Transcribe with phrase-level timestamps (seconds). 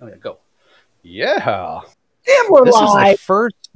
[0.00, 0.38] Oh yeah, go.
[1.02, 1.80] Yeah.
[2.26, 3.70] Damn, we're This is the first.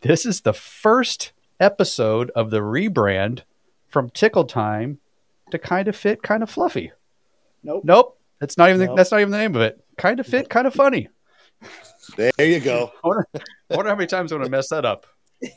[0.00, 3.42] This is the first episode of the rebrand
[3.88, 4.98] from Tickle Time
[5.50, 6.92] to Kind of Fit, Kind of Fluffy.
[7.62, 7.82] Nope.
[7.84, 9.84] Nope, that's not even the, that's not even the name of it.
[9.96, 11.08] Kind of fit, kind of funny.
[12.16, 12.92] There you go.
[13.04, 15.06] I wonder, I wonder how many times I'm going to mess that up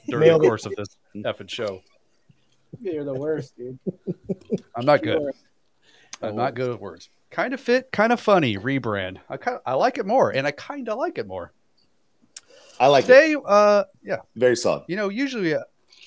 [0.07, 0.49] during Nailed the it.
[0.49, 1.81] course of this effing show.
[2.79, 3.77] You're the worst, dude.
[4.75, 5.21] I'm not good.
[6.21, 7.09] I'm not good with words.
[7.31, 8.57] Kind of fit, kind of funny.
[8.57, 9.17] Rebrand.
[9.29, 11.53] I kind of, I like it more, and I kind of like it more.
[12.77, 13.07] I like it.
[13.07, 14.83] Today, uh, yeah, Very solid.
[14.87, 15.61] you know, usually, uh,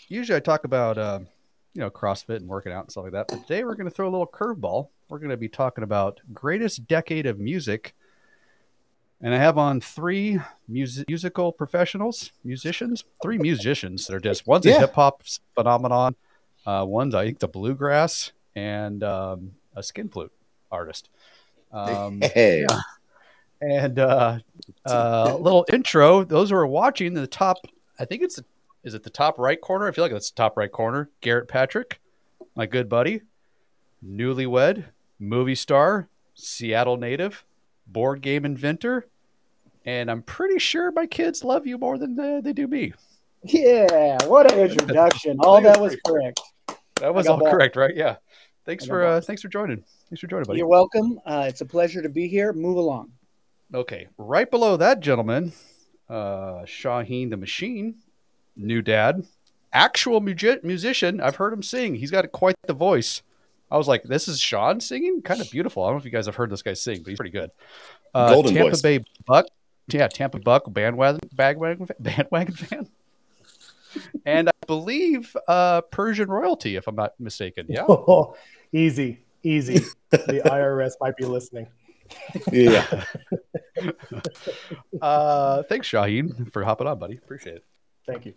[0.08, 1.26] usually I talk about, um,
[1.72, 3.28] you know, CrossFit and working out and stuff like that.
[3.28, 4.88] But today we're going to throw a little curveball.
[5.08, 7.94] We're going to be talking about greatest decade of music,
[9.22, 14.66] and I have on three music musical professionals, musicians, three musicians that are just one's
[14.66, 15.22] a hip hop
[15.54, 16.16] phenomenon,
[16.66, 20.32] uh, one's I think the bluegrass, and um, a skin flute
[20.74, 21.08] artist.
[21.72, 22.66] Um, hey.
[22.68, 22.80] yeah.
[23.60, 24.38] and uh,
[24.86, 26.24] uh, little intro.
[26.24, 27.58] Those who are watching the top,
[27.98, 28.40] I think it's
[28.84, 29.88] is it the top right corner?
[29.88, 31.10] I feel like it's the top right corner.
[31.20, 32.00] Garrett Patrick,
[32.54, 33.22] my good buddy,
[34.04, 34.84] newlywed,
[35.18, 37.44] movie star, Seattle native,
[37.86, 39.06] board game inventor,
[39.84, 42.92] and I'm pretty sure my kids love you more than uh, they do me.
[43.42, 45.38] Yeah, what an introduction.
[45.40, 46.40] All that was correct.
[46.96, 47.50] That was all balls.
[47.50, 47.94] correct, right?
[47.94, 48.16] Yeah.
[48.64, 49.84] Thanks for uh, thanks for joining.
[50.08, 50.58] Thanks for joining, buddy.
[50.58, 51.20] You're welcome.
[51.26, 52.52] Uh, it's a pleasure to be here.
[52.52, 53.12] Move along.
[53.72, 55.52] Okay, right below that gentleman,
[56.08, 57.96] uh, Shaheen the Machine,
[58.56, 59.26] new dad,
[59.72, 61.20] actual mugi- musician.
[61.20, 61.94] I've heard him sing.
[61.94, 63.22] He's got quite the voice.
[63.70, 65.22] I was like, this is Sean singing?
[65.22, 65.82] Kind of beautiful.
[65.82, 67.50] I don't know if you guys have heard this guy sing, but he's pretty good.
[68.14, 68.82] Uh, Golden Tampa voice.
[68.82, 69.46] Bay Buck.
[69.88, 72.88] Yeah, Tampa Buck bandwagon, bandwagon, bandwagon fan.
[74.26, 77.66] And I believe uh, Persian royalty, if I'm not mistaken.
[77.68, 77.84] Yeah.
[77.88, 78.36] Oh,
[78.72, 79.84] easy, easy.
[80.10, 81.68] The IRS might be listening.
[82.50, 83.04] Yeah.
[85.02, 87.16] Uh, thanks, Shaheen, for hopping on, buddy.
[87.16, 87.64] Appreciate it.
[88.06, 88.34] Thank you.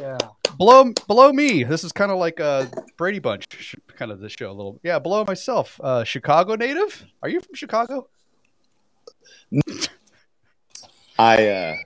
[0.00, 0.16] Yeah.
[0.56, 4.50] below below me this is kind of like a brady bunch kind of this show
[4.50, 8.08] a little yeah below myself uh chicago native are you from chicago
[11.18, 11.76] I uh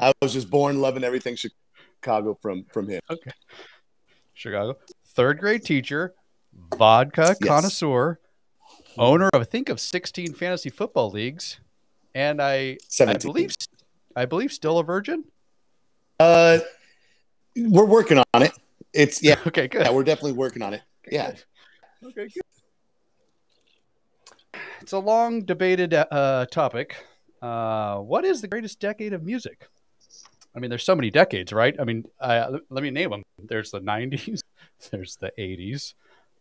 [0.00, 1.56] I was just born loving everything Chicago
[2.02, 3.00] from from him.
[3.10, 3.30] Okay.
[4.34, 6.14] Chicago third grade teacher
[6.76, 7.48] vodka Yes.
[7.48, 8.18] connoisseur
[8.96, 11.60] owner of i think of 16 fantasy football leagues
[12.14, 13.54] and i i believe
[14.16, 15.24] i believe still a virgin
[16.18, 16.58] Uh
[17.56, 18.52] we're working on it.
[18.94, 20.82] It's yeah, okay good yeah, we're definitely working on it.
[21.10, 21.34] Yeah.
[22.04, 22.42] Okay, good.
[24.80, 26.96] It's a long debated uh, topic.
[27.42, 29.68] Uh, what is the greatest decade of music?
[30.54, 31.76] I mean, there's so many decades, right?
[31.78, 33.22] I mean, uh, let me name them.
[33.38, 34.40] There's the 90s,
[34.90, 35.94] there's the 80s.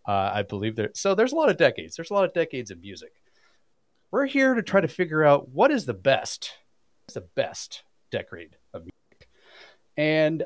[0.07, 0.89] Uh, I believe there.
[0.95, 1.95] So there's a lot of decades.
[1.95, 3.11] There's a lot of decades of music.
[4.11, 6.53] We're here to try to figure out what is the best.
[7.05, 9.29] What's the best decade of music?
[9.97, 10.43] And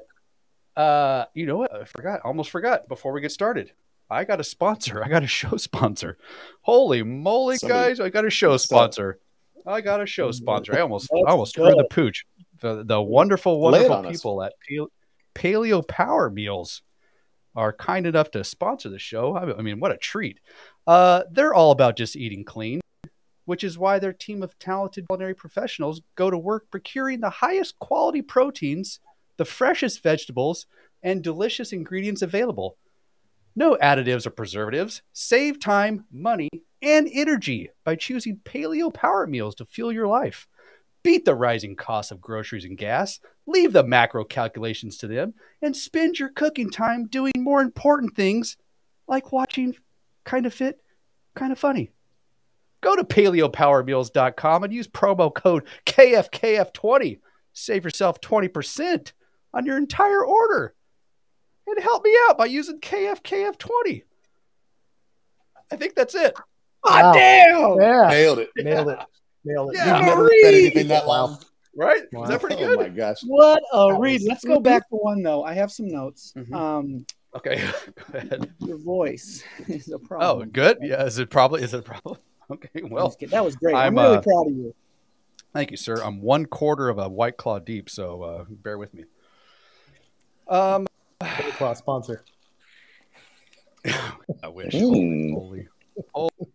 [0.76, 1.74] uh, you know what?
[1.74, 2.22] I forgot.
[2.26, 3.72] Almost forgot before we get started.
[4.10, 5.02] I got a sponsor.
[5.04, 6.18] I got a show sponsor.
[6.62, 8.00] Holy moly, Somebody- guys!
[8.02, 8.60] I got a show up?
[8.60, 9.20] sponsor.
[9.66, 10.76] I got a show sponsor.
[10.76, 12.26] I almost, I almost threw the pooch.
[12.64, 14.14] The the wonderful, wonderful on us.
[14.14, 14.88] people at Pale-
[15.36, 16.82] Paleo Power Meals
[17.58, 19.36] are kind enough to sponsor the show.
[19.36, 20.40] I I mean, what a treat!
[20.88, 22.80] Uh, they're all about just eating clean,
[23.44, 27.78] which is why their team of talented culinary professionals go to work procuring the highest
[27.80, 29.02] quality proteins,
[29.36, 30.66] the freshest vegetables,
[31.04, 32.78] and delicious ingredients available.
[33.58, 35.02] No additives or preservatives.
[35.12, 36.50] Save time, money,
[36.82, 40.48] and energy by choosing Paleo Power Meals to fuel your life.
[41.04, 43.20] Beat the rising costs of groceries and gas.
[43.46, 48.56] Leave the macro calculations to them and spend your cooking time doing more important things
[49.08, 49.76] like watching
[50.24, 50.80] Kind of Fit,
[51.36, 51.92] Kind of Funny.
[52.82, 57.20] Go to paleopowermeals.com and use promo code KFKF20.
[57.54, 59.12] Save yourself 20%
[59.54, 60.74] on your entire order.
[61.68, 64.04] And help me out by using KFKF20.
[65.72, 66.34] I think that's it.
[66.86, 67.14] Ah, Wow.
[67.14, 67.82] damn.
[67.82, 68.50] Yeah, Nailed it.
[68.58, 69.00] nailed it.
[69.46, 69.78] Nailed it.
[69.78, 69.98] Yeah.
[69.98, 71.26] You've never read anything that Wow.
[71.28, 71.40] long.
[71.76, 72.04] Right?
[72.14, 72.24] Wow.
[72.24, 72.78] Is that pretty good?
[72.78, 73.22] Oh my gosh.
[73.26, 74.14] What a That read.
[74.22, 75.44] was- Let's go back to one though.
[75.44, 76.34] I have some notes.
[76.38, 76.54] Mhm.
[76.54, 77.56] Um, Okay.
[78.12, 78.54] Go ahead.
[78.60, 80.30] your voice is a problem.
[80.30, 80.50] Oh, problem.
[80.52, 80.78] good.
[80.82, 81.04] Yeah.
[81.06, 82.18] Is it probably is it a problem?
[82.52, 82.82] Okay.
[82.84, 83.74] Well, that was great.
[83.74, 84.76] I'm, I'm, really uh, proud of you.
[85.54, 85.96] thank you, sir.
[86.04, 89.06] I'm one quarter of a white claw deep, so uh, bear with me.
[90.50, 90.86] Um,
[91.22, 92.24] White Claw sponsor.
[94.44, 94.74] I wish.
[94.74, 95.34] Mm.
[95.34, 95.68] Holy,
[96.14, 96.48] holy, holy.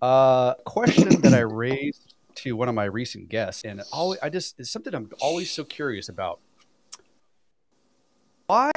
[0.00, 4.58] Uh, question that I raised to one of my recent guests, and always, I just
[4.58, 6.40] it's something I'm always so curious about.
[8.46, 8.70] Why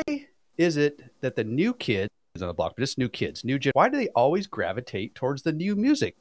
[0.57, 3.71] is it that the new kids on the block, but just new kids, new gen,
[3.73, 6.15] why do they always gravitate towards the new music?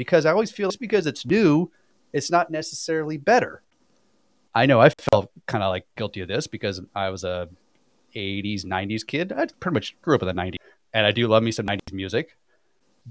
[0.00, 1.70] because I always feel just because it's new,
[2.14, 3.60] it's not necessarily better.
[4.54, 7.50] I know I felt kind of like guilty of this because I was a
[8.16, 9.30] 80s, 90s kid.
[9.30, 10.56] I pretty much grew up in the 90s,
[10.94, 12.34] and I do love me some 90s music.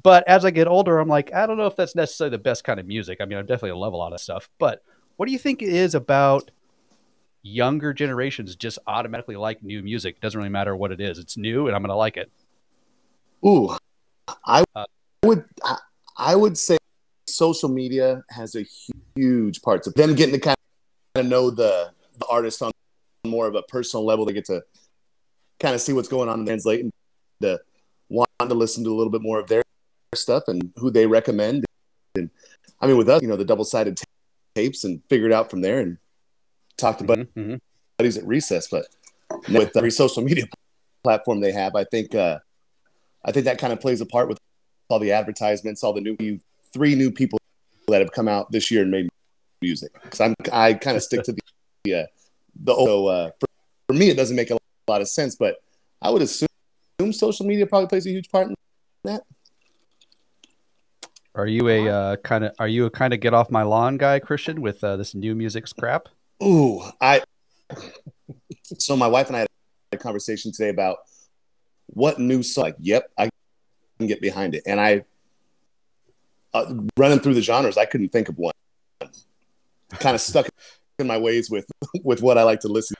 [0.01, 2.63] But as I get older, I'm like, I don't know if that's necessarily the best
[2.63, 3.19] kind of music.
[3.21, 4.49] I mean, I definitely love a lot of stuff.
[4.59, 4.83] But
[5.17, 6.51] what do you think it is about
[7.41, 10.15] younger generations just automatically like new music?
[10.15, 11.17] It doesn't really matter what it is.
[11.17, 12.31] It's new, and I'm going to like it.
[13.45, 13.75] Ooh,
[14.45, 14.85] I Uh,
[15.23, 15.77] would I,
[16.17, 16.77] I would say
[17.27, 18.65] social media has a
[19.15, 20.57] huge part to them getting to kind
[21.15, 22.71] of know the, the artist on
[23.25, 24.25] more of a personal level.
[24.25, 24.63] They get to
[25.59, 26.93] kind of see what's going on and translate and
[27.41, 27.59] to
[28.09, 29.63] want to listen to a little bit more of their
[30.15, 31.65] stuff and who they recommend.
[32.15, 32.29] And
[32.81, 33.99] I mean, with us, you know, the double sided
[34.55, 35.97] tapes and figured out from there and
[36.77, 37.59] talked about Mhm, mhm.
[37.97, 38.87] buddies at recess, but
[39.49, 40.45] with every social media
[41.03, 42.39] platform they have, I think uh,
[43.23, 44.39] I think that kind of plays a part with
[44.89, 46.39] all the advertisements, all the new
[46.73, 47.39] three new people
[47.87, 49.09] that have come out this year and made
[49.61, 49.91] music.
[50.03, 51.33] Because I'm I kind of stick to
[51.83, 52.05] the uh,
[52.63, 53.47] the so uh, for,
[53.87, 54.57] for me it doesn't make a
[54.87, 55.57] lot of sense, but
[56.01, 56.47] I would assume
[57.11, 58.55] social media probably plays a huge part in
[59.03, 59.23] that.
[61.39, 63.95] Are you a uh, kind of are you a kind of get off my lawn
[63.95, 66.09] guy, Christian, with uh, this new music scrap?
[66.43, 67.21] Ooh, I.
[68.77, 69.47] So my wife and I had
[69.93, 70.97] a conversation today about
[71.87, 72.65] what new song.
[72.65, 73.27] Like, yep, I
[73.97, 75.05] can get behind it, and I
[76.53, 78.53] uh, running through the genres, I couldn't think of one.
[79.93, 80.47] Kind of stuck
[80.99, 81.65] in my ways with
[82.03, 82.95] with what I like to listen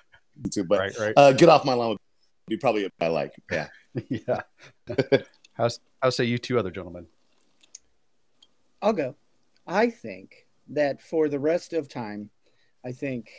[0.52, 1.14] to, but right, right.
[1.16, 2.00] uh, get off my lawn would
[2.48, 3.36] be probably a I like.
[3.52, 3.68] Yeah,
[4.10, 4.42] yeah.
[5.54, 7.06] how's how say you two other gentlemen?
[8.82, 9.16] I'll go.
[9.68, 12.30] I think that for the rest of time,
[12.86, 13.30] I think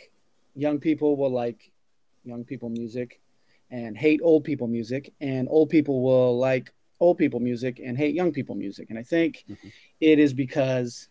[0.55, 1.73] young people will like
[2.25, 3.21] young people music
[3.71, 8.15] and hate old people music, and old people will like old people music and hate
[8.15, 8.91] young people music.
[8.91, 9.73] And I think Mhm.
[10.01, 11.09] it is because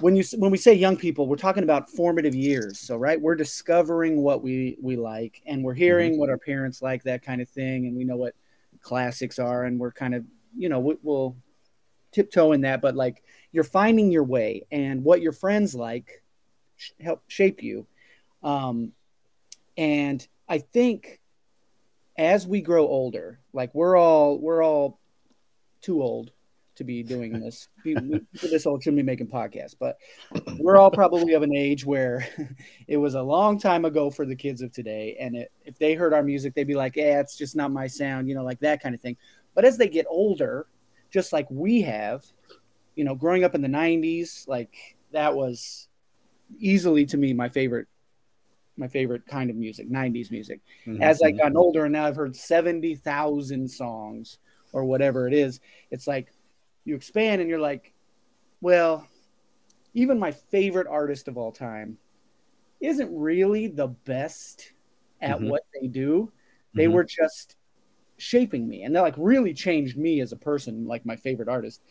[0.00, 2.78] when you when we say young people, we're talking about formative years.
[2.80, 7.02] So right, we're discovering what we we like, and we're hearing what our parents like,
[7.04, 8.34] that kind of thing, and we know what
[8.80, 10.24] classics are, and we're kind of
[10.56, 11.36] you know we, we'll
[12.14, 13.22] tiptoe in that, but like
[13.52, 16.22] you're finding your way, and what your friends like
[16.76, 17.86] sh- help shape you.
[18.42, 18.92] Um,
[19.76, 21.20] and I think
[22.16, 25.00] as we grow older, like we're all we're all
[25.80, 26.30] too old
[26.76, 27.68] to be doing this.
[27.84, 29.98] We, we, this old shouldn't be making podcasts, but
[30.58, 32.26] we're all probably of an age where
[32.88, 35.18] it was a long time ago for the kids of today.
[35.20, 37.86] And it, if they heard our music, they'd be like, "Yeah, it's just not my
[37.86, 39.18] sound," you know, like that kind of thing.
[39.54, 40.66] But as they get older,
[41.14, 42.24] just like we have,
[42.96, 44.74] you know, growing up in the '90s, like
[45.12, 45.88] that was
[46.58, 47.86] easily to me my favorite
[48.76, 51.38] my favorite kind of music 90s music Mhm, as i mhm.
[51.38, 54.38] gotten older and now i've heard 70000 songs
[54.72, 56.32] or whatever it is it's like
[56.84, 57.94] you expand and you're like
[58.60, 59.08] well
[59.94, 61.96] even my favorite artist of all time
[62.80, 64.72] isn't really the best
[65.20, 65.48] at Mhm.
[65.48, 66.30] what they do
[66.74, 66.92] they Mhm.
[66.92, 67.56] were just
[68.24, 68.82] shaping me.
[68.82, 71.82] And they like really changed me as a person like my favorite artist.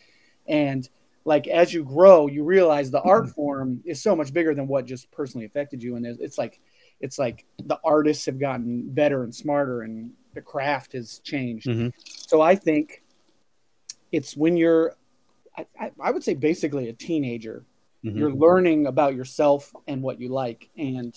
[0.46, 0.88] And
[1.24, 4.84] like as you grow you realize the art form is so much bigger than what
[4.84, 5.96] just personally affected you.
[5.96, 6.60] And it's like
[7.00, 11.66] it's like the artists have gotten better and smarter and the craft has changed.
[11.68, 11.92] Mhm.
[12.04, 13.02] so i think
[14.12, 14.96] it's when you're
[15.56, 17.64] I, I, would say basically a teenager
[18.04, 18.18] Mhm.
[18.18, 20.68] you're learning about yourself and what you like.
[20.76, 21.14] And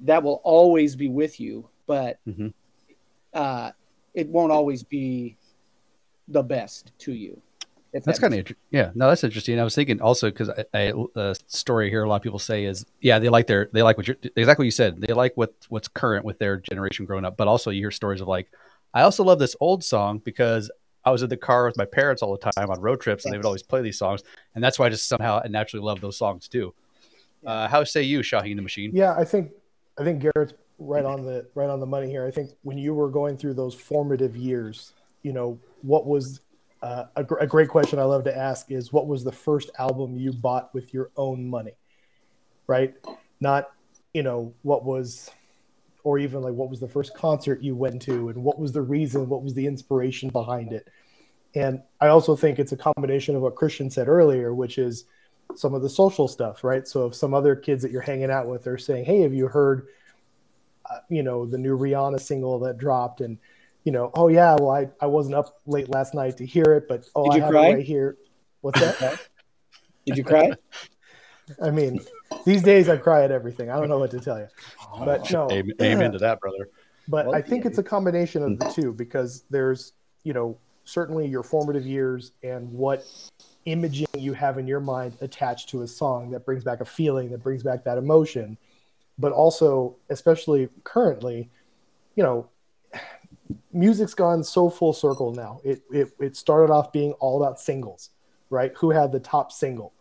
[0.00, 1.68] that will always be with you.
[1.86, 2.52] But Mhm.
[3.34, 3.72] uh,
[4.18, 5.36] it won't always be
[6.26, 7.40] the best to you
[7.92, 8.90] if That's that kind of makes- inter- yeah.
[8.94, 9.58] No, that's interesting.
[9.58, 12.84] I was thinking also because a, a story here a lot of people say is
[13.00, 15.54] yeah they like their they like what you're exactly what you said they like what
[15.70, 18.50] what's current with their generation growing up, but also you hear stories of like
[18.92, 20.70] I also love this old song because
[21.04, 23.32] I was in the car with my parents all the time on road trips and
[23.32, 24.22] they would always play these songs
[24.54, 26.74] and that's why I just somehow naturally love those songs too.
[27.46, 28.90] Uh, how say you, Shaheen the Machine?
[28.92, 29.52] Yeah, I think
[29.98, 32.26] I think Garrett's right on the right on the money here.
[32.26, 36.40] I think when you were going through those formative years, you know, what was
[36.82, 39.70] uh, a, gr- a great question I love to ask is what was the first
[39.78, 41.74] album you bought with your own money,
[42.66, 42.94] right?
[43.40, 43.70] Not
[44.14, 45.30] you know what was,
[46.04, 48.82] or even like what was the first concert you went to, and what was the
[48.82, 50.88] reason, what was the inspiration behind it.
[51.54, 55.06] And I also think it's a combination of what Christian said earlier, which is
[55.56, 56.86] some of the social stuff, right?
[56.86, 59.48] So if some other kids that you're hanging out with are saying, "Hey, have you
[59.48, 59.88] heard,
[61.08, 63.38] you know, the new Rihanna single that dropped?" and
[63.84, 66.88] you know, "Oh yeah, well I, I wasn't up late last night to hear it,
[66.88, 67.66] but oh Did I you have cry?
[67.66, 68.16] it right here."
[68.60, 69.20] What's that?
[70.06, 70.52] did you cry
[71.62, 72.00] I mean,
[72.44, 73.70] these days I cry at everything.
[73.70, 74.48] I don't know what to tell you,
[74.92, 76.68] oh, but no, Amen, amen to that, brother.
[77.08, 77.70] but Well, I think yeah.
[77.70, 78.80] it's a combination of the mm-hmm.
[78.80, 79.92] two because there's,
[80.24, 83.06] you know, certainly your formative years and what
[83.66, 87.30] imaging you have in your mind attached to a song that brings back a feeling,
[87.30, 88.56] that brings back that emotion.
[89.18, 91.50] But also, especially currently,
[92.14, 92.48] you know,
[93.72, 95.60] music's gone so full circle now.
[95.64, 98.10] It, it, it started off being all about singles,
[98.50, 98.72] right?
[98.78, 99.92] Who had the top single?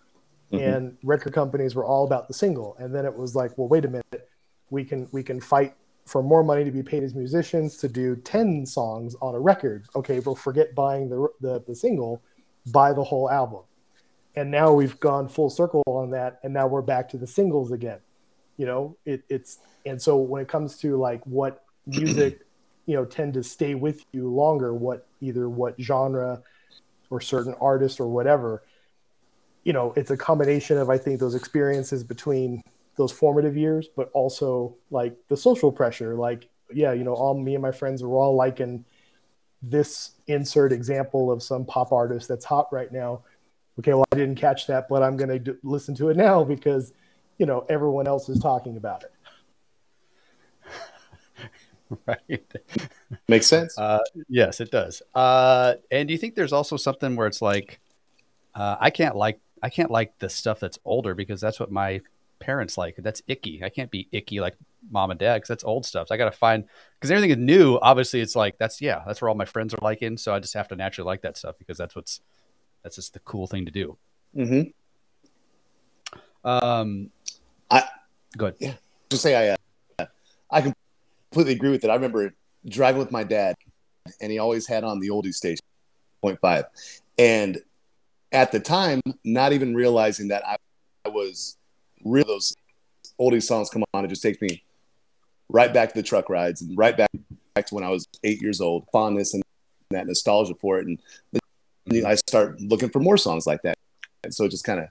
[0.51, 0.75] Mhm.
[0.75, 2.75] And record companies were all about the single.
[2.79, 4.29] And then it was like, well, wait a minute,
[4.69, 8.15] we can we can fight for more money to be paid as musicians to do
[8.15, 9.85] 10 songs on a record.
[9.95, 12.23] Okay, well, forget buying the, the, the single,
[12.71, 13.61] buy the whole album.
[14.35, 16.39] And now we've gone full circle on that.
[16.43, 17.99] And now we're back to the singles again.
[18.57, 22.41] You know, it, it's, and so when it comes to like what music,
[22.85, 26.41] you know, tend to stay with you longer, what either what genre
[27.09, 28.63] or certain artist or whatever,
[29.63, 32.63] you know, it's a combination of, I think, those experiences between
[32.95, 36.15] those formative years, but also like the social pressure.
[36.15, 38.85] Like, yeah, you know, all me and my friends are all liking
[39.61, 43.23] this insert example of some pop artist that's hot right now.
[43.79, 46.93] Okay, well, I didn't catch that, but I'm going to listen to it now because,
[47.37, 49.11] you know, everyone else is talking about it.
[52.05, 52.43] right.
[53.27, 53.77] Makes sense.
[53.77, 55.01] Uh, yes, it does.
[55.13, 57.79] Uh, and do you think there's also something where it's like,
[58.55, 62.01] uh, I can't like I can't like the stuff that's older because that's what my
[62.39, 62.95] parents like.
[62.97, 63.63] That's icky.
[63.63, 64.55] I can't be icky like
[64.89, 66.07] mom and dad because that's old stuff.
[66.07, 66.65] So I got to find
[66.95, 67.77] because everything is new.
[67.81, 70.17] Obviously, it's like that's yeah, that's where all my friends are liking.
[70.17, 72.21] So I just have to naturally like that stuff because that's what's
[72.83, 73.97] that's just the cool thing to do.
[74.35, 74.61] mm-hmm.
[76.43, 77.09] Um,
[78.39, 78.73] I- Yeah.
[79.09, 79.55] to say I
[79.99, 80.05] uh,
[80.51, 80.73] I
[81.31, 81.89] completely agree with it.
[81.89, 82.33] I remember
[82.67, 83.55] driving with my dad,
[84.21, 85.63] and he always had on the oldie station,
[86.21, 86.65] point five,
[87.17, 87.59] and
[88.31, 90.57] at the time, not even realizing that I,
[91.05, 91.57] I was
[92.03, 92.53] real those
[93.19, 94.63] oldie songs come on, it just takes me
[95.49, 97.09] right back to the truck rides and right back
[97.55, 99.43] back to when I was eight years old, fondness and
[99.91, 100.99] that nostalgia for it, and
[101.85, 103.77] then I start looking for more songs like that,
[104.23, 104.89] and so it just kind of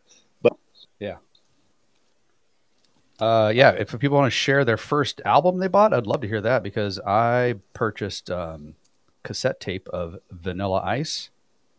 [3.18, 6.28] Uh, yeah, if people want to share their first album they bought, I'd love to
[6.28, 8.74] hear that because I purchased um,
[9.22, 11.30] cassette tape of Vanilla Ice,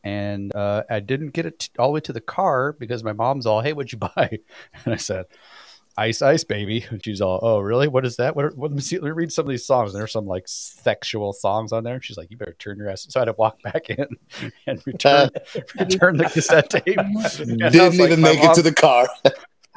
[0.04, 3.14] and uh, I didn't get it t- all the way to the car because my
[3.14, 4.40] mom's all, "Hey, what'd you buy?"
[4.84, 5.26] And I said,
[5.96, 7.88] "Ice, Ice, baby." And she's all, "Oh, really?
[7.88, 8.36] What is that?
[8.36, 8.46] What?
[8.46, 8.96] Are, what let me see.
[8.98, 9.94] Let me read some of these songs.
[9.94, 13.06] And there's some like sexual songs on there." She's like, "You better turn your ass."
[13.10, 14.08] So I had to walk back in
[14.66, 15.30] and return
[15.80, 16.98] return the cassette tape.
[16.98, 19.08] And I was didn't even "My make mom- it to the car.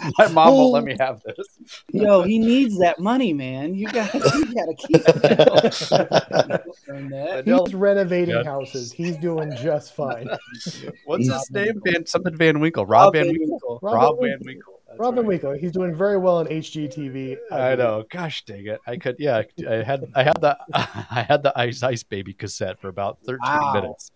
[0.19, 1.47] My mom won't let me have this.
[1.93, 3.75] Yo, he needs that money, man.
[3.75, 4.21] You got you
[4.55, 6.63] got to keep that.
[6.89, 8.45] Earn He's renovating Yeah.
[8.45, 8.93] houses.
[8.93, 10.29] He's doing just fine.
[11.05, 11.81] What's Rob his name?
[11.85, 12.87] Van Van something Van Winkle.
[12.87, 13.49] Rob, Van Winkle.
[13.51, 13.79] Winkle.
[13.83, 14.75] Robin Rob Van Winkle.
[14.89, 15.27] That's Robin right.
[15.29, 15.53] Winkle.
[15.53, 17.37] He's doing very well on HGTV.
[17.53, 18.05] I know.
[18.11, 18.81] Gosh dang it!
[18.87, 19.17] I could.
[19.19, 20.05] Yeah, I had.
[20.15, 20.57] I had the.
[20.75, 23.73] I had the Ice Ice Baby cassette for about thirteen Wow.
[23.75, 24.11] minutes.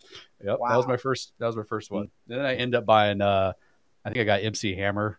[0.44, 1.32] Yep, that was my first.
[1.38, 2.08] That was my first one.
[2.26, 3.20] Then I end up buying.
[3.20, 3.52] uh
[4.04, 5.18] I think I got MC Hammer.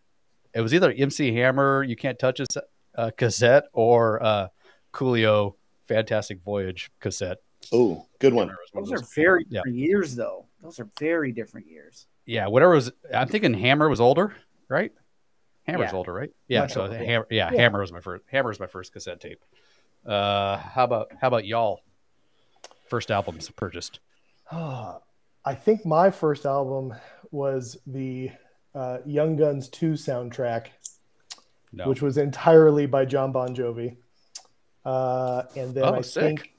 [0.56, 2.48] It was either MC Hammer, You Can't Touch Us
[2.96, 4.48] uh, cassette, or uh
[4.94, 5.56] Coolio
[5.88, 7.38] Fantastic Voyage cassette.
[7.74, 8.48] Oh, good one.
[8.72, 9.60] One of Those are very Yeah.
[9.60, 10.46] different years, though.
[10.62, 12.08] Those are very different years.
[12.26, 12.92] yeah, whatever was.
[13.14, 14.34] I'm thinking Hammer was older,
[14.70, 14.92] right?
[15.68, 15.98] Hammer's Yeah.
[15.98, 16.32] older, right?
[16.48, 16.62] Yeah.
[16.62, 17.04] Much so older, yeah.
[17.04, 17.60] Hammer, yeah, Yeah.
[17.62, 18.24] Hammer was my first.
[18.28, 19.44] Hammer was my first cassette tape.
[20.06, 21.82] Uh, how about how about y'all?
[22.88, 24.00] First albums purchased.
[24.52, 26.94] I think my first album
[27.32, 28.32] was the
[28.76, 30.68] uh, Young Guns 2 soundtrack,
[31.74, 31.88] No.
[31.90, 33.96] which was entirely by Jon Bon Jovi.
[34.84, 36.22] Uh, and then Oh, I sick.
[36.24, 36.54] think,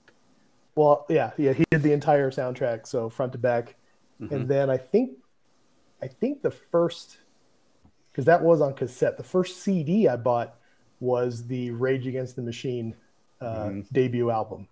[0.75, 3.77] well, yeah, yeah, he did the entire soundtrack, so front to back.
[4.21, 4.31] Mhm.
[4.33, 5.19] And then I think,
[6.03, 7.19] I think the first,
[8.11, 9.17] because that was on cassette.
[9.17, 10.57] The first CD I bought
[11.01, 12.95] was the Rage Against the Machine
[13.43, 13.93] uh, Mhm.
[13.93, 14.67] debut album.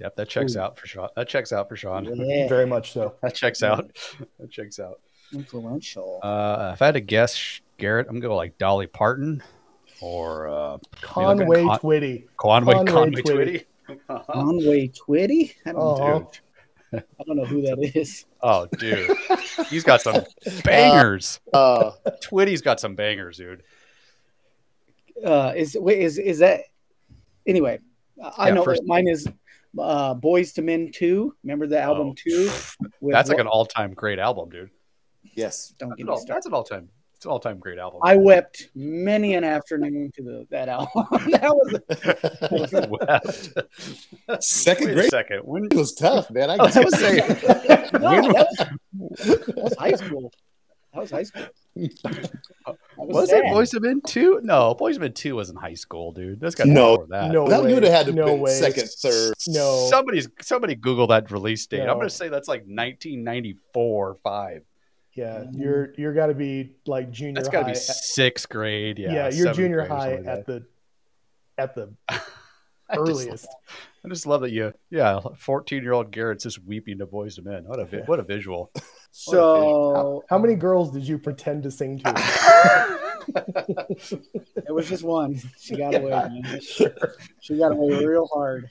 [0.00, 0.60] Yep, that checks Ooh.
[0.60, 1.08] out for Sean.
[1.14, 2.04] That checks out for Sean.
[2.04, 3.14] Yeah, Very much so.
[3.22, 3.96] That checks out.
[4.40, 5.00] That checks out.
[5.32, 6.20] Influential.
[6.22, 9.42] Uh, if I had to guess, Garrett, I'm gonna go like Dolly Parton
[10.00, 12.24] or uh, Conway Con- Twitty.
[12.36, 13.64] Conway Conway Conway Twitty.
[13.88, 14.26] Twitty.
[14.26, 15.54] Conway Twitty?
[15.66, 15.96] I don't, Oh.
[15.96, 16.30] know.
[16.94, 18.24] I don't know who that is.
[18.42, 19.10] Oh, dude,
[19.68, 20.24] he's got some
[20.64, 21.38] bangers.
[21.52, 21.90] Uh,
[22.22, 23.62] Twitty's got some bangers, dude.
[25.24, 26.60] Uh, is wait is is that
[27.46, 27.78] anyway?
[28.38, 29.26] I Yeah, know first- mine is
[29.78, 31.34] uh, Boyz II Men Two.
[31.42, 32.14] Remember the album Oh.
[32.16, 32.50] Two?
[33.00, 34.70] With That's like an all-time great album, dude.
[35.38, 35.74] Yes.
[35.78, 36.34] Don't That's get an, me all, started.
[36.36, 36.88] that's an all-time.
[37.14, 38.00] It's an all-time great album.
[38.04, 41.04] I wept many an afternoon to the that album.
[41.32, 42.72] that was
[44.28, 44.44] Wept.
[44.44, 45.40] Second grade second.
[45.40, 46.48] When it was tough, man.
[46.50, 47.16] I I was gotta say.
[47.18, 48.46] no, that
[48.92, 50.32] was, that was high school.
[50.94, 51.46] That was high school.
[51.76, 52.30] That
[52.98, 54.40] was it Boys of Men two?
[54.44, 56.38] No, Boys of Men two was in high school, dude.
[56.40, 56.98] That's got No.
[56.98, 57.30] before that.
[57.32, 57.74] No That way.
[57.74, 59.34] would have had to no be second, third.
[59.48, 59.86] No.
[59.90, 61.80] Somebody's somebody Google that release date.
[61.82, 64.62] I'm gonna say that's like 1994 five.
[65.18, 65.58] Yeah, Mm.
[65.58, 67.52] you're you're got to be like junior That's high.
[67.52, 68.98] got to be sixth grade.
[69.00, 70.64] Yeah, yeah, you're junior high something like at the
[71.58, 72.22] at the that.
[72.90, 73.48] I just- earliest.
[74.04, 77.64] I just love that you, yeah, fourteen-year-old Garrett's just weeping to Boyz II Men.
[77.66, 78.70] What a vi- what a visual.
[79.10, 82.12] So How many girls did you pretend to sing to?
[84.56, 85.40] it was just one.
[85.58, 86.10] She got away.
[86.10, 86.60] Man.
[87.40, 88.70] She got away real hard.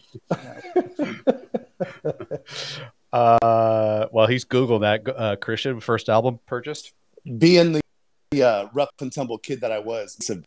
[3.14, 5.08] Uh, well, he's Googled that.
[5.16, 6.94] Uh, Christian first album purchased.
[7.38, 7.82] Being the,
[8.32, 10.42] the uh, rough and tumble kid that I was, it's a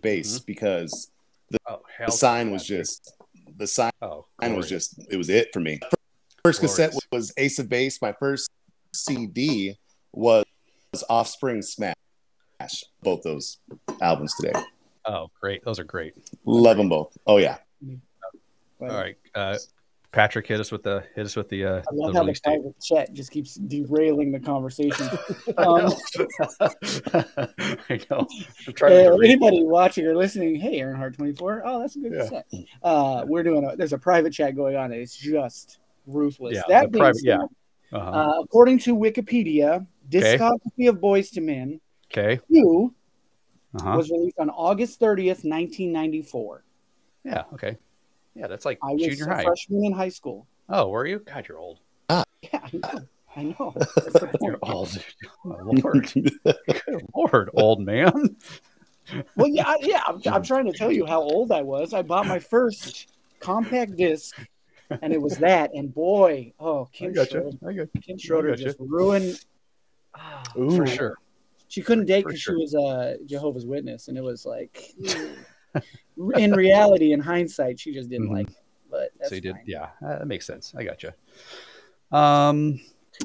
[0.00, 1.10] bass because
[1.68, 3.12] Oh, the sign was just
[3.56, 5.78] the sign Oh, was just it was it for me.
[6.44, 7.08] First cassette Glorious.
[7.12, 8.00] was Ace of Base.
[8.02, 8.50] My first
[8.92, 9.76] CD
[10.12, 10.44] was
[11.08, 11.94] Offspring Smash.
[13.02, 13.58] Both those
[14.00, 14.58] albums today.
[15.04, 15.64] Oh, great.
[15.64, 16.14] Those are great.
[16.44, 17.16] Love them both.
[17.26, 17.58] Oh yeah.
[18.80, 19.56] All right, uh,
[20.14, 22.32] Patrick, hit us with the hit us with the uh, I love the how the
[22.32, 22.40] date.
[22.44, 25.08] private chat just keeps derailing the conversation.
[25.58, 25.92] Um,
[27.88, 28.26] I know.
[28.66, 31.62] I'm trying Uh, to anybody watching or listening, hey, Earnhardt twenty four.
[31.64, 32.28] Oh, that's a good Yeah.
[32.28, 32.46] set.
[32.82, 33.76] Uh, we're doing a.
[33.76, 36.54] There's a private chat going on, it's just ruthless.
[36.54, 37.38] Yeah, that being private- yeah.
[37.92, 38.10] Uh-huh.
[38.10, 40.38] uh, according to Wikipedia, Okay.
[40.38, 41.80] discography of Boyz II Men
[42.12, 42.40] okay.
[42.52, 42.92] two
[43.74, 43.96] Uh-huh.
[43.96, 46.62] was released on August thirtieth, nineteen ninety four.
[47.24, 47.44] Yeah.
[47.52, 47.76] Okay.
[48.34, 49.44] Yeah, that's like I was junior a high.
[49.44, 50.46] freshman in high school.
[50.68, 51.20] Oh, were you?
[51.20, 51.78] God, you're old.
[52.10, 52.22] Yeah,
[52.52, 53.00] I know.
[53.36, 53.72] I know.
[53.96, 54.74] That's the You're point.
[54.74, 55.04] old.
[55.44, 56.12] Oh, Lord.
[56.12, 58.36] Good Lord, old man.
[59.34, 60.02] Well, yeah, I- yeah.
[60.06, 61.92] I'm, I'm trying to tell you how old I was.
[61.92, 63.08] I bought my first
[63.40, 64.36] compact disc,
[65.02, 65.70] and it was that.
[65.74, 67.56] And boy, oh, I Kim got Schroeder.
[67.66, 68.62] I got Kim Schroeder gotcha.
[68.62, 69.40] just ruined.
[70.14, 70.76] Ah, Ooh.
[70.76, 71.16] for sure.
[71.68, 72.54] She couldn't date because sure.
[72.54, 74.92] she was a Jehovah's Witness, and it was like,
[76.36, 78.32] in reality, in hindsight, she just didn't Mhm.
[78.34, 78.48] like.
[78.48, 78.56] It.
[78.90, 79.64] But that's so you did, fine.
[79.66, 80.72] yeah, uh, that makes sense.
[80.76, 81.12] I got you.
[82.16, 82.80] Um,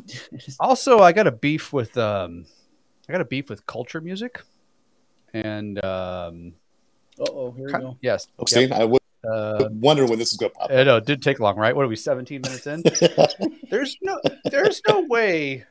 [0.59, 2.45] also, I got a beef with um,
[3.07, 4.41] I got a beef with culture music,
[5.33, 6.53] and um,
[7.19, 7.97] Uh-oh, here we go.
[8.01, 8.67] yes, okay.
[8.67, 10.71] see, I would uh, wonder when this is going to pop.
[10.71, 11.75] I know it did take long, right?
[11.75, 12.81] What are we, seventeen minutes in?
[13.69, 15.65] there's no, there's no way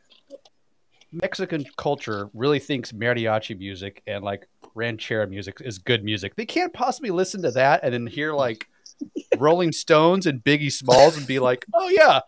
[1.13, 4.47] Mexican culture really thinks mariachi music and like
[4.79, 6.37] ranchera music is good music.
[6.37, 8.69] They can't possibly listen to that and then hear like
[9.37, 12.21] Rolling Stones and Biggie Smalls and be like, "Oh yeah,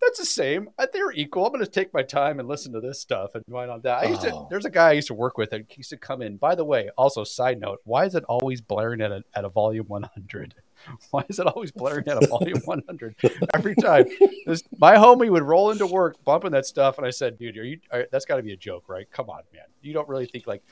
[0.00, 0.70] that's the same.
[0.78, 1.46] Uh, They're equal.
[1.46, 3.98] I'm going to take my time and listen to this stuff and why not that."
[3.98, 4.32] I used to.
[4.32, 4.46] Oh.
[4.50, 6.36] There's a guy I used to work with that used to come in.
[6.36, 9.48] By the way, also side note, why is it always blaring at a at a
[9.48, 10.54] volume 100?
[11.12, 13.14] Why is it always blaring at a volume 100
[13.54, 14.04] every time?
[14.46, 17.64] This, my homie would roll into work bumping that stuff, and I said, "Dude, are
[17.64, 17.78] you?
[17.92, 19.08] Are, that's got to be a joke, right?
[19.12, 19.62] Come on, man.
[19.80, 20.64] You don't really think like."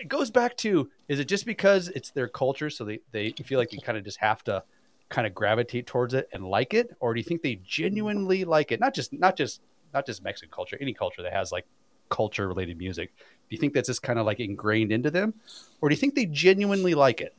[0.00, 3.58] It goes back to: is it just because it's their culture, so they they feel
[3.58, 4.62] like they kind of just have to
[5.08, 8.72] kind of gravitate towards it and like it, or do you think they genuinely like
[8.72, 8.80] it?
[8.80, 9.60] Not just not just
[9.94, 11.66] not just Mexican culture, any culture that has like
[12.08, 13.12] culture related music.
[13.16, 15.34] Do you think that's just kind of like ingrained into them,
[15.80, 17.34] or do you think they genuinely like it?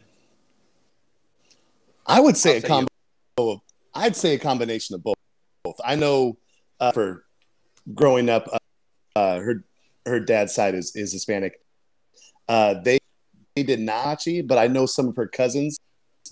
[2.06, 2.88] I would say I'll a say combo
[3.38, 3.60] of.
[3.93, 5.15] I'd say a combination of both.
[5.63, 5.80] Both.
[5.84, 6.38] I know
[6.80, 7.26] uh, for
[7.93, 8.58] growing up, uh,
[9.17, 9.65] uh, her
[10.06, 11.60] her dad's side is is Hispanic.
[12.48, 13.00] Uh, they
[13.56, 15.78] they did nachi, but I know some of her cousins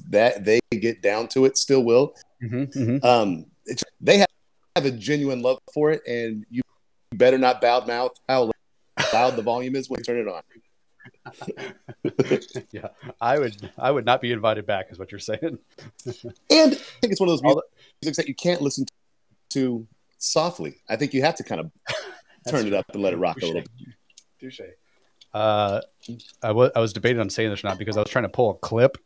[0.10, 1.58] that they get down to it.
[1.58, 2.14] Still will.
[2.44, 4.28] Mm-hmm, Um, it's, they have,
[4.76, 6.62] have a genuine love for it, and you
[7.14, 8.52] better not bow mouth how
[9.14, 10.42] loud the volume is when you turn it on.
[12.72, 12.88] yeah,
[13.22, 15.58] I would I would not be invited back, is what you're saying.
[16.52, 17.62] And I think it's one of those
[18.02, 18.86] music that you can't listen
[19.52, 20.76] to softly.
[20.90, 21.72] I think you have to kind of
[22.48, 23.62] turn it up and let it rock a little.
[23.62, 23.70] bit.
[24.40, 24.62] Touche.
[25.36, 25.82] Uh,
[26.42, 28.30] I wa- I was debating on saying this or not because I was trying to
[28.30, 28.98] pull a clip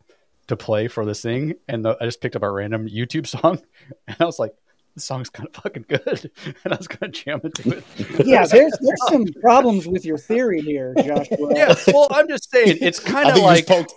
[0.48, 3.60] to play for this thing, and the, I just picked up a random YouTube song,
[4.08, 4.54] and I was like,
[4.94, 6.32] "This song's kind of fucking good,"
[6.64, 7.84] and I was gonna jam into it.
[8.28, 11.38] Yeah, there's there's some problems with your theory here, Joshua.
[11.56, 11.74] yeah.
[11.88, 13.94] Well, I'm just saying it's kind of like poked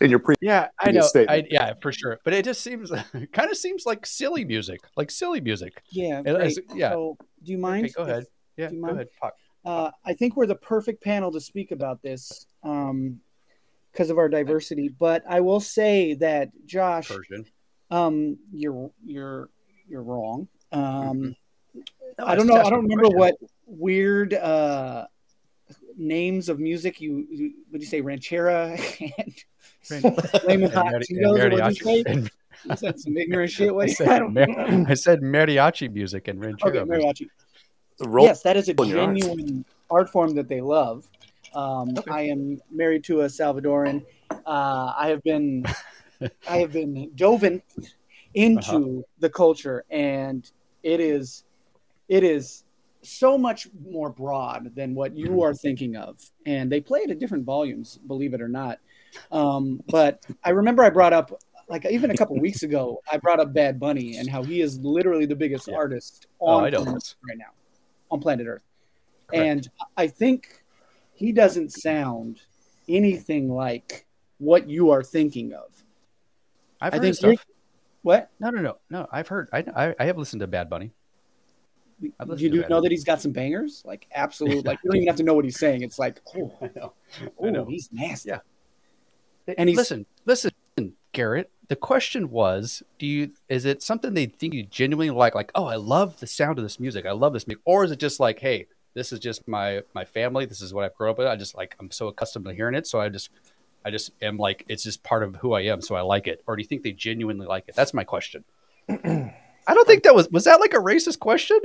[0.00, 0.34] in your pre.
[0.40, 1.26] Yeah, I Previous know.
[1.28, 2.18] I, yeah, for sure.
[2.24, 2.90] But it just seems
[3.32, 5.82] kind of seems like silly music, like silly music.
[5.90, 6.46] Yeah, And great.
[6.46, 6.90] as- yeah.
[6.90, 7.84] So, do you mind?
[7.86, 8.24] Okay, go ahead.
[8.56, 9.06] Yeah, Do you go ahead.
[9.20, 9.34] Fuck.
[9.64, 14.88] Uh, I think we're the perfect panel to speak about this because of our diversity.
[14.88, 17.10] But I will say that Josh,
[17.90, 19.50] um, you're you're
[19.88, 20.48] you're wrong.
[20.72, 21.34] Um,
[22.18, 22.56] No, I don't know.
[22.56, 23.18] I don't remember question.
[23.18, 23.34] what
[23.66, 25.06] weird uh,
[25.96, 28.72] names of music you, you would you say ranchera
[29.90, 32.30] and flaming hot Cheetos, you mariachi.
[32.64, 33.68] You said some ignorant shit.
[33.70, 33.90] I What?
[33.90, 37.28] I said, don't I said mariachi music and ranchero Okay, music.
[38.00, 38.12] Mariachi.
[38.12, 38.24] Roll.
[38.26, 39.18] Yes, that is a in your eyes.
[39.22, 41.06] genuine art form that they love.
[41.54, 42.10] Um, Okay.
[42.10, 44.04] I am married to a Salvadoran.
[44.46, 45.64] Uh, I have been,
[46.48, 47.62] I have been doven
[48.34, 49.02] into Uh-huh.
[49.18, 50.48] the culture, and
[50.82, 51.44] it is,
[52.08, 52.64] it is
[53.02, 57.18] so much more broad than what you are thinking of, and they play it at
[57.18, 58.78] different volumes, believe it or not.
[59.32, 61.32] Um, but I remember I brought up,
[61.68, 64.78] like even a couple weeks ago, I brought up Bad Bunny and how he is
[64.80, 65.76] literally the biggest Yeah.
[65.76, 67.52] artist Oh, on I know planet right now,
[68.10, 68.62] on planet Earth,
[69.28, 69.44] Correct.
[69.46, 70.62] and I think
[71.14, 72.40] he doesn't sound
[72.88, 74.06] anything like
[74.38, 75.66] what you are thinking of.
[76.80, 77.28] I've I heard stuff.
[77.28, 77.38] you're-
[78.02, 78.30] What?
[78.40, 79.06] No, no, no, no.
[79.12, 79.48] I've heard.
[79.52, 80.92] I, I, I have listened to Bad Bunny.
[82.00, 82.10] You
[82.48, 82.80] do know Bunny.
[82.82, 84.64] that he's got some bangers, like absolute.
[84.64, 85.82] Like you don't even have to know what he's saying.
[85.82, 86.94] It's like, oh, I know.
[87.22, 87.64] I oh know.
[87.66, 88.30] he's nasty.
[88.30, 88.38] Yeah.
[89.58, 90.50] And he's- listen, listen,
[91.12, 91.50] Garrett.
[91.70, 95.36] The question was, do you is it something they think you genuinely like?
[95.36, 97.06] Like, oh, I love the sound of this music.
[97.06, 100.04] I love this music, or is it just like, hey, this is just my my
[100.04, 100.46] family.
[100.46, 101.28] This is what I've grown up with.
[101.28, 103.30] I just like I'm so accustomed to hearing it, so I just
[103.84, 106.42] I just am like it's just part of who I am, so I like it.
[106.48, 107.76] Or do you think they genuinely like it?
[107.76, 108.42] That's my question.
[108.88, 109.32] I
[109.68, 111.60] don't think that was was that like a racist question.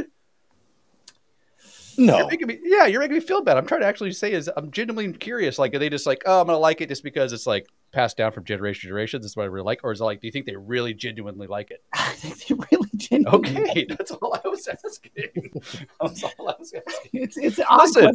[1.98, 3.58] You're No, making me, yeah, you're making me feel bad.
[3.58, 5.58] I'm trying to actually say is I'm genuinely curious.
[5.60, 8.18] Like, are they just like, oh, I'm gonna like it just because it's like passed
[8.18, 9.22] down from generation to generation?
[9.22, 10.94] This is what I really like, or is it like, do you think they really
[10.94, 11.84] genuinely like it?
[11.94, 13.70] I think they really genuinely.
[13.70, 15.12] Okay, that's all I was asking.
[16.02, 17.12] That's all I was asking.
[17.14, 18.12] It's it's question.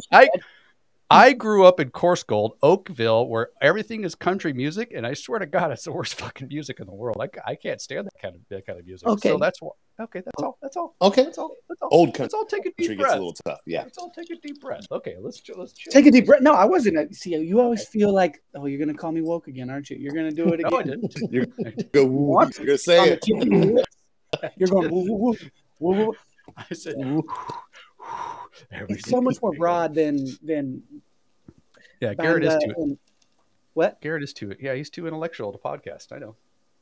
[1.11, 5.39] I I grew up in Coarsegold, Oakville, where everything is country music, and I swear
[5.39, 7.17] to God, it's the worst fucking music in the world.
[7.19, 9.07] I, I can't stand that kind of that kind of music.
[9.07, 9.29] Okay.
[9.29, 9.71] so that's why.
[9.99, 10.57] Okay, that's all.
[10.61, 10.95] That's all.
[11.01, 11.23] okay.
[11.25, 11.55] That's all.
[11.69, 11.89] That's all.
[11.91, 13.13] Old Let's all take a country deep gets breath.
[13.13, 13.59] a little tough.
[13.67, 13.83] Yeah.
[13.83, 14.87] Let's all take a deep breath.
[14.91, 15.91] Okay, let's let's chill.
[15.91, 16.41] Take a deep breath.
[16.41, 17.13] No, I wasn't.
[17.15, 19.97] See, you always feel like, oh, you're gonna call me woke again, aren't you?
[19.97, 20.71] You're gonna do it again.
[20.71, 21.13] No, I didn't.
[21.29, 21.45] You're
[21.91, 22.05] go.
[22.05, 22.57] What?
[22.57, 23.21] You're gonna say it.
[23.21, 23.97] tip of your lips.
[24.57, 24.89] You're going.
[24.89, 25.37] Woo, woo, woo,
[25.79, 26.15] woo, woo.
[26.57, 26.95] I said,
[28.71, 30.83] It's so much more broad than than.
[31.99, 32.81] Yeah, Garrett is Banda too.
[32.81, 32.97] and-
[33.73, 34.01] What?
[34.01, 34.55] Garrett is too.
[34.59, 36.11] Yeah, he's too intellectual to podcast.
[36.11, 36.35] I know.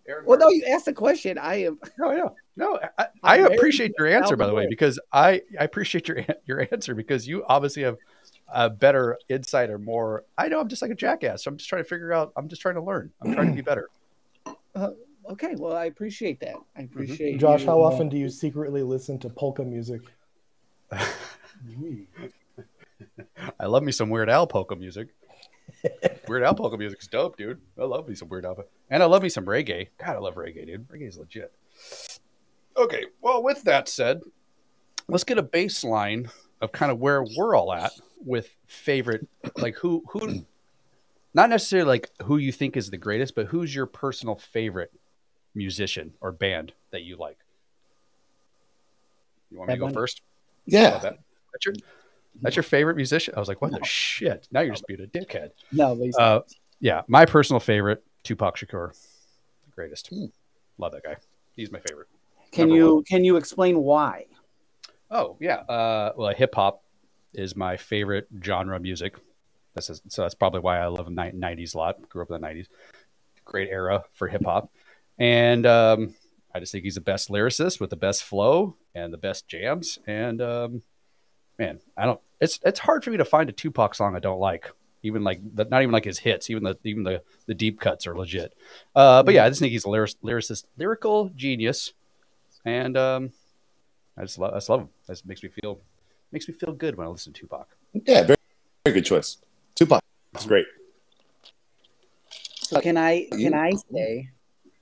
[0.08, 1.38] Aaron Well, no, you asked the question.
[1.38, 1.80] I am.
[2.00, 2.36] no, I know.
[2.56, 6.68] No, I, I appreciate your answer, by the way, because I, I appreciate your your
[6.72, 7.98] answer because you obviously have
[8.52, 10.24] a better insight or more.
[10.38, 11.44] I know I'm just like a jackass.
[11.44, 12.34] So I'm just trying to figure out.
[12.36, 13.12] I'm just trying to learn.
[13.22, 13.90] I'm trying to be better.
[15.30, 16.56] Okay, well, I appreciate that.
[16.76, 17.38] I appreciate.
[17.40, 20.02] Josh, you, how uh, often do you secretly listen to polka music?
[23.60, 25.10] I love me some Weird Al polka music.
[26.28, 27.62] Weird Al polka music's dope, dude.
[27.80, 29.88] I love me some Weird Al, and I love me some reggae.
[29.98, 30.88] God, I love reggae, dude.
[30.90, 31.52] Reggae's legit.
[32.78, 34.22] Okay, well, with that said,
[35.08, 36.30] let's get a baseline
[36.62, 37.92] of kind of where we're all at
[38.24, 40.46] with favorite, like who who,
[41.34, 44.92] not necessarily like who you think is the greatest, but who's your personal favorite
[45.56, 47.38] musician or band that you like.
[49.52, 49.96] You want me to go Bunny.
[49.96, 50.22] first?
[50.66, 51.12] Yeah.
[51.52, 51.74] That- that's your
[52.42, 53.34] that's your favorite musician.
[53.36, 54.48] I was like, what the shit?
[54.52, 55.50] Now you're just being a dickhead.
[55.72, 56.42] No, but Uh,
[56.80, 58.92] yeah, my personal favorite, Tupac Shakur,
[59.66, 60.08] the greatest.
[60.08, 60.26] Hmm.
[60.78, 61.18] Love that guy.
[61.56, 62.08] He's my favorite.
[62.52, 64.28] can number you can you explain why?
[65.12, 66.84] Oh yeah, uh, well, hip hop
[67.34, 69.16] is my favorite genre of music.
[69.76, 72.08] This is so that's probably why I love the '90s a lot.
[72.10, 72.68] Grew up in the '90s,
[73.44, 74.72] great era for hip hop,
[75.18, 76.16] and um,
[76.56, 80.00] I just think he's the best lyricist with the best flow and the best jams.
[80.08, 80.82] And um,
[81.60, 82.20] man, I don't.
[82.42, 84.72] It's it's hard for me to find a Tupac song I don't like.
[85.04, 88.08] Even like the, not even like his hits, even the even the the deep cuts
[88.08, 88.54] are legit.
[88.96, 91.94] Uh, but yeah, I just think he's a lyric, lyricist, lyrical genius,
[92.66, 93.32] and um,
[94.18, 94.90] I just love I just love him.
[95.08, 95.80] It makes me feel
[96.32, 97.68] makes me feel good when I listen to Tupac.
[97.94, 98.24] Yeah.
[98.24, 98.38] Very,
[98.86, 99.38] very good choice.
[99.76, 100.02] Tupac.
[100.34, 100.66] It's great.
[102.62, 104.30] So can I can I say?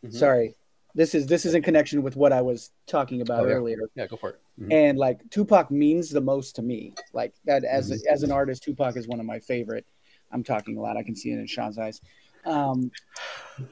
[0.04, 0.14] Mhm.
[0.14, 0.56] Sorry,
[0.98, 3.54] this is this is in connection with what I was talking about Oh, yeah.
[3.54, 3.78] earlier.
[3.96, 4.40] Yeah, go for it.
[4.60, 4.74] Mhm.
[4.74, 6.94] and like Tupac means the most to me.
[7.14, 8.12] Like that as Mm-hmm.
[8.14, 9.86] as an artist, Tupac is one of my favorite.
[10.32, 10.98] I'm talking a lot.
[10.98, 12.02] I can see it in Sean's eyes.
[12.46, 12.92] Um,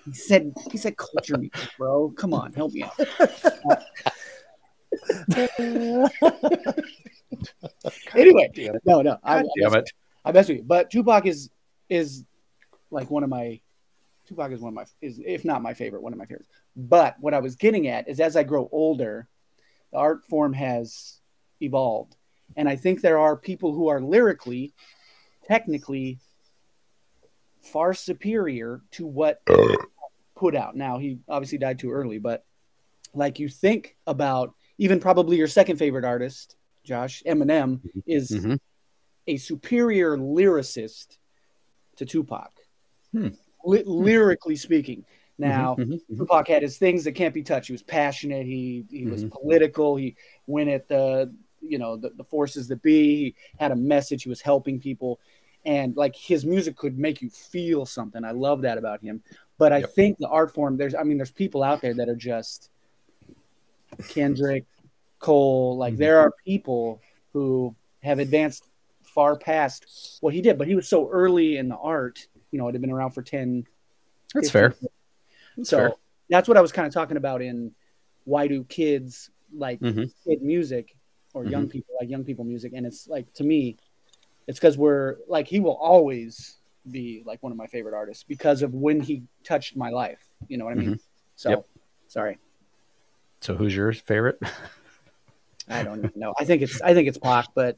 [0.05, 2.11] he said he said culture music, bro.
[2.15, 2.93] Come on, help me out.
[8.15, 9.89] anyway, Damn no, no, I, God damn it.
[10.23, 10.63] I mess with you.
[10.63, 11.49] But Tupac is
[11.89, 12.23] is
[12.91, 13.59] like one of my
[14.25, 16.49] Tupac is one of my is if not my favorite, one of my favorites.
[16.75, 19.27] But what I was getting at is as I grow older,
[19.91, 21.19] the art form has
[21.61, 22.15] evolved.
[22.55, 24.73] And I think there are people who are lyrically,
[25.47, 26.19] technically
[27.61, 29.41] far superior to what
[30.35, 30.75] put out.
[30.75, 32.45] Now he obviously died too early, but
[33.13, 38.59] like you think about even probably your second favorite artist, Josh, Eminem, is Mhm.
[39.27, 41.17] a superior lyricist
[41.95, 42.51] to Tupac,
[43.11, 43.29] Hmm.
[43.65, 45.03] Ly- lyrically speaking.
[45.37, 47.67] Now, Mhm, mhm, Tupac had his things that can't be touched.
[47.67, 48.45] He was passionate.
[48.45, 49.31] He he was Mhm.
[49.31, 49.95] political.
[49.97, 50.15] He
[50.47, 53.15] went at the you know the, the forces that be.
[53.15, 54.23] He had a message.
[54.23, 55.19] He was helping people,
[55.65, 58.23] and like his music could make you feel something.
[58.23, 59.21] I love that about him.
[59.57, 59.89] But I Yep.
[59.93, 60.77] think the art form.
[60.77, 62.69] There's I mean there's people out there that are just
[64.09, 64.65] Kendrick,
[65.19, 65.77] Cole.
[65.77, 65.97] Like Mhm.
[65.97, 67.01] there are people
[67.33, 68.63] who have advanced
[69.01, 70.57] far past what he did.
[70.57, 73.21] But he was so early in the art, you know, it had been around for
[73.21, 73.65] 10.
[74.33, 74.73] That's fair.
[75.57, 75.67] years.
[75.67, 75.93] so fair.
[76.29, 77.73] that's what I was kind of talking about in
[78.23, 80.09] why do kids like Mhm.
[80.23, 80.95] kid music
[81.33, 82.71] or young people like young people music?
[82.73, 83.75] And it's like to me,
[84.47, 88.61] it's because we're like he will always be like one of my favorite artists because
[88.61, 90.25] of when he touched my life.
[90.47, 90.97] You know what I mean?
[91.35, 91.67] So Yep.
[92.07, 92.37] sorry.
[93.41, 94.39] So who's your favorite?
[95.67, 96.33] I don't even know.
[96.39, 97.77] I think it's I think it's Pac, but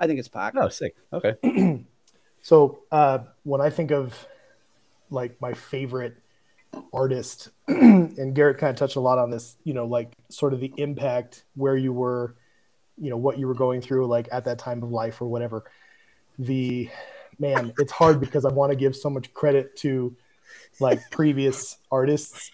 [0.00, 0.54] I think it's Pac.
[0.56, 0.96] Oh, sick.
[1.12, 1.84] Okay.
[2.42, 4.26] So uh, when I think of
[5.10, 6.16] like my favorite
[6.92, 10.60] artist, and Garrett kind of touched a lot on this, you know, like sort of
[10.60, 12.34] the impact where you were,
[12.96, 15.64] you know, what you were going through, like at that time of life or whatever.
[16.38, 16.88] The
[17.38, 20.16] man, it's hard because I want to give so much credit to
[20.80, 22.50] like previous artists,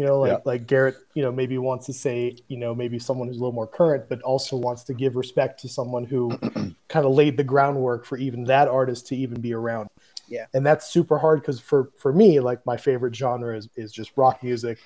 [0.00, 0.38] you know, like Yeah.
[0.46, 3.52] like Garrett, you know, maybe wants to say, you know, maybe someone who's a little
[3.52, 6.30] more current, but also wants to give respect to someone who
[6.88, 9.90] kind of laid the groundwork for even that artist to even be around.
[10.26, 10.46] Yeah.
[10.54, 14.12] And that's super hard because for for me, like my favorite genre is, is just
[14.16, 14.78] rock music.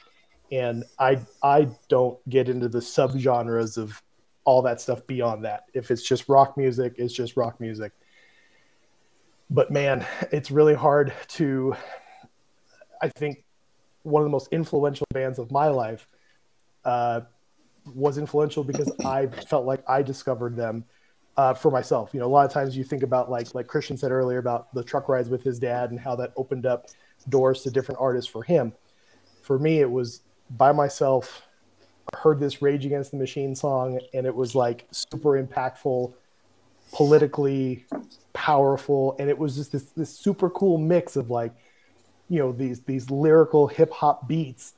[0.50, 4.02] And I I don't get into the subgenres of
[4.42, 5.66] all that stuff beyond that.
[5.74, 7.92] If it's just rock music, it's just rock music.
[9.48, 11.76] But man, it's really hard to
[13.00, 13.43] I think
[14.04, 16.06] one of the most influential bands of my life
[16.84, 17.22] uh,
[17.94, 20.84] was influential because I felt like I discovered them
[21.36, 22.10] uh, for myself.
[22.12, 24.72] You know, a lot of times you think about like like Christian said earlier about
[24.74, 26.86] the truck rides with his dad and how that opened up
[27.28, 28.72] doors to different artists for him.
[29.42, 31.42] For me, it was by myself.
[32.12, 36.12] I heard this Rage Against the Machine song, and it was like super impactful,
[36.92, 37.86] politically
[38.32, 41.52] powerful, and it was just this this super cool mix of like,
[42.28, 44.74] you know, these these lyrical hip hop beats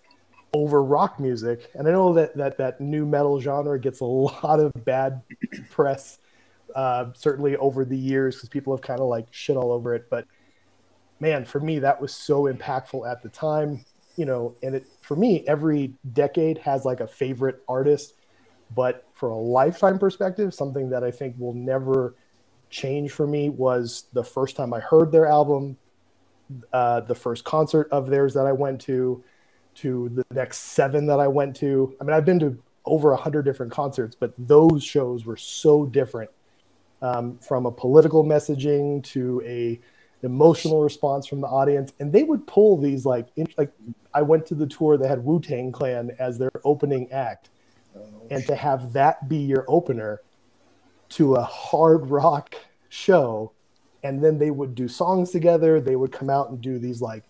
[0.53, 1.71] over rock music.
[1.75, 5.23] And I know that that that nu metal genre gets a lot of bad
[5.71, 6.19] press
[6.75, 10.09] uh, certainly over the years because people have kind of like shit all over it.
[10.11, 10.27] But
[11.21, 13.85] man, for me, that was so impactful at the time,
[14.17, 14.55] you know.
[14.63, 18.15] And it for me, every decade has like a favorite artist,
[18.75, 22.15] but for a lifetime perspective, something that I think will never
[22.69, 25.77] change for me was the first time I heard their album,
[26.73, 29.23] uh, the first concert of theirs that I went to,
[29.77, 31.95] to the next seven that I went to.
[32.01, 35.87] I mean, I've been to over a hundred different concerts, but those shows were so
[35.87, 36.31] different
[37.03, 39.81] um, from a political messaging to a
[40.23, 43.73] emotional response from the audience, and they would pull these like in, like
[44.15, 47.51] I went to the tour that had Wu Tang Clan as their opening act,
[48.31, 50.21] and to have that be your opener
[51.11, 52.57] to a hard rock
[52.89, 53.53] show,
[54.07, 55.81] and then they would do songs together.
[55.81, 57.25] They would come out and do these like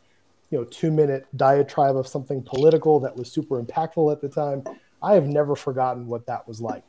[0.50, 4.64] you know two minute diatribe of something political that was super impactful at the time.
[5.02, 6.84] I have never forgotten what that was like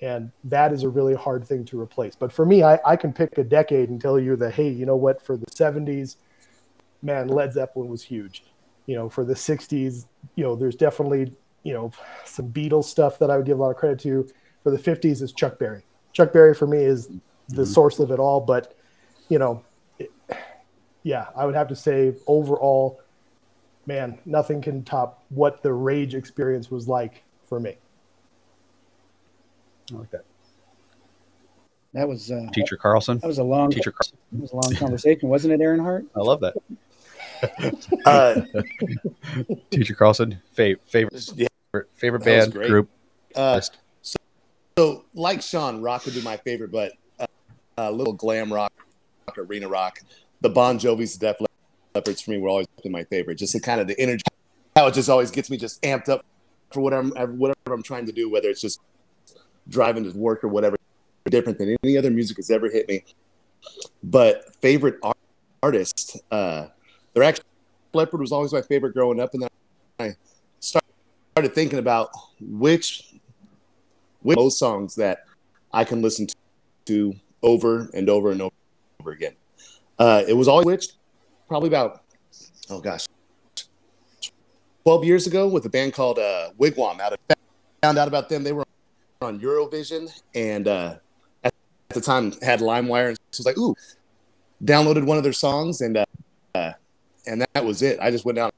[0.00, 2.14] and that is a really hard thing to replace.
[2.14, 4.86] But for me, I, I can pick a decade and tell you that hey, you
[4.86, 5.22] know what?
[5.22, 6.16] For the '70s,
[7.02, 8.44] man, Led Zeppelin was huge.
[8.86, 11.90] You know, for the '60s, you know, there's definitely you know
[12.24, 14.28] some Beatles stuff that I would give a lot of credit to.
[14.62, 15.82] For the '50s, is Chuck Berry.
[16.12, 17.08] Chuck Berry for me is
[17.48, 17.64] the mm-hmm.
[17.64, 18.40] source of it all.
[18.40, 18.75] But
[19.28, 19.62] you know,
[19.98, 20.10] it,
[21.02, 23.00] yeah, I would have to say overall,
[23.86, 27.76] man, nothing can top what the Rage experience was like for me.
[29.92, 30.24] I like that.
[31.94, 33.18] That was uh, Teacher Carlson.
[33.18, 34.18] that was a long Teacher Carlson.
[34.32, 36.04] that was a long conversation, wasn't it, Aaron Hart?
[36.14, 36.54] I love that.
[38.06, 38.40] Uh,
[39.70, 40.40] Teacher Carlson.
[40.52, 41.48] Fa- favorite yeah,
[41.94, 42.88] favorite That band group.
[43.34, 43.76] uh, list.
[44.78, 47.26] so like Sean, rock would be my favorite, but uh,
[47.76, 48.72] a little glam rock,
[49.36, 50.00] arena rock.
[50.40, 51.36] The Bon Jovi's, Def
[51.94, 53.36] Leppard's for me were always my favorite.
[53.36, 54.22] Just the kind of the energy,
[54.74, 56.24] how it just always gets me just amped up
[56.70, 58.80] for whatever whatever I'm trying to do, whether it's just
[59.68, 60.76] driving to work or whatever.
[61.28, 63.02] Different than any other music has ever hit me.
[64.04, 65.16] But favorite art,
[65.60, 66.68] artist, uh,
[67.12, 67.44] they're actually
[67.92, 69.48] Leppard was always my favorite growing up, and then
[69.98, 70.14] I
[70.60, 70.92] started
[71.32, 72.10] started thinking about
[72.40, 73.14] which
[74.22, 75.24] which those songs that
[75.72, 76.36] I can listen to,
[76.86, 78.54] to over and over and over
[79.12, 79.34] again.
[79.98, 80.94] Uh, it was all switched
[81.48, 82.02] probably about
[82.70, 83.06] oh gosh,
[84.84, 87.00] twelve years ago with a band called uh, Wig Wam.
[87.00, 87.18] Out of
[87.82, 88.64] found out about them, they were
[89.22, 90.96] on Eurovision and uh,
[91.44, 91.54] at,
[91.88, 93.74] the time had LimeWire, and so was like, ooh,
[94.64, 96.04] downloaded one of their songs and uh,
[96.54, 96.72] uh,
[97.26, 97.98] and that was it.
[98.00, 98.50] I just went down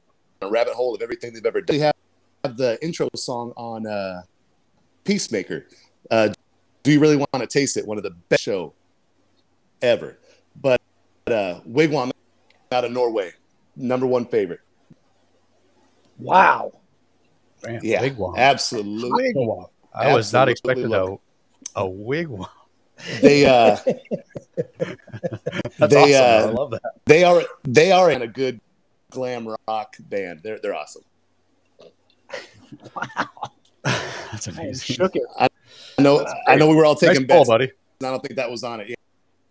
[0.43, 1.77] a rabbit hole of everything they've ever done.
[1.77, 1.95] They have
[2.45, 4.23] have the intro song on uh,
[5.05, 5.67] Peacemaker.
[6.11, 6.33] Uh,
[6.85, 7.87] Do you really want to taste it?
[7.87, 8.73] One of the best show
[9.83, 10.19] ever.
[10.61, 10.81] But
[11.27, 12.11] uh, Wig Wam
[12.73, 13.33] out of Norway,
[13.77, 14.61] number one favorite.
[16.19, 16.73] Wow.
[17.65, 18.37] Man, Yeah, wigwam.
[18.37, 19.33] absolutely.
[19.35, 19.69] Wigwam.
[19.95, 21.15] I was not expecting a,
[21.77, 22.47] a wigwam.
[23.21, 23.77] they uh,
[25.79, 26.49] That's They, awesome.
[26.49, 26.83] uh, I love that.
[27.07, 28.61] they are they are in a good
[29.11, 30.41] glam rock band.
[30.43, 31.03] They're they're awesome.
[32.95, 33.29] Wow.
[33.85, 34.95] That's I amazing.
[34.97, 35.23] shook it.
[35.39, 35.49] I
[36.01, 37.49] know I know we were all taking pull, bets.
[37.49, 37.71] buddy.
[38.03, 38.95] I don't think that was on it.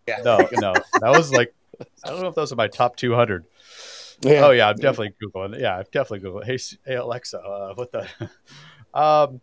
[0.07, 0.21] Yeah.
[0.23, 1.53] No, no, that was like
[2.03, 3.45] I don't know if those are my top 200.
[4.21, 4.45] Yeah.
[4.45, 5.59] Oh yeah, I'm definitely googling.
[5.59, 6.45] Yeah, I'm definitely googling.
[6.45, 8.07] Hey, hey Alexa, uh, what the?
[8.99, 9.41] um,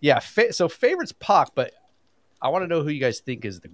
[0.00, 0.20] yeah.
[0.20, 1.72] Fa- so favorites Pac, but
[2.40, 3.70] I want to know who you guys think is the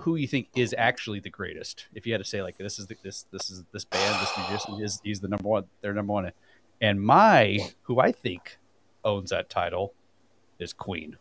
[0.00, 1.86] who you think is actually the greatest.
[1.94, 4.32] If you had to say like this is the, this this is this band, this
[4.36, 5.64] musician is he's the number one.
[5.80, 6.32] They're number one.
[6.80, 8.58] And my who I think
[9.04, 9.94] owns that title
[10.58, 11.16] is Queen.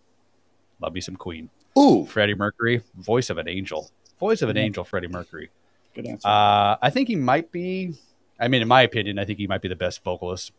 [0.82, 1.50] Love me some Queen.
[1.78, 2.06] Ooh.
[2.06, 4.84] Freddie Mercury, voice of an angel, voice of an angel.
[4.84, 5.50] Freddie Mercury.
[5.94, 6.28] Good answer.
[6.28, 7.94] Uh, I think he might be.
[8.40, 10.52] I mean, in my opinion, I think he might be the best vocalist,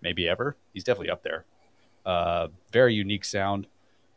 [0.00, 0.56] maybe ever.
[0.72, 1.44] He's definitely up there.
[2.04, 3.66] Uh, very unique sound,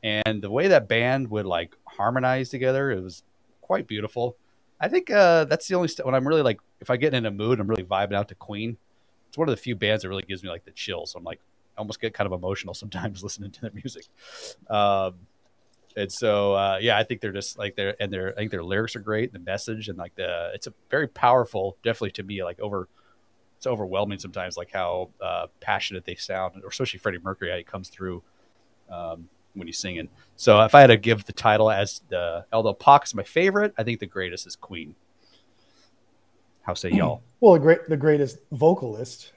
[0.04, 3.24] and the way that band would like harmonize together, it was
[3.62, 4.38] quite beautiful.
[4.80, 7.26] I think uh, that's the only st- when I'm really like, if I get in
[7.26, 8.78] a mood, I'm really vibing out to Queen.
[9.30, 11.16] It's one of the few bands that really gives me like the chills.
[11.16, 11.40] I'm like,
[11.78, 14.06] I almost get kind of emotional sometimes listening to their music.
[14.70, 15.16] Um,
[15.96, 18.64] and so uh, yeah, I think they're just like they're and their I think their
[18.64, 22.44] lyrics are great, the message and like the it's a very powerful, definitely to me
[22.44, 22.88] like over
[23.58, 27.64] it's overwhelming sometimes like how uh, passionate they sound, or especially Freddie Mercury how he
[27.64, 28.22] comes through
[28.92, 30.10] um, when he's singing.
[30.36, 33.74] So if I had to give the title as the although Pac is my favorite,
[33.78, 34.96] I think the greatest is Queen.
[36.64, 37.22] How say y'all?
[37.40, 39.32] Well, the great, the greatest vocalist.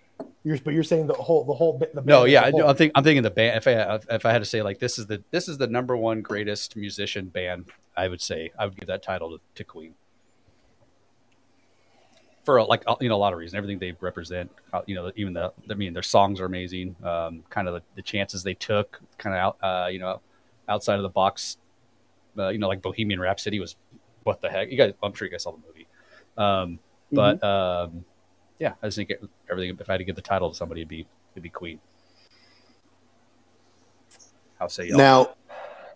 [0.49, 2.53] You're, but you're saying the whole, the whole, bit- the No, yeah, as I a
[2.53, 2.71] do- whole.
[2.71, 2.93] I'm thinking.
[2.95, 3.59] I'm thinking the band.
[3.59, 5.95] If I if I had to say like this is the this is the number
[5.97, 9.95] one greatest musician band, I would say I would give that title to, to Queen
[12.45, 13.57] for like you know a lot of reasons.
[13.57, 16.97] Everything they represent, uh, you know, even the I mean their songs are amazing.
[17.03, 20.21] Um, kind of the, the chances they took, kind of out, uh, you know,
[20.69, 21.59] outside of the box.
[22.39, 23.77] Uh, you know, like Bohemian Rhapsody was
[24.23, 24.71] what the heck.
[24.71, 25.87] You guys, I'm sure you guys saw the movie.
[26.37, 26.79] Um,
[27.13, 28.05] but um,
[28.59, 29.13] yeah, I just think
[29.51, 29.77] everything.
[29.79, 31.79] If I had to give the title to somebody, it'd be it'd be Queen.
[34.59, 34.99] How say y'all?
[34.99, 35.35] Now,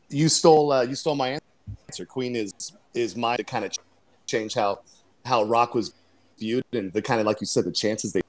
[0.09, 1.41] you stole uh, you stole my
[1.89, 2.07] answer.
[2.07, 2.53] Queen is
[2.95, 3.73] is my to kind of
[4.27, 4.81] change how
[5.25, 5.95] how rock was
[6.39, 8.23] viewed and the kind of like you said the chances they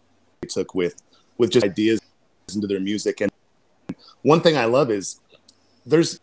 [0.48, 1.02] took with
[1.38, 2.00] with just ideas
[2.54, 3.22] into their music.
[3.22, 3.32] And
[4.24, 5.20] one thing I love is
[5.86, 6.20] there's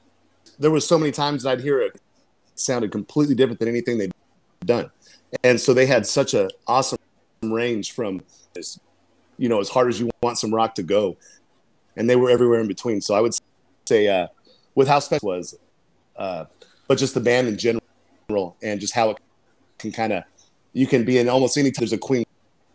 [0.58, 2.00] there was so many times that I'd hear it
[2.56, 4.12] sounded completely different than anything they'd
[4.64, 4.90] done,
[5.44, 6.98] and so they had such a awesome
[7.50, 8.22] range from
[8.56, 8.78] as
[9.38, 11.16] you know as hard as you want some rock to go,
[11.96, 13.00] and they were everywhere in between.
[13.00, 13.32] So I would
[13.86, 14.28] say uh,
[14.74, 15.56] with how special was,
[16.16, 16.44] uh,
[16.86, 19.18] but just the band in general and just how it
[19.78, 20.24] can kind of
[20.72, 22.24] you can be in almost any there's a Queen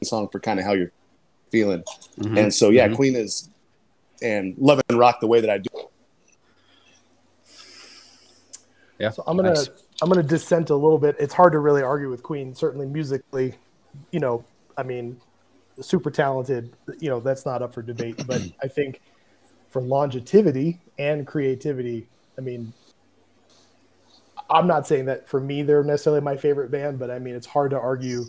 [0.03, 0.91] song for kind of how you're
[1.51, 1.83] feeling,
[2.17, 2.39] Mhm.
[2.39, 2.95] and so yeah, Mhm.
[2.95, 3.49] Queen is
[4.21, 5.69] and love and rock the way that I do.
[8.97, 9.11] yeah.
[9.11, 9.69] So I'm gonna nice.
[10.01, 11.15] I'm gonna dissent a little bit.
[11.19, 12.53] It's hard to really argue with Queen.
[12.55, 13.55] Certainly musically,
[14.11, 14.43] you know,
[14.77, 15.19] I mean,
[15.81, 16.75] super talented.
[16.99, 18.25] You know, that's not up for debate.
[18.27, 19.01] But I think
[19.69, 22.07] for longevity and creativity,
[22.37, 22.73] I mean,
[24.49, 27.47] I'm not saying that for me they're necessarily my favorite band, but I mean it's
[27.47, 28.25] hard to argue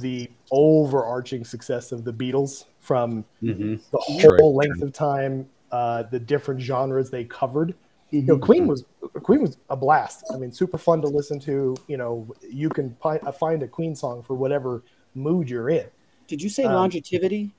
[0.00, 3.80] the overarching success of the Beatles from Mhm.
[3.90, 4.36] the True.
[4.38, 7.74] whole length of time, uh, the different genres they covered.
[8.10, 8.42] You know, Mhm.
[8.42, 8.84] Queen was
[9.22, 10.24] Queen was a blast.
[10.32, 11.74] I mean, super fun to listen to.
[11.88, 15.86] You know, you can find a Queen song for whatever mood you're in.
[16.28, 17.50] Did you say Um, longevity?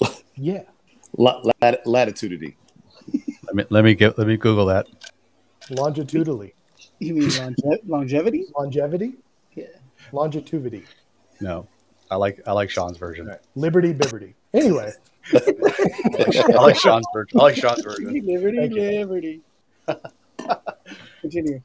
[0.34, 0.62] Yeah,
[1.18, 2.56] La- lat- latitudity.
[3.44, 4.86] Let me let me get let me Google that.
[5.70, 6.54] longitudinally,
[7.00, 8.44] You mean longe- longevity?
[8.56, 9.14] longevity,
[9.54, 9.66] Yeah.
[10.12, 10.84] longitudity,
[11.40, 11.66] No,
[12.10, 13.30] I like I like Sean's version.
[13.54, 14.32] liberty, bibberty.
[14.54, 14.90] Anyway,
[15.34, 17.38] I like Sean's version.
[17.38, 18.06] I like Sean's version.
[18.26, 18.82] Liberty, Thank you.
[18.82, 19.40] liberty.
[21.20, 21.60] Continue.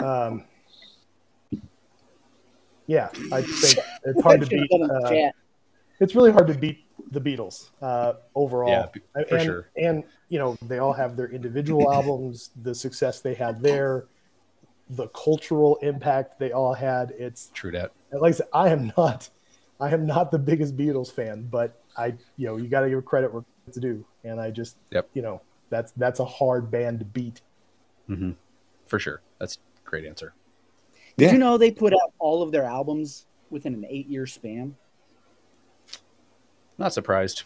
[0.00, 0.44] um,
[2.86, 4.70] yeah, I think it's hard to beat.
[4.70, 4.94] Put on the
[5.26, 5.30] Uh,
[6.00, 6.78] it's really hard to beat
[7.12, 8.70] the Beatles uh, overall.
[8.70, 9.68] Yeah, for and, sure.
[9.76, 14.06] And you know, they all have their individual albums, the success they had there,
[14.90, 17.12] the cultural impact they all had.
[17.18, 17.92] It's True that.
[18.12, 19.30] like I said, I am not,
[19.80, 23.04] I am not the biggest Beatles fan, but I, you know, you got to give
[23.04, 25.08] credit where it's due, and I just, Yep.
[25.14, 25.40] you know,
[25.70, 27.40] that's that's a hard band to beat.
[28.06, 28.32] hmm
[28.86, 29.20] For sure.
[29.38, 30.34] That's a great answer.
[31.16, 34.74] Did you know they put out all of their albums within an eight-year span?
[36.78, 37.44] Not surprised.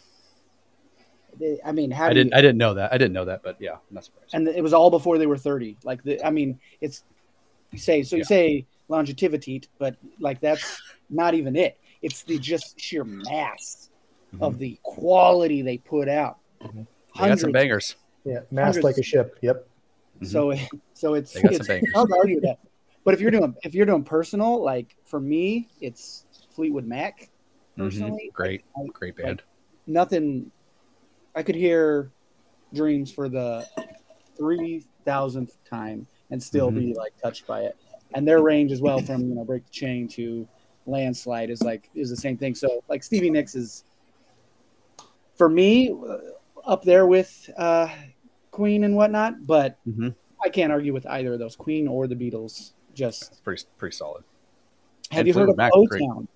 [1.38, 2.92] They, I mean, how I didn't You, I didn't know that.
[2.92, 4.34] I didn't know that, but yeah, I'm not surprised.
[4.34, 5.76] and it was all before they were thirty.
[5.84, 7.04] Like, the, I mean, it's
[7.70, 8.16] you say so.
[8.16, 8.26] You Yeah.
[8.26, 11.78] say longevity, but like that's not even it.
[12.02, 13.90] It's the just sheer mass
[14.34, 14.42] mm-hmm.
[14.42, 16.38] of the quality they put out.
[16.62, 16.82] Mm-hmm.
[17.20, 17.96] They got some bangers.
[18.24, 19.38] Yeah, mass like a ship.
[19.42, 19.66] Yep.
[20.16, 20.26] Mm-hmm.
[20.26, 20.54] So
[20.94, 21.94] so it's, They got some it's bangers.
[21.94, 22.58] hard to argue that.
[23.08, 27.30] But if you're doing if you're doing personal, like for me, it's Fleetwood Mac.
[27.78, 27.84] Mhm.
[27.84, 29.42] Personally, Great, like, great like, band.
[29.86, 30.50] nothing.
[31.34, 32.10] I could hear
[32.74, 33.66] Dreams for the
[34.36, 36.80] three thousandth time and still Mm-hmm.
[36.80, 37.78] be like touched by it.
[38.12, 40.46] And their range as well, from you know Break the Chain to
[40.84, 42.54] Landslide, is like is the same thing.
[42.54, 43.84] So like Stevie Nicks is
[45.38, 46.18] for me uh,
[46.70, 47.88] up there with uh,
[48.50, 50.14] Queen and whatnot, but Mhm.
[50.44, 52.74] I can't argue with either of those, Queen or the Beatles.
[52.98, 54.24] Just Pretty, pretty solid.
[55.12, 56.28] have And you heard Fleetwood of Mac O Town?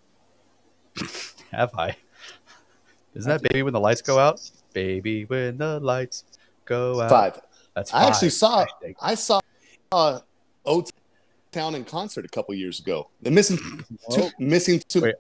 [1.51, 1.97] Have I?
[3.15, 4.49] Isn't that "Baby When the Lights Go Out"?
[4.73, 6.25] Baby when the lights
[6.65, 7.11] go out.
[7.11, 7.41] Five.
[7.75, 8.95] That's five, I actually saw Hashtag.
[9.03, 9.41] I saw
[9.91, 10.21] uh,
[10.65, 10.85] O
[11.51, 13.11] Town in concert a couple years ago.
[13.21, 13.59] They're missing
[14.13, 15.15] two, missing two Wait.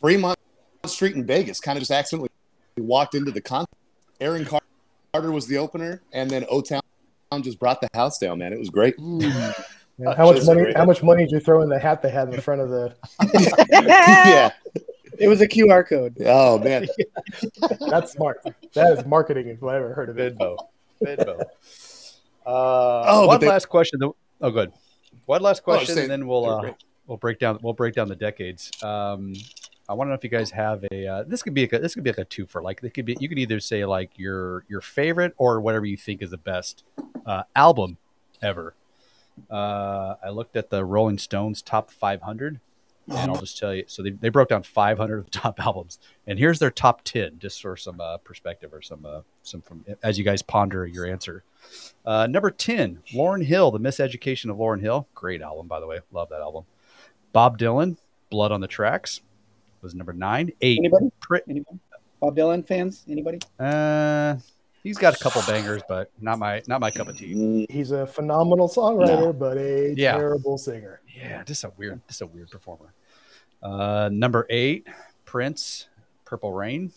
[0.00, 0.38] Fremont
[0.86, 1.58] Street in Vegas.
[1.58, 2.30] Kind of just accidentally
[2.78, 3.68] walked into the concert.
[4.20, 6.82] Aaron Carter was the opener, and then O Town
[7.40, 8.38] just brought the house down.
[8.38, 8.94] Man, it was great.
[10.04, 10.72] Man, how much money?
[10.74, 12.70] How much money did you throw in the hat they had in the front of
[12.70, 12.94] the?
[13.72, 14.50] yeah.
[15.18, 16.16] It was a QR code.
[16.24, 16.86] Oh man.
[17.90, 18.40] That's smart.
[18.74, 20.36] That is marketing if I ever heard of it.
[20.38, 20.56] Venmo.
[21.02, 21.42] Venmo.
[22.44, 24.00] Uh, Oh, one they- last question.
[24.00, 24.72] though- Oh, good.
[25.26, 26.72] One last Oh, question, saying and then we'll uh,
[27.06, 28.68] we'll break down we'll break down the decades.
[28.82, 29.34] Um,
[29.88, 31.78] I want to know if you guys have a uh, this could be like a,
[31.78, 33.84] this could be like a two for like it could be you could either say
[33.84, 36.82] like your your favorite or whatever you think is the best
[37.24, 37.96] uh, album
[38.42, 38.74] ever.
[39.50, 42.60] Uh, I looked at the Rolling Stones top 500,
[43.08, 43.84] and I'll just tell you.
[43.86, 47.38] So they, they broke down 500 of the top albums, and here's their top 10,
[47.38, 51.06] just for some uh, perspective or some uh, some from as you guys ponder your
[51.06, 51.42] answer.
[52.04, 55.06] Uh, number 10, Lauryn Hill, The Miseducation of Lauryn Hill.
[55.14, 56.00] Great album, by the way.
[56.12, 56.64] Love that album.
[57.32, 57.96] Bob Dylan,
[58.30, 59.20] Blood on the Tracks,
[59.80, 60.50] was number nine.
[60.60, 61.10] Eight, Anybody?
[61.20, 61.78] Pri- Anybody?
[62.20, 63.04] Bob Dylan fans?
[63.08, 63.38] Anybody?
[63.58, 64.36] uh,
[64.82, 67.34] he's got a couple bangers, but not my not my cup of tea.
[67.34, 69.32] Mm, He's a phenomenal songwriter, No.
[69.32, 70.16] but a Yeah.
[70.16, 71.00] terrible singer.
[71.16, 72.92] Yeah, just a weird, just a weird performer.
[73.62, 74.86] Uh, number eight,
[75.24, 75.88] Prince,
[76.24, 76.92] Purple Rain.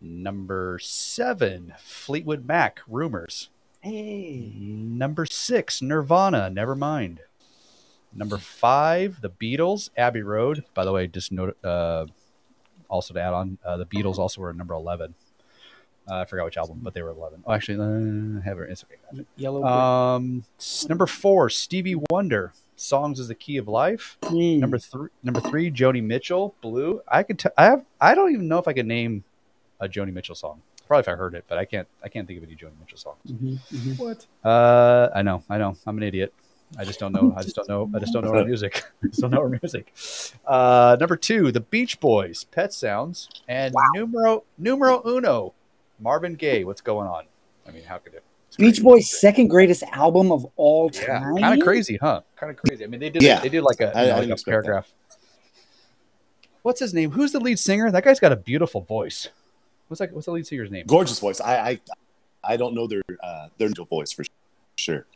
[0.00, 3.50] Number seven, Fleetwood Mac, Rumors.
[3.80, 4.52] Hey.
[4.58, 7.18] Number six, Nirvana, Nevermind.
[8.14, 10.64] Number five, The Beatles, Abbey Road.
[10.74, 12.06] By the way, just note, uh,
[12.88, 15.14] also to add on, uh, the Beatles also were number eleven.
[16.10, 17.42] Uh, I forgot which album, but they were eleven.
[17.46, 18.70] Oh, actually, uh, I have it.
[18.70, 19.24] It's okay.
[19.36, 19.62] Yellow.
[19.64, 20.44] Um,
[20.88, 24.58] number four, Stevie Wonder, "Songs is the Key of Life." Hmm.
[24.58, 28.48] Number three, number three, Joni Mitchell, "Blue." I could, t- I have, I don't even
[28.48, 29.22] know if I could name
[29.80, 30.62] a Joni Mitchell song.
[30.88, 32.98] Probably if I heard it, but I can't, I can't think of any Joni Mitchell
[32.98, 33.20] songs.
[33.30, 33.98] Mhm, mhm.
[33.98, 34.26] What?
[34.44, 36.34] Uh, I know, I know, I'm an idiot.
[36.76, 37.34] I just don't know.
[37.36, 37.90] I just don't know.
[37.94, 38.82] I just don't know her music.
[39.04, 39.92] I just don't know her music.
[40.46, 45.52] Uh, number two, the Beach Boys, Pet Sounds, and numero numero uno,
[46.02, 46.64] Marvin Gaye.
[46.64, 47.24] What's going on?
[47.66, 48.24] I mean, how could it?
[48.58, 48.82] Beach.
[48.82, 51.04] Boys' second greatest album of all time.
[51.08, 51.36] Yeah, time.
[51.38, 52.20] kind of crazy, huh?
[52.36, 52.84] Kind of crazy.
[52.84, 53.22] I mean, they did.
[53.22, 53.40] Yeah.
[53.40, 54.50] They did like a, I- you know, I like a expect that.
[54.62, 54.92] paragraph.
[56.62, 57.10] What's his name?
[57.12, 57.90] Who's the lead singer?
[57.90, 59.28] That guy's got a beautiful voice.
[59.88, 60.12] What's like?
[60.12, 60.86] What's the lead singer's name?
[60.86, 61.40] Gorgeous voice.
[61.40, 61.80] I I,
[62.44, 64.24] I don't know their uh, their voice for
[64.76, 65.06] sure.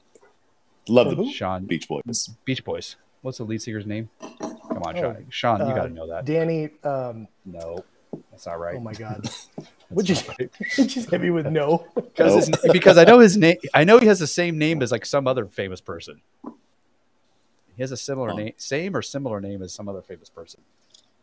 [0.89, 1.33] Love the Who?
[1.33, 2.31] Sean Beach Boys.
[2.45, 2.97] Beach Boys.
[3.23, 4.09] What's the lead singer's name?
[4.21, 5.27] Come on, Oh, Sean.
[5.31, 6.25] Sean, you uh, got to know that.
[6.25, 6.71] Danny.
[6.85, 7.85] Um, No,
[8.31, 8.77] that's not right.
[8.77, 9.29] Oh my God.
[9.91, 11.87] Would you just hit me with no?
[11.95, 13.57] Because his- because I know his name.
[13.73, 16.21] I know he has the same name as like some other famous person.
[16.45, 18.37] He has a similar Oh.
[18.37, 20.61] name, same or similar name as some other famous person.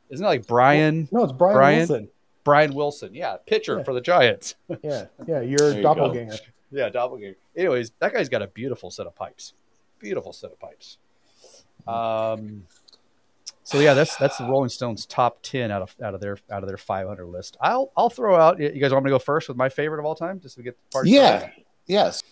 [0.09, 1.77] Isn't it like Brian No, it's Brian, Brian?
[1.79, 2.09] Wilson.
[2.43, 3.15] Brian Wilson?
[3.15, 3.83] Yeah, pitcher Yeah.
[3.83, 4.55] for the Giants.
[4.83, 6.35] Yeah, yeah, you're There you doppelganger.
[6.71, 7.35] yeah, doppelganger.
[7.55, 9.53] Anyways, that guy's got a beautiful set of pipes.
[9.99, 10.97] Beautiful set of pipes.
[11.87, 12.65] Um.
[13.63, 16.63] So yeah, that's that's the Rolling Stones top ten out of out of their out
[16.63, 17.57] of their 500 list.
[17.61, 18.59] I'll I'll throw out.
[18.59, 20.63] You guys want me to go first with my favorite of all time, just to
[20.63, 21.45] get the party started?
[21.45, 21.63] Yeah.
[21.85, 22.23] Yes.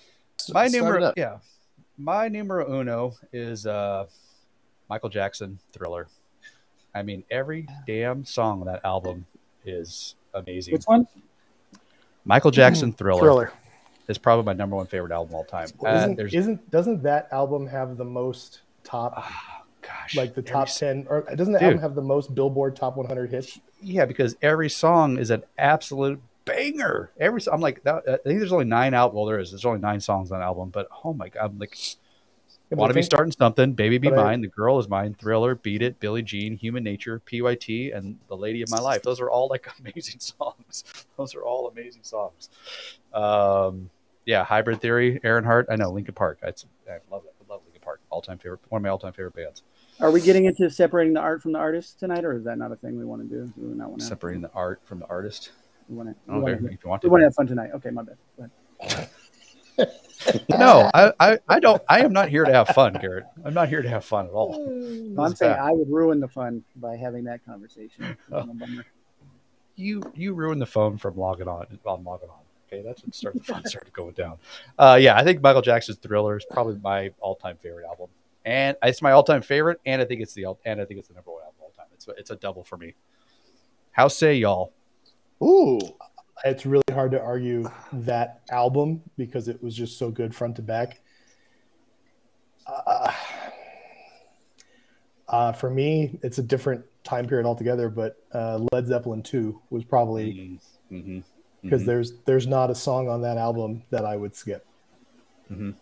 [0.54, 1.38] my Start numero yeah
[1.98, 4.06] my numero uno is uh
[4.90, 6.08] michael jackson thriller
[6.96, 9.26] i mean every damn song on that album
[9.66, 11.06] is amazing Which one?
[12.26, 13.54] michael jackson thriller, Thriller.
[14.08, 17.04] is probably my number one favorite album of all time uh, Isn't, there's isn't doesn't
[17.04, 19.51] that album have the most top oh,
[19.82, 21.68] gosh like the top 10 or doesn't the Dude.
[21.68, 26.22] album have the most billboard top 100 hits yeah because every song is an absolute
[26.46, 29.66] banger every i'm like that, i think there's only nine out well there is there's
[29.66, 31.78] only nine songs on the album but oh my god i'm like
[32.70, 33.74] Yeah, Want to be starting something?
[33.74, 36.86] Baby Be but I- Mine, The Girl Is Mine, Thriller, Beat It, Billie Jean, Human
[36.86, 39.04] Nature, PYT, and The Lady of My Life.
[39.04, 40.86] Those are all like amazing songs.
[41.18, 42.48] Those are all amazing songs.
[43.14, 43.90] Um,
[44.26, 45.68] yeah, Hybrid Theory, Aaron Hart.
[45.70, 46.40] I know Linkin Park.
[46.44, 47.34] It's, I love it.
[47.46, 48.00] I love Linkin Park.
[48.10, 48.62] All time favorite.
[48.70, 49.64] One of my all time favorite bands.
[50.02, 52.72] Are we getting into separating the art from the artist tonight, or is that not
[52.72, 53.46] a thing we want to do?
[53.56, 54.08] Do we not want to?
[54.08, 55.52] Separating the art from the artist.
[55.90, 56.16] We want to.
[56.28, 57.70] I don't care if you want We want to have fun tonight.
[57.76, 59.08] Okay, my bad.
[60.50, 61.82] No, I, I, I don't.
[61.90, 63.26] I am not here to have fun, Garrett.
[63.44, 64.54] I'm not here to have fun at all.
[64.56, 65.62] I'm saying fact.
[65.62, 68.16] I would ruin the fun by having that conversation.
[68.32, 68.48] Oh.
[69.76, 72.36] you you ruined the phone from logging on on logging on.
[72.68, 74.38] Okay, that's what started the fun started going down.
[74.78, 78.08] Uh, yeah, I think Michael Jackson's Thriller is probably my all time favorite album,
[78.46, 81.08] and it's my all time favorite, and I think it's the and I think it's
[81.08, 81.88] the number one album of all time.
[81.94, 82.96] It's it's a double for me.
[83.92, 84.74] How say y'all?
[85.44, 85.80] Ooh,
[86.46, 90.62] It's really hard to argue that album because it was just so good front to
[90.62, 91.02] back.
[92.68, 93.12] Uh,
[95.28, 99.84] uh, for me, it's a different time period altogether, but uh, Led Zeppelin 2 was
[99.84, 100.60] probably
[100.92, 101.20] Mm-hmm.
[101.64, 104.66] because there's there's not a song on that album that I would skip.
[105.50, 105.76] Yep,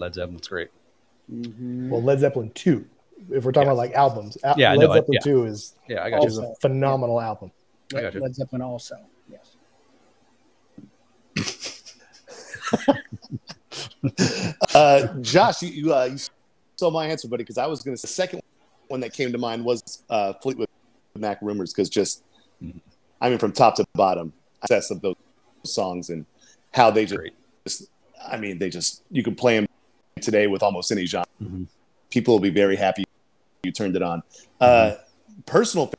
[0.00, 0.70] Led Zeppelin's great.
[1.30, 1.90] Mhm.
[1.90, 2.84] Well, Led Zeppelin 2,
[3.30, 3.72] if we're talking Yeah.
[3.74, 5.20] about like albums, Al- Yeah, I Led know, I- Zeppelin yeah.
[5.32, 6.44] 2 is, Yeah, I got is you.
[6.46, 7.52] a phenomenal album.
[7.92, 8.20] I Led, got you.
[8.20, 8.96] Led Zeppelin also.
[9.30, 9.56] Yes.
[14.74, 16.18] uh, Josh, you you, uh, you
[16.76, 18.00] stole my answer, buddy, because I was going to.
[18.00, 18.40] The second
[18.88, 20.68] one that came to mind was uh, Fleetwood
[21.16, 22.22] Mac Rumors, because just,
[22.62, 22.80] Mhm.
[23.20, 24.32] I mean, from top to bottom,
[24.62, 25.16] access of those
[25.64, 26.24] songs and
[26.72, 27.34] how they just, Great.
[28.26, 29.66] I mean, they just you can play them
[30.22, 31.26] today with almost any genre.
[31.42, 31.66] Mhm.
[32.10, 33.04] People will be very happy
[33.62, 34.22] you turned it on.
[34.60, 34.94] Uh,
[35.46, 35.92] personal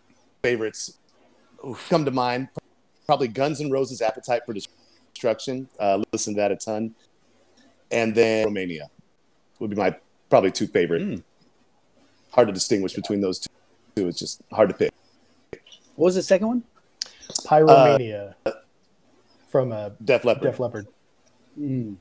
[0.44, 0.98] favorites
[1.90, 2.50] come to mind.
[3.06, 6.96] Probably Guns N' Roses' "Appetite for Destruction." Uh, listen to that a ton,
[7.92, 8.90] and then Romania
[9.60, 9.96] would be my
[10.30, 11.02] probably two favorite.
[11.02, 11.24] Mm.
[12.32, 14.08] Hard to distinguish between those two.
[14.08, 14.94] It's just hard to pick.
[15.96, 16.64] What was the second one?
[17.46, 18.36] Pyromania
[19.48, 20.44] from uh, Def Leppard.
[20.44, 20.88] Def Leppard.
[21.60, 21.98] Mm.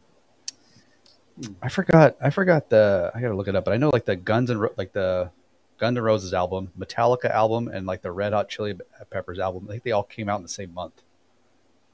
[1.63, 2.17] I forgot.
[2.21, 3.11] I forgot the.
[3.15, 5.31] I gotta look it up, but I know like the Guns and Ro- like the
[5.79, 8.79] Guns N' Roses album, Metallica album, and like the Red Hot Chili
[9.11, 9.67] Peppers album.
[9.69, 11.03] I think they all came out in the same month.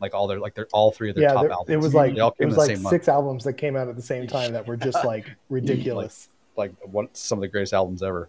[0.00, 1.70] Like all their like they're all three of their Yeah, top albums.
[1.70, 2.92] it was like they all it came was in the like same month.
[2.92, 6.28] six albums that came out at the same time that were just like ridiculous.
[6.56, 8.28] Like one some of the greatest albums ever.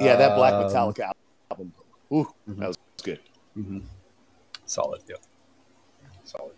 [0.00, 1.10] Yeah, that Black Um, Metallica
[1.50, 1.72] album.
[2.12, 2.56] Ooh, Mhm.
[2.58, 3.20] that was good.
[3.54, 3.78] hmm
[4.66, 5.16] Solid, yeah.
[6.24, 6.54] Solid.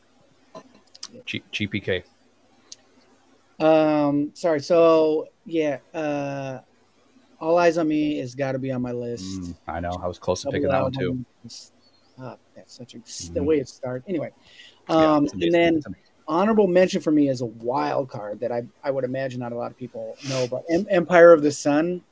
[1.27, 2.05] G- GPK.
[3.61, 4.61] Um, sorry.
[4.61, 6.61] So yeah, uh,
[7.41, 9.41] All Eyez on Me has got to be on my list.
[9.41, 10.01] Mm, I know.
[10.03, 11.25] I was close to picking that one too.
[12.19, 13.47] ah, that's such a the Mhm.
[13.47, 14.05] way it started.
[14.09, 14.31] Anyway,
[14.89, 15.83] um, it's and then
[16.27, 19.57] honorable mention for me is a wild card that I I would imagine not a
[19.57, 22.03] lot of people know, but em- Empire of the Sun.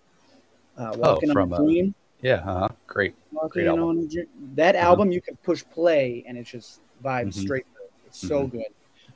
[0.76, 1.94] Uh, Walking Oh, from, on uh, a Dream.
[2.22, 2.68] yeah, uh-huh.
[2.86, 3.14] great.
[3.30, 3.84] Walking album.
[3.84, 4.26] on a Dream.
[4.54, 4.86] That Uh-huh.
[4.86, 7.40] album you can push play and it just vibes Mhm.
[7.40, 8.06] straight through.
[8.06, 8.50] It's so Mhm.
[8.52, 8.66] good.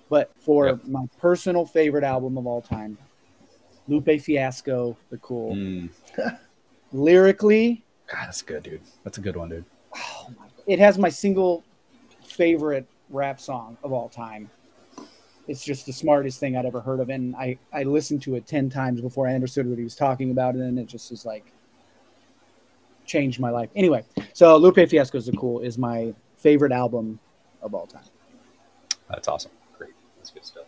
[0.09, 0.85] But for Yep.
[0.87, 2.97] my personal favorite album of all time,
[3.89, 5.55] Lupe Fiasco, The Cool.
[5.55, 5.91] Mm.
[6.93, 8.81] Lyrically, God, that's good, dude.
[9.05, 9.65] That's a good one, dude.
[9.97, 11.65] oh my, it has my single
[12.25, 14.49] favorite rap song of all time.
[15.49, 18.47] It's just the smartest thing I'd ever heard of, and I I listened to it
[18.47, 21.25] ten times before I understood what he was talking about, and then it just was
[21.25, 21.53] like
[23.05, 23.71] changed my life.
[23.77, 27.19] Anyway, so Lupe Fiasco's the cool is my favorite album
[27.63, 28.03] of all time.
[29.09, 29.53] That's awesome.
[30.27, 30.67] That's good stuff.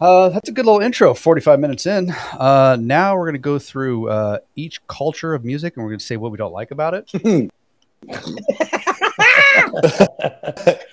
[0.00, 1.14] Uh, that's a good little intro.
[1.14, 2.12] Forty-five minutes in.
[2.32, 6.16] Uh, now we're gonna go through uh, each culture of music, and we're gonna say
[6.16, 7.08] what we don't like about it.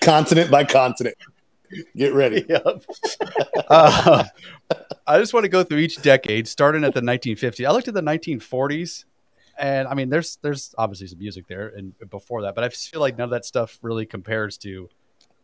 [0.02, 1.18] continent by continent.
[1.96, 2.46] Get ready.
[2.50, 2.84] yep.
[3.68, 4.24] uh,
[5.08, 7.66] I just want to go through each decade, starting at the 1950s.
[7.66, 9.06] I looked at the 1940s,
[9.58, 12.92] and I mean, there's there's obviously some music there, and before that, but I just
[12.92, 14.90] feel like none of that stuff really compares to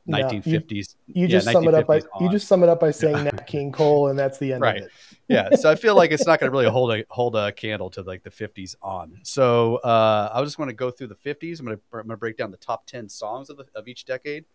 [0.07, 0.95] No, you- 1950s.
[1.07, 3.23] You Yeah, just sum it up by 1950s you just sum it up by saying
[3.23, 4.77] Nat King Cole, and that's the end Right.
[4.77, 4.91] of it.
[5.27, 7.89] yeah so i feel like it's not going to really hold a hold a candle
[7.91, 9.19] to like the 50s on.
[9.23, 11.99] So uh i was just want to go through the 50s i'm going to i'm
[11.99, 14.45] going to break down the top 10 songs of, the, of each decade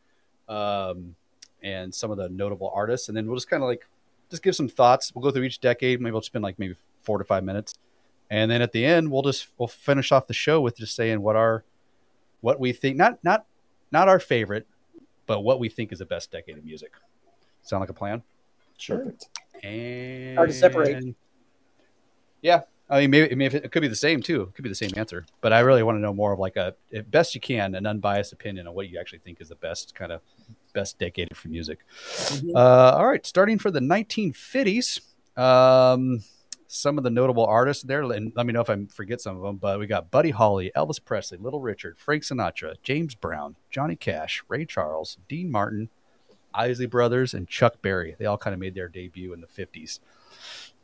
[0.48, 1.14] um
[1.62, 3.86] and some of the notable artists and then we'll just kind of like
[4.28, 5.12] just give some thoughts.
[5.14, 6.00] We'll go through each decade.
[6.00, 7.74] Maybe we'll spend like maybe four to five minutes.
[8.28, 11.22] And then at the end we'll just we'll finish off the show with just saying
[11.22, 11.62] what our
[12.40, 13.46] what we think not not
[13.92, 14.66] not our favorite
[15.26, 16.92] but what we think is the best decade of music
[17.62, 18.22] sound like a plan
[18.86, 19.28] Perfect.
[19.62, 21.14] and Hard to separate.
[22.42, 24.42] Yeah, I mean, maybe, maybe it could be the same too.
[24.42, 26.56] It could be the same answer, but I really want to know more of like
[26.56, 29.56] a, if best you can, an unbiased opinion on what you actually think is the
[29.56, 30.20] best kind of
[30.72, 31.78] best decade for music.
[31.88, 32.54] Mhm.
[32.54, 35.00] Uh, all right, starting for the 1950s,
[35.36, 36.22] um,
[36.68, 39.42] some of the notable artists there, and let me know if I forget some of
[39.42, 39.56] them.
[39.56, 44.42] But we got Buddy Holly, Elvis Presley, Little Richard, Frank Sinatra, James Brown, Johnny Cash,
[44.48, 45.88] Ray Charles, Dean Martin,
[46.54, 48.16] Isley Brothers, and Chuck Berry.
[48.18, 50.00] They all kind of made their debut in the 50s.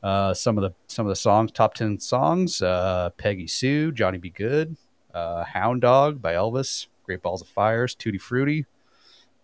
[0.03, 4.18] Uh, some of the some of the songs, top ten songs: uh, Peggy Sue, Johnny
[4.18, 4.30] B.
[4.30, 4.76] Goode,
[5.14, 8.66] uh, Hound Dog by Elvis, Great Balls of Fires, Tutti Frutti,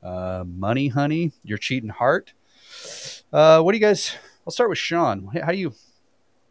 [0.02, 2.32] uh, Money Honey, Your Cheating Heart.
[3.32, 4.16] Uh, what do you guys?
[4.46, 5.28] I'll start with Sean.
[5.44, 5.74] How do you?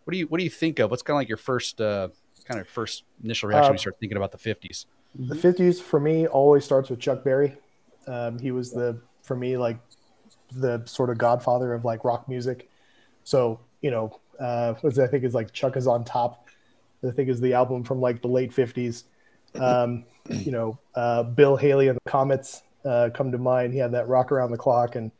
[0.07, 0.27] What do you?
[0.27, 0.89] What do you think of?
[0.89, 2.07] What's kind of like your first uh,
[2.45, 4.85] kind of first initial reaction when you Uh, start thinking about the fifties?
[5.19, 7.57] The fifties for me always starts with Chuck Berry.
[8.07, 9.77] Um, he was the for me like
[10.53, 12.69] the sort of godfather of like rock music.
[13.25, 16.47] So you know, uh, I think is like Chuck is on top.
[17.05, 19.03] I think is the album from like the late fifties.
[19.55, 23.73] Um, you know, uh, Bill Haley and the Comets uh, come to mind.
[23.73, 25.11] He had that rock around the clock and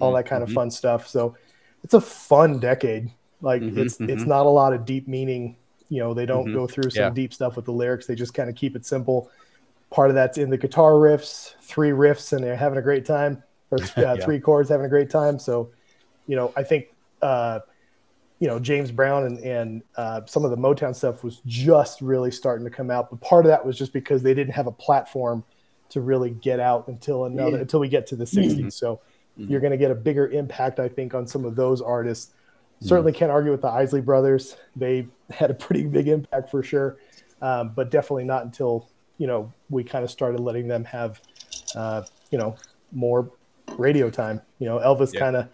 [0.00, 0.54] all that kind of Mhm.
[0.54, 1.06] fun stuff.
[1.06, 1.36] So
[1.84, 3.12] it's a fun decade.
[3.44, 4.26] Like Mhm, it's it's mhm.
[4.26, 5.56] not a lot of deep meaning.
[5.90, 6.54] You know, they don't Mhm.
[6.54, 7.10] go through some Yeah.
[7.10, 8.06] deep stuff with the lyrics.
[8.06, 9.28] They just kind of keep it simple.
[9.90, 13.42] Part of that's in the guitar riffs, three riffs, and they're having a great time,
[13.70, 14.16] or uh, Yeah.
[14.16, 15.38] three chords having a great time.
[15.38, 15.70] So,
[16.26, 16.86] you know, I think
[17.22, 17.60] uh,
[18.40, 22.30] you know James Brown and and uh, some of the Motown stuff was just really
[22.30, 23.10] starting to come out.
[23.10, 25.44] But part of that was just because they didn't have a platform
[25.90, 27.62] to really get out until another Yeah.
[27.62, 28.74] until we get to the 60s.
[28.74, 29.00] So
[29.38, 29.50] Mhm.
[29.50, 32.32] you're going to get a bigger impact, I think, on some of those artists.
[32.76, 32.86] Mm-hmm.
[32.88, 34.56] Certainly can't argue with the Isley brothers.
[34.76, 36.96] They had a pretty big impact for sure,
[37.40, 41.20] um, but definitely not until you know we kind of started letting them have
[41.74, 42.56] uh, you know
[42.92, 43.30] more
[43.78, 44.40] radio time.
[44.58, 45.20] You know, Elvis Yeah.
[45.20, 45.48] kind of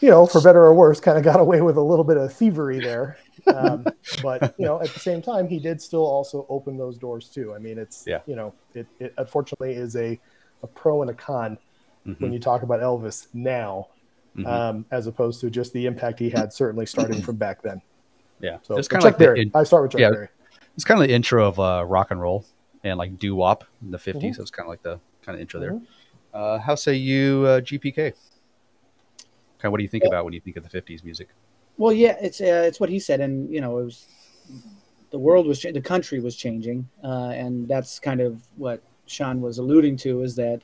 [0.00, 2.32] you know, for better or worse, kind of got away with a little bit of
[2.32, 3.16] thievery there.
[3.46, 3.86] Um,
[4.22, 7.54] but you know, at the same time, he did still also open those doors too.
[7.54, 8.18] I mean, it's Yeah.
[8.26, 10.18] you know, it, it unfortunately is a
[10.64, 11.56] a pro and a con
[12.06, 12.20] Mhm.
[12.20, 13.86] when you talk about Elvis now,
[14.36, 14.46] Mhm.
[14.46, 17.82] um, as opposed to just the impact he had certainly starting from back then.
[18.40, 19.42] yeah, So it's kind of like the, Berry.
[19.42, 20.10] in- I start with Chuck yeah.
[20.10, 20.28] Berry.
[20.74, 22.44] it's kind of the intro of uh, rock and roll
[22.82, 24.14] and like doo wop in the 50s.
[24.22, 24.30] Mhm.
[24.32, 25.72] It was kind of like the kind of intro there.
[25.72, 25.82] Mhm.
[26.32, 28.14] Uh, how say you, uh, GPK?
[29.58, 31.28] Kind of what do you think about when you think of the 50s music?
[31.76, 34.06] Well, yeah, it's uh, it's what he said, and you know, it was
[35.10, 39.40] the world was cha- the country was changing, uh, and that's kind of what Sean
[39.40, 40.62] was alluding to is that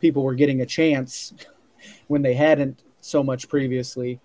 [0.00, 1.34] people were getting a chance
[2.08, 4.20] when they hadn't so much previously,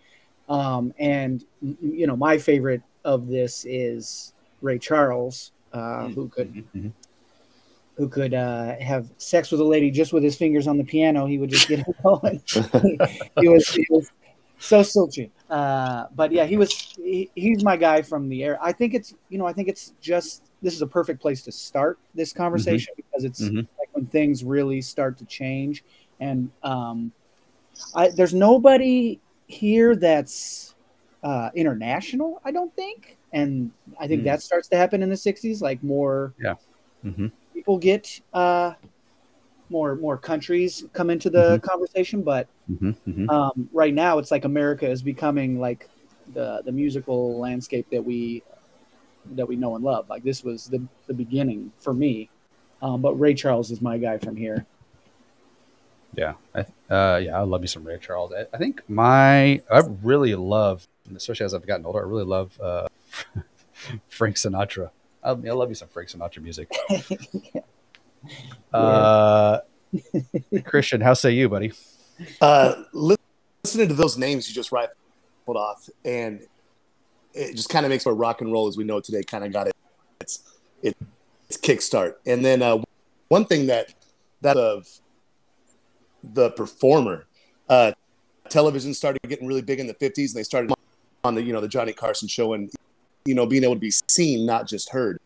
[0.49, 6.91] um, and you know, my favorite of this is Ray Charles, uh, who could Mhm.
[7.95, 11.25] who could uh, have sex with a lady just with his fingers on the piano.
[11.27, 12.41] He would just get it going.
[13.39, 14.09] he was he was
[14.59, 15.31] so silky.
[15.49, 18.57] Uh, but yeah, he was he, he's my guy from the air.
[18.61, 21.51] I think it's you know I think it's just this is a perfect place to
[21.51, 23.67] start this conversation because it's Mhm.
[23.77, 25.84] like when things really start to change
[26.19, 27.11] and um,
[27.95, 30.76] I, there's nobody here that's
[31.24, 32.41] uh, international.
[32.43, 34.26] I don't think, and I think Mm.
[34.26, 35.61] that starts to happen in the '60s.
[35.61, 36.34] Like more
[37.05, 37.32] Mhm.
[37.53, 38.74] people get uh,
[39.69, 42.95] more more countries come into the conversation, but Mhm.
[43.07, 43.30] Mhm.
[43.30, 45.89] um, right now it's like America is becoming like
[46.34, 48.43] the the musical landscape that we
[49.36, 50.09] that we know and love.
[50.09, 52.30] Like this was the the beginning for me.
[52.82, 54.65] Um, but Ray Charles is my guy from here.
[56.16, 56.59] Yeah, I,
[56.93, 58.32] uh, yeah, I love me some Ray Charles.
[58.34, 62.59] I, I think my I really love, especially as I've gotten older, I really love
[62.61, 62.88] uh,
[64.09, 64.91] Frank Sinatra.
[65.24, 66.72] I, I love me some Frank Sinatra music.
[68.74, 69.59] uh,
[70.66, 71.74] Christian, how say you, buddy?
[72.41, 74.89] uh, listening to those names you just right
[75.45, 76.41] pulled off, and
[77.34, 79.43] it just kind of makes where rock and roll as we know it today kind
[79.43, 79.76] of got it,
[80.20, 80.43] its
[80.82, 80.95] it,
[81.49, 82.16] its kickstart.
[82.26, 82.82] And then uh,
[83.30, 83.93] one thing that
[84.41, 84.88] that of
[86.24, 87.28] the performer,
[87.69, 87.91] uh,
[88.49, 90.74] television started getting really big in the '50s, and they started
[91.24, 92.71] on the you know the Johnny Carson show, and
[93.26, 95.17] you know being able to be seen, not just heard.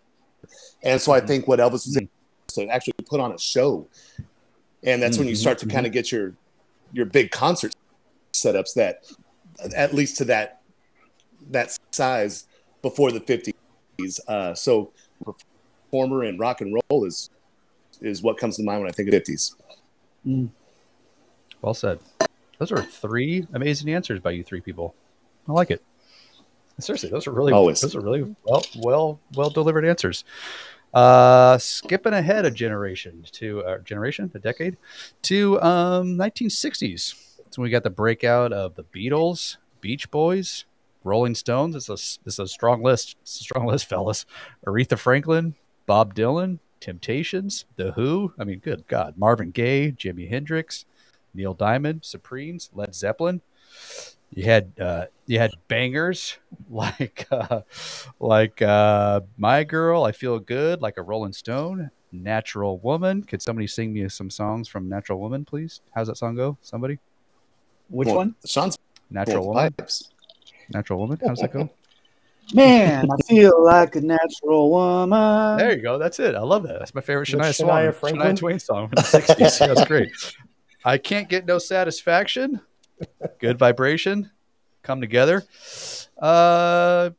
[0.84, 2.10] And so I think what Elvis was able
[2.54, 3.90] to actually put on a show,
[4.84, 6.36] and that's when you Mhm, start to kind of get your
[6.92, 7.72] your big concert
[8.36, 8.98] setups that
[9.76, 10.62] at least to that
[11.50, 12.46] that size
[12.82, 14.94] before the 50s uh so
[15.92, 17.30] performer and rock and roll is
[18.02, 19.56] is what comes to mind when i think of 50s
[21.62, 22.00] Well said.
[22.60, 24.96] Those are three amazing answers by you three people.
[25.48, 25.84] I like it.
[26.80, 27.82] Seriously, those are really Always.
[27.82, 30.24] those are really well well well delivered answers.
[30.94, 34.78] Uh, skipping ahead a generation to uh, generation, a decade
[35.24, 37.16] to um 1960s.
[37.50, 40.66] So we got the breakout of the Beatles, Beach Boys,
[41.04, 41.76] Rolling Stones.
[41.76, 41.98] It's a
[42.28, 43.16] it's a strong list.
[43.24, 44.26] It's a strong list, fellas.
[44.66, 45.56] Aretha Franklin,
[45.88, 48.34] Bob Dylan, Temptations, The Who.
[48.38, 50.86] I mean, good God, Marvin Gaye, Jimi Hendrix,
[51.38, 53.42] Neil Diamond, Supremes, Led Zeppelin.
[54.34, 56.38] You had uh, you had bangers
[56.70, 57.62] like uh,
[58.20, 63.24] like uh, My Girl, I Feel Good, like a Rolling Stone, Natural Woman.
[63.24, 65.80] Could somebody sing me some songs from Natural Woman, please?
[65.96, 66.58] How's that song go?
[66.62, 67.00] Somebody?
[67.90, 68.36] Which Well, one?
[68.46, 68.78] sean's
[69.10, 69.72] Natural Woman.
[69.78, 70.12] pipes.
[70.74, 71.20] Natural Woman.
[71.26, 71.70] How's that go?
[72.54, 75.58] Man, I feel like a natural woman.
[75.58, 75.98] There you go.
[75.98, 76.34] That's it.
[76.34, 76.80] I love that.
[76.80, 78.00] That's my favorite With Shania, Shania song.
[78.00, 78.36] Franklin?
[78.36, 79.60] Shania Twain song from the 60s.
[79.60, 80.12] That's great.
[80.86, 82.62] I can't get no satisfaction.
[83.40, 84.32] Good vibration.
[84.84, 85.44] Come together.
[86.18, 87.12] Uh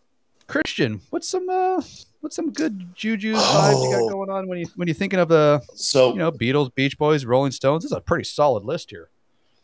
[0.47, 1.83] Christian, what's some uh
[2.21, 4.01] what's some good juju vibes you Oh.
[4.07, 6.97] got going on when you when you're thinking of the So you know Beatles, Beach
[6.99, 7.83] Boys, Rolling Stones?
[7.85, 9.11] This is a pretty solid list here.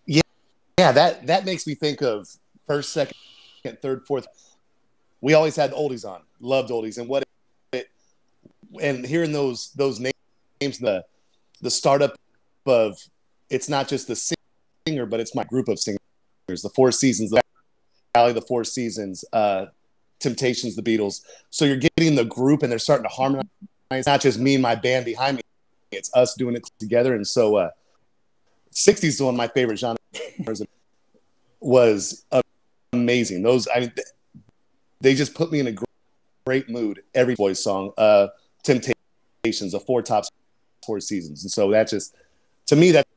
[0.06, 2.28] yeah, that that makes me think of
[2.66, 3.14] first, second,
[3.80, 4.26] third, fourth.
[5.20, 7.24] We always had oldies on, loved oldies, and what
[7.72, 7.88] it
[8.82, 11.04] and hearing those those names, the
[11.62, 12.18] the startup
[12.66, 12.98] of
[13.50, 14.16] it's not just the
[14.86, 16.00] singer, but it's my group of singers,
[16.48, 17.42] the Four Seasons, the
[18.14, 19.66] Valli, the Four Seasons, uh,
[20.20, 21.22] Temptations, the Beatles.
[21.50, 23.46] So you're getting the group, and they're starting to harmonize.
[23.90, 25.42] It's not just me and my band behind me;
[25.92, 27.14] it's us doing it together.
[27.14, 27.70] And so, uh,
[28.72, 29.98] '60s is one of my favorite genres.
[31.60, 32.24] was
[32.92, 33.42] amazing.
[33.42, 33.92] Those, I mean,
[35.00, 35.84] they just put me in a gr-
[36.46, 37.02] great mood.
[37.14, 38.28] Every voice song, uh,
[38.62, 40.30] Temptations, the Four Tops,
[40.84, 42.14] Four Seasons, and so that just,
[42.66, 43.08] to me, that's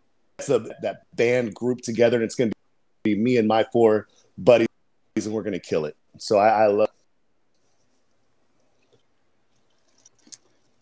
[0.46, 2.56] the that band group together, and it's going to
[3.04, 4.08] be me and my four
[4.38, 4.68] buddies,
[5.16, 5.96] and we're going to kill it.
[6.20, 6.90] So I, I love.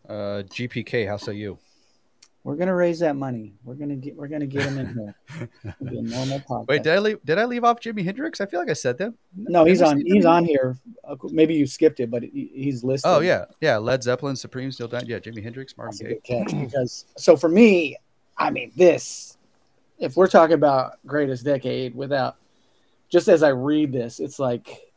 [0.08, 1.58] Uh GPK, how say you?
[2.44, 3.56] We're gonna raise that money.
[3.64, 4.16] We're gonna get.
[4.16, 5.50] We're gonna get him in here.
[5.82, 6.68] Be a normal podcast.
[6.68, 8.40] Wait, did I leave did I leave off Jimi Hendrix?
[8.40, 9.16] I feel like I said that.
[9.36, 9.98] no, he's Did I on.
[10.06, 10.78] He's Jimi on here.
[11.04, 13.10] Uh, Maybe you skipped it, but he's listed.
[13.10, 13.78] Oh yeah, yeah.
[13.78, 15.08] Led Zeppelin, Supreme, Still Dying.
[15.08, 16.44] Yeah, Jimi Hendrix, Marvin That's a Gaye.
[16.44, 17.98] good catch because so for me,
[18.38, 19.35] I mean this.
[20.00, 22.36] If we're talking about greatest decade, without
[23.10, 24.92] just as I read this, it's like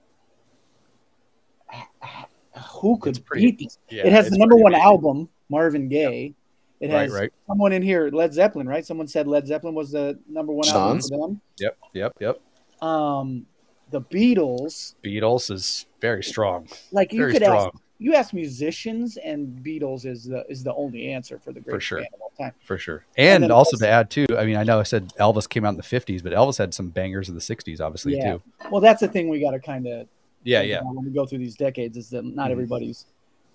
[2.80, 3.78] who could It's pretty- beat these?
[3.88, 4.86] Yeah, it has the number one amazing.
[4.86, 6.34] album, Marvin Gaye.
[6.80, 7.32] It has right.
[7.48, 8.86] someone in here, Led Zeppelin, right?
[8.86, 11.40] Someone said Led Zeppelin was the number one album for them.
[11.58, 12.40] Yep, yep, yep.
[12.80, 13.46] Um,
[13.90, 16.68] the Beatles, Beatles is very strong.
[16.92, 21.10] like you could strong ask, you ask musicians, and Beatles is the is the only
[21.12, 21.98] answer for the greatest sure.
[21.98, 22.52] band of all time.
[22.62, 23.04] for sure.
[23.16, 25.64] And And, also also- to add too, I mean, I know I said Elvis came
[25.64, 28.32] out in the '50s, but Elvis had some bangers in the '60s, obviously Yeah.
[28.34, 28.42] too.
[28.70, 30.06] Well, that's the thing we got to kind of
[30.44, 32.52] Yeah, yeah, when we go through these decades is that not Mhm.
[32.52, 33.06] everybody's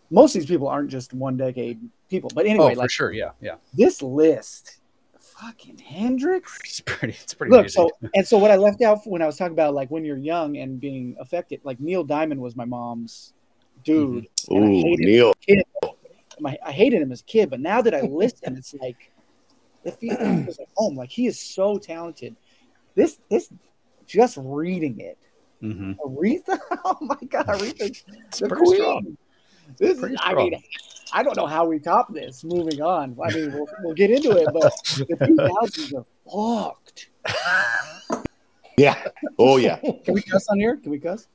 [0.10, 1.80] most of these people aren't just one decade
[2.10, 3.12] people but Oh, anyway for like sure.
[3.14, 3.56] Yeah, yeah.
[3.74, 4.78] this list
[5.18, 7.14] fucking hendrix It's pretty.
[7.24, 7.90] It's pretty look amazing.
[8.00, 10.18] so and so what i left out when i was talking about like when you're
[10.18, 13.34] young and being affected like neil diamond was my mom's
[13.84, 15.34] dude I Ooh, hated Neil.
[16.40, 19.12] my, i hated him as a kid but now that i listen it's like
[19.84, 22.36] it feels like home like he is so talented
[22.96, 23.50] this this
[24.06, 25.18] just reading it
[25.62, 26.60] hmm Aretha?
[26.86, 27.96] Oh my God, Aretha,
[28.40, 28.76] the queen.
[28.76, 29.18] strong.
[29.78, 30.62] This Pretty is, I mean,
[31.14, 32.44] I don't know how we top this.
[32.44, 33.16] Moving on.
[33.24, 37.10] I mean, we'll, we'll get into it, but the 2000s are fucked.
[38.76, 38.98] Yeah.
[39.38, 39.76] Oh yeah.
[40.04, 40.78] Can we cuss on here?
[40.78, 41.28] Can we cuss?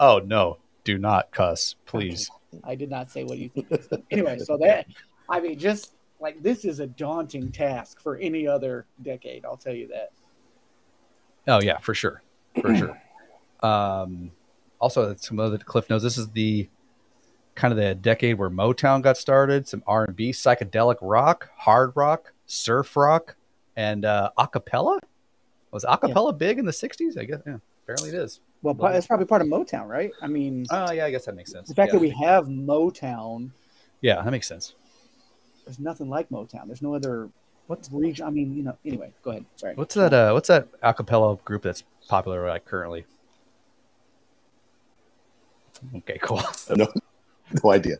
[0.00, 0.58] Oh no,
[0.88, 2.30] do not cuss, please.
[2.64, 3.68] I did not say what you think.
[4.10, 4.86] Anyway, so that,
[5.28, 9.44] I mean, just like this is a daunting task for any other decade.
[9.44, 10.12] I'll tell you that.
[11.46, 12.22] Oh yeah, for sure,
[12.60, 13.00] for sure.
[13.60, 14.30] Um,
[14.80, 16.04] also, some other cliff notes.
[16.04, 16.68] This is the
[17.56, 19.66] kind of the decade where Motown got started.
[19.66, 23.34] Some R and B, psychedelic rock, hard rock, surf rock,
[23.74, 25.00] and uh, acapella.
[25.72, 27.18] Was acapella big in the '60s?
[27.18, 27.40] I guess.
[27.44, 28.38] Yeah, apparently it is.
[28.62, 30.10] Well, pro- it's probably part of Motown, right?
[30.20, 31.68] I mean, Oh yeah, I guess that makes sense.
[31.68, 31.92] the fact yeah.
[31.94, 33.50] that we have Motown,
[34.00, 34.74] yeah, that makes sense.
[35.64, 36.66] there's nothing like Motown.
[36.66, 37.28] There's no other
[37.68, 38.26] what's region.
[38.26, 38.76] I mean, you know.
[38.84, 39.44] Anyway, go ahead.
[39.56, 39.74] Sorry.
[39.74, 40.12] What's that?
[40.12, 43.04] Uh, what's that acapella group that's popular like currently?
[45.96, 46.42] Okay, cool.
[46.76, 46.86] No,
[47.62, 47.96] no idea.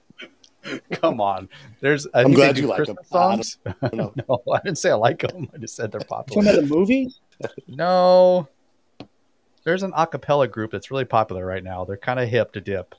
[0.91, 1.49] Come on.
[1.81, 2.07] There's.
[2.13, 3.23] I I'm think glad you like Christmas them.
[3.23, 3.59] I don't- songs.
[3.83, 4.13] I no,
[4.53, 5.49] I didn't say I like them.
[5.55, 6.43] I just said they're popular.
[6.43, 6.59] Talking popular.
[6.59, 7.15] about the movie?
[7.69, 8.49] No,
[9.69, 11.85] there's an acapella group that's really popular right now.
[11.85, 12.95] They're kind of hip to dip.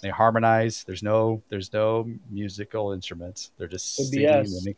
[0.00, 0.84] They harmonize.
[0.86, 1.42] There's no.
[1.50, 3.50] There's no musical instruments.
[3.58, 4.28] They're just Could be singing.
[4.30, 4.56] us.
[4.56, 4.76] and make-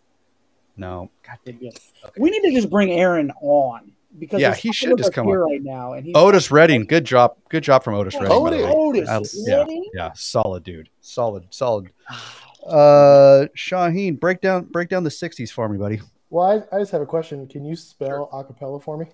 [0.76, 1.10] No.
[1.24, 1.58] God dang.
[1.60, 1.70] Yeah.
[2.18, 5.34] We need to just bring Aaron on because Yeah, he should just come on.
[5.36, 5.92] right now.
[5.92, 6.84] And he's Otis Redding.
[6.84, 7.36] Good job.
[7.48, 8.28] Good job from Otis Redding.
[8.30, 8.72] by the way.
[8.74, 9.64] Otis, I- Otis yeah.
[9.94, 10.88] Yeah, solid dude.
[11.00, 11.90] Solid, solid.
[12.66, 16.00] Uh, Shaheen, break down break down the '60s for me, buddy.
[16.30, 17.46] Well, I, I just have a question.
[17.46, 19.04] Can you spell acapella for me?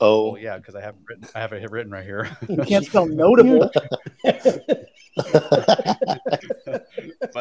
[0.00, 1.28] Oh Oh, yeah, because I have it written.
[1.34, 2.30] I have it written right here.
[2.48, 3.70] You can't spell notable.
[4.24, 4.76] but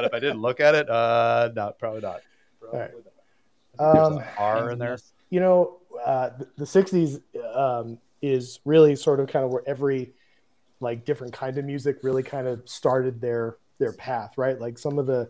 [0.05, 2.21] if I didn't look at it, uh, no, probably not.
[2.59, 2.91] Probably right.
[3.79, 3.79] not.
[3.79, 4.97] I there's Um, an R in there.
[5.29, 7.21] you know, uh, the, the 60s
[7.55, 10.13] um, is really sort of kind of where every
[10.79, 14.59] like different kind of music really kind of started their their path, right?
[14.59, 15.29] Like some of the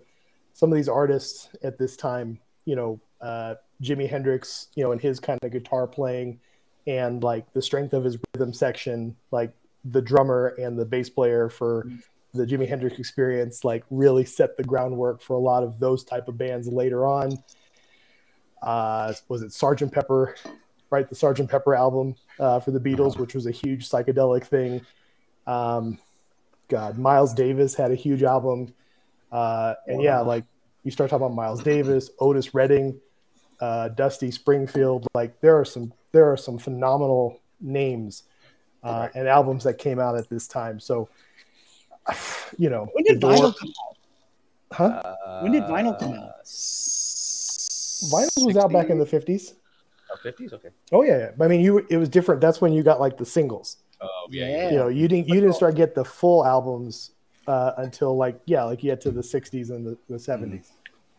[0.53, 5.01] some of these artists at this time, you know, uh, Jimi Hendrix, you know, and
[5.01, 6.39] his kind of guitar playing
[6.87, 9.53] and like the strength of his rhythm section, like
[9.85, 11.87] the drummer and the bass player for
[12.33, 16.27] the Jimi Hendrix experience like really set the groundwork for a lot of those type
[16.27, 17.37] of bands later on.
[18.61, 20.35] Uh, was it Sergeant Pepper,
[20.89, 21.07] right?
[21.07, 24.81] The Sergeant Pepper album uh, for the Beatles, which was a huge psychedelic thing.
[25.45, 25.99] Um,
[26.69, 28.73] God, Miles Davis had a huge album,
[29.31, 30.43] uh, and yeah, like
[30.83, 32.99] you start talking about Miles Davis, Otis Redding,
[33.61, 35.07] uh, Dusty Springfield.
[35.13, 38.23] Like there are some there are some phenomenal names
[38.83, 40.79] uh, and albums that came out at this time.
[40.79, 41.09] So,
[42.57, 43.97] you know, When did vinyl come out?
[44.71, 45.39] Huh?
[45.41, 46.43] When did vinyl come out?
[46.43, 49.53] Vinyl was out back in the fifties.
[50.21, 50.53] fifties.
[50.53, 50.69] Okay.
[50.91, 51.43] Oh yeah, yeah.
[51.43, 52.41] I mean, you it was different.
[52.41, 53.77] That's when you got like the singles.
[54.01, 54.55] Oh yeah, yeah.
[54.55, 54.71] yeah.
[54.71, 57.11] You know, you didn't you didn't start get the full albums
[57.47, 60.71] uh, until like yeah, like you get to the '60s and the, the '70s.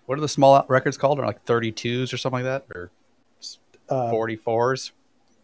[0.07, 1.19] What are the small records called?
[1.19, 2.91] Are like thirty twos or something like that, or
[3.89, 4.93] Uh, forty fours,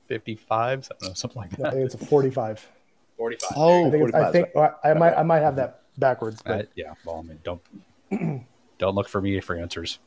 [0.07, 0.91] fifty fives?
[0.91, 1.73] I don't know, something like I that.
[1.75, 2.69] think it's a 45.
[3.17, 3.53] Forty five.
[3.57, 4.33] Oh, I think it's, I 45.
[4.33, 6.95] think I might I might have that backwards, but Uh, yeah.
[7.05, 7.63] Well, I mean, don't
[8.79, 9.99] don't look for me for answers.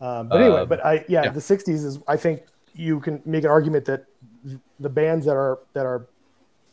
[0.00, 1.30] Um, but anyway, Um, but I yeah, yeah.
[1.30, 2.42] the '60s is I think
[2.74, 4.04] you can make an argument that
[4.78, 6.06] the bands that are that are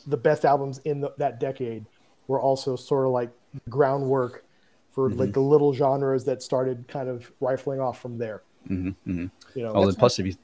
[0.06, 1.86] the best albums in the, that decade
[2.28, 3.30] were also sort of like
[3.70, 4.44] groundwork
[4.92, 5.20] for Mm-hmm.
[5.20, 8.42] like the little genres that started kind of rifling off from there.
[8.68, 10.36] Hmm hmm You know, Oh, then plus if you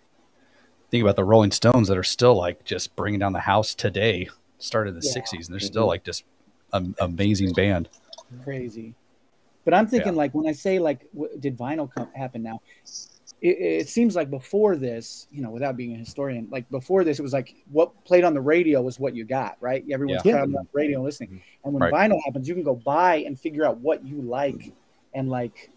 [0.92, 4.30] think about the Rolling Stones that are still like just bringing down the house today,
[4.60, 5.12] started in the Yeah.
[5.14, 6.24] '60s, and they're still like just
[6.72, 7.90] an amazing band.
[8.44, 8.94] crazy.
[9.66, 10.18] But I'm thinking Yeah.
[10.18, 12.60] like when I say like, w- did vinyl come, happen now?
[13.42, 17.20] It, it seems like before this, you know, without being a historian, like before this,
[17.20, 19.84] it was like what played on the radio was what you got, right?
[19.92, 20.32] Everyone's Yeah.
[20.34, 21.42] crowding on the radio and listening.
[21.64, 21.94] And when Right.
[21.94, 24.74] vinyl happens, you can go buy and figure out what you like
[25.14, 25.72] and like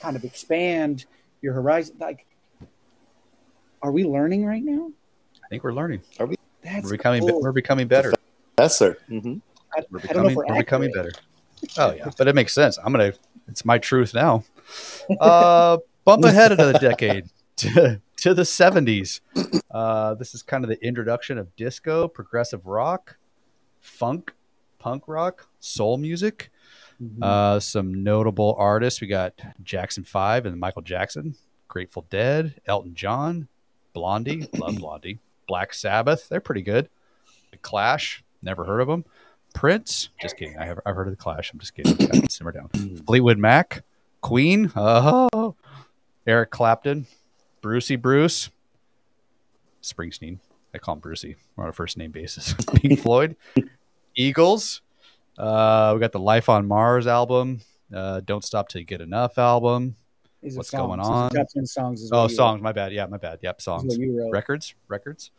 [0.00, 1.06] kind of expand
[1.40, 1.96] your horizon.
[2.00, 2.26] Like,
[3.82, 4.90] are we learning right now?
[5.44, 6.02] I think we're learning.
[6.62, 7.40] That's We're becoming cool.
[7.40, 8.12] we're becoming better.
[8.58, 8.96] Yes, sir.
[9.08, 9.36] hmm
[9.76, 11.12] I, We're I don't know becoming we're, we're becoming better.
[11.76, 12.78] Oh yeah, but it makes sense.
[12.78, 13.12] I'm gonna.
[13.46, 14.44] It's my truth now.
[15.20, 17.24] Uh, bump ahead another decade
[17.56, 19.20] to, to the 70s.
[19.70, 23.16] Uh, this is kind of the introduction of disco, progressive rock,
[23.80, 24.34] funk,
[24.78, 26.50] punk rock, soul music.
[27.02, 27.22] Mhm.
[27.22, 29.00] Uh, some notable artists.
[29.00, 31.36] We got Jackson Five and Michael Jackson,
[31.68, 33.48] Grateful Dead, Elton John,
[33.92, 36.28] Blondie, love Blondie, Black Sabbath.
[36.28, 36.88] They're pretty good.
[37.52, 39.04] The Clash, never heard of them.
[39.54, 40.58] Prince, just kidding.
[40.58, 41.52] I have I've heard of the Clash.
[41.52, 42.28] I'm just kidding.
[42.28, 42.68] Simmer down.
[43.06, 43.82] Fleetwood Mac,
[44.20, 45.54] Queen, oh,
[46.26, 47.06] Eric Clapton,
[47.62, 48.50] Brucey Bruce,
[49.82, 50.38] Springsteen.
[50.74, 51.36] I call him Brucey.
[51.56, 52.52] We're on a first name basis.
[52.74, 53.36] Pink Floyd,
[54.14, 54.82] Eagles.
[55.38, 57.60] Uh, we got the Life on Mars album.
[57.94, 59.94] Uh, Don't Stop Till You Get Enough album.
[60.42, 61.30] These are what's going on?
[61.30, 62.02] Top 10 songs.
[62.02, 62.60] Is Oh, songs.
[62.62, 62.92] My bad.
[62.92, 63.38] Yeah, my bad.
[63.42, 63.84] Yep, is songs.
[63.86, 64.30] what you wrote.
[64.30, 64.74] Records.
[64.88, 65.30] Records.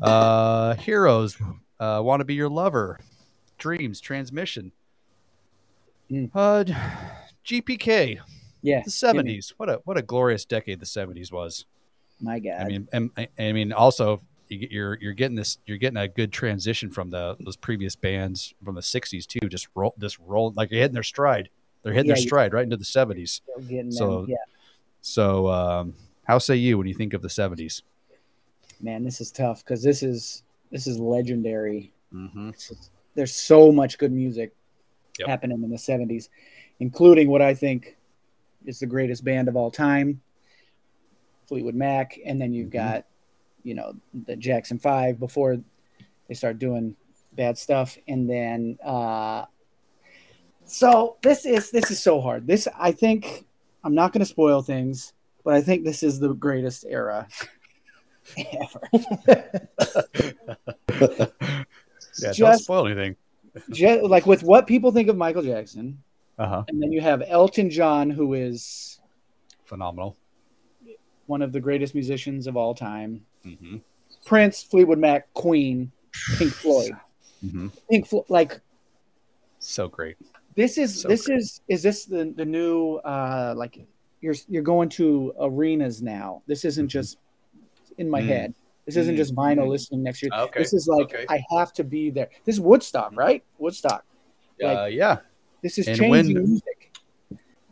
[0.00, 1.36] Uh, Heroes.
[1.80, 3.00] Uh, Want to Be Your Lover.
[3.58, 4.00] Dreams.
[4.00, 4.72] Transmission.
[6.10, 6.26] Hmm.
[6.34, 6.64] Uh,
[7.44, 8.18] GPK.
[8.62, 8.82] Yeah.
[8.84, 9.52] The seventies.
[9.56, 11.66] What a what a glorious decade the seventies was.
[12.20, 12.60] My God.
[12.60, 16.90] I mean, and, I- mean, also you're you're getting this you're getting a good transition
[16.90, 19.48] from the those previous bands from the '60s too.
[19.48, 21.48] Just roll this roll like you're hitting their stride.
[21.82, 23.40] They're hitting Yeah, their stride right into the '70s.
[23.90, 24.30] So- them.
[24.30, 24.36] Yeah.
[25.00, 25.94] So, um,
[26.26, 27.82] how say you when you think of the '70s?
[28.80, 31.92] Man, this is tough because this is this is legendary.
[32.12, 32.50] Mm-hmm.
[32.50, 34.52] Is- there's so much good music
[35.20, 35.28] Yep.
[35.28, 36.28] happening in the 70s,
[36.80, 37.96] including what I think
[38.66, 40.20] is the greatest band of all time,
[41.46, 42.72] Fleetwood Mac, and then you've Mhm.
[42.72, 43.06] got,
[43.64, 43.94] you know,
[44.26, 45.56] the Jackson Five before
[46.28, 46.94] they start doing
[47.34, 49.44] bad stuff, and then uh,
[50.64, 52.46] so this is this is so hard.
[52.46, 53.44] This I think
[53.82, 55.12] I'm not going to spoil things,
[55.44, 57.26] but I think this is the greatest era
[58.38, 58.88] ever.
[62.22, 63.16] Yeah, don't spoil anything.
[63.72, 66.00] Ju- like with what people think of Michael Jackson,
[66.38, 66.64] Uh huh.
[66.68, 69.00] and then you have Elton John, who is
[69.64, 70.16] Phenomenal.
[71.26, 73.24] one of the greatest musicians of all time.
[73.44, 73.76] Mm-hmm.
[74.24, 75.90] Prince, Fleetwood Mac, Queen,
[76.38, 76.92] Pink Floyd.
[77.44, 77.68] Mm-hmm.
[77.90, 78.60] Pink Floyd, like
[79.58, 80.16] So great.
[80.54, 81.38] this is So this great.
[81.38, 83.86] is is this the the new uh like
[84.20, 86.42] you're you're going to arenas now.
[86.46, 86.90] This isn't Mhm.
[86.90, 87.18] just
[87.98, 88.26] in my Mm.
[88.28, 88.54] head.
[88.86, 89.18] This isn't Mm.
[89.18, 90.30] just vinyl listening next year.
[90.34, 90.60] Okay.
[90.60, 91.26] This is like Okay.
[91.28, 92.28] I have to be there.
[92.44, 93.42] This is Woodstock, right?
[93.58, 94.04] Woodstock.
[94.60, 95.18] Like- uh, yeah.
[95.62, 96.96] This is And changing when- music.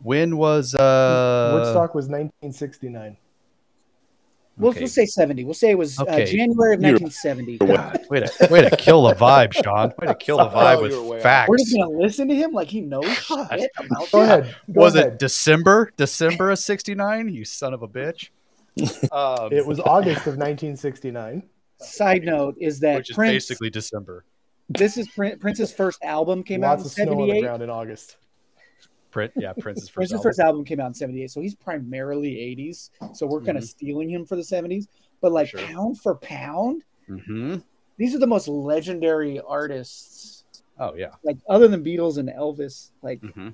[0.03, 3.17] When was uh Woodstock was 1969.
[4.55, 4.81] We'll, okay.
[4.81, 5.45] we'll say 70.
[5.45, 7.57] We'll say it was uh, January of 1970.
[7.57, 9.91] God, way to way to kill the vibe, Sean.
[9.99, 11.49] Way to kill the vibe Oh, with facts.
[11.49, 13.31] We're just gonna listen to him like he knows shit
[13.79, 14.39] about Go that.
[14.41, 14.55] ahead.
[14.71, 15.13] Go was ahead.
[15.13, 15.91] it December?
[15.97, 17.29] December of '69?
[17.33, 18.29] You son of a bitch.
[19.11, 21.43] Um, It was August of 1969.
[21.79, 23.33] side note is that which is Prince.
[23.33, 24.23] basically December.
[24.69, 27.41] This is Prince's first album came Lots out in of snow on the '78.
[27.41, 28.17] ground in August.
[29.13, 30.23] Print, yeah, Prince's first Prince's album.
[30.29, 32.89] first album came out in '78, so he's primarily '80s.
[33.15, 34.87] So we're kind of stealing him for the '70s.
[35.21, 35.61] But like Sure.
[35.61, 37.55] pound for pound, hmm
[37.97, 40.43] these are the most legendary artists.
[40.79, 41.11] Oh yeah.
[41.23, 43.49] Like other than Beatles and Elvis, like hmm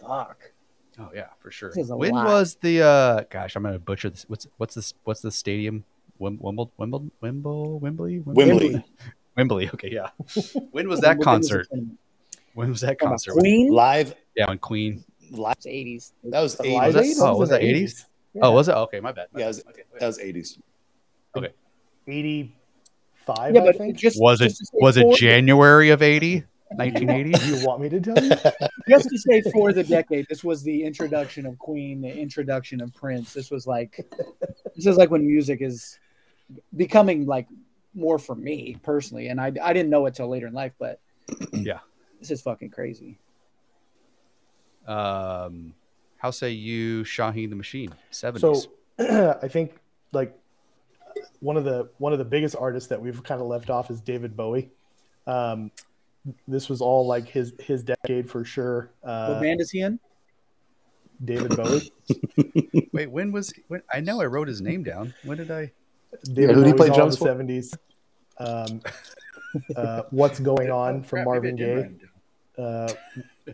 [0.00, 0.52] fuck.
[0.98, 1.70] Oh yeah, for sure.
[1.70, 2.26] This is a When lot.
[2.26, 2.82] was the?
[2.82, 4.24] uh Gosh, I'm gonna butcher this.
[4.28, 4.92] What's what's this?
[5.04, 5.84] What's the stadium?
[6.20, 8.84] Wim- Wimble, Wimble, Wimble, Wembley, Wembley.
[9.36, 9.68] Wembley.
[9.74, 10.08] Okay, yeah.
[10.70, 11.68] When was that concert?
[12.54, 13.32] When was that concert?
[13.32, 15.04] Queen, Live, Yeah, when Queen.
[15.30, 15.56] live.
[15.58, 16.12] It's 80s.
[16.24, 16.74] That was 80s.
[16.74, 17.16] Live that- Aid?
[17.20, 18.04] oh, was that 80s?
[18.42, 18.74] Oh, was it?
[18.74, 19.28] Okay, my bad.
[19.32, 19.48] my Yeah, bad.
[19.48, 20.58] was- Okay, That was 80s.
[21.36, 21.52] Okay.
[22.06, 23.96] 85, Yeah, I but think.
[23.96, 26.44] just Was it just was it for- January of 80?
[26.76, 27.32] 1980?
[27.32, 28.30] Do you want me to tell you?
[28.88, 30.26] just to say for the decade?
[30.28, 33.32] This was the introduction of Queen, the introduction of Prince.
[33.32, 34.04] This was like
[34.74, 35.98] this is like when music is
[36.76, 37.46] becoming like
[37.94, 41.00] more for me personally, and I I didn't know it till later in life, but
[41.52, 41.78] Yeah.
[42.20, 43.18] this is fucking crazy.
[44.86, 45.74] Um,
[46.18, 47.94] how say you, Shaheen the Machine?
[48.12, 48.40] 70s.
[48.98, 49.76] So I think
[50.12, 50.36] like
[51.40, 54.00] one of the one of the biggest artists that we've kind of left off is
[54.00, 54.70] David Bowie.
[55.26, 55.70] Um,
[56.48, 58.90] this was all like his his decade for sure.
[59.02, 59.98] what Uh, band is he in?
[61.24, 61.92] David Bowie.
[62.92, 63.82] Wait, when was when?
[63.92, 65.14] I know I wrote his name down.
[65.24, 65.72] When did I?
[66.32, 67.24] David who'd he play Bowie's in drums the for?
[67.26, 67.74] seventies.
[68.38, 68.80] Um,
[69.76, 71.74] uh, What's going on from Crap, maybe I Marvin Gaye?
[71.74, 72.00] write him
[72.56, 72.64] down.
[72.66, 73.52] Uh,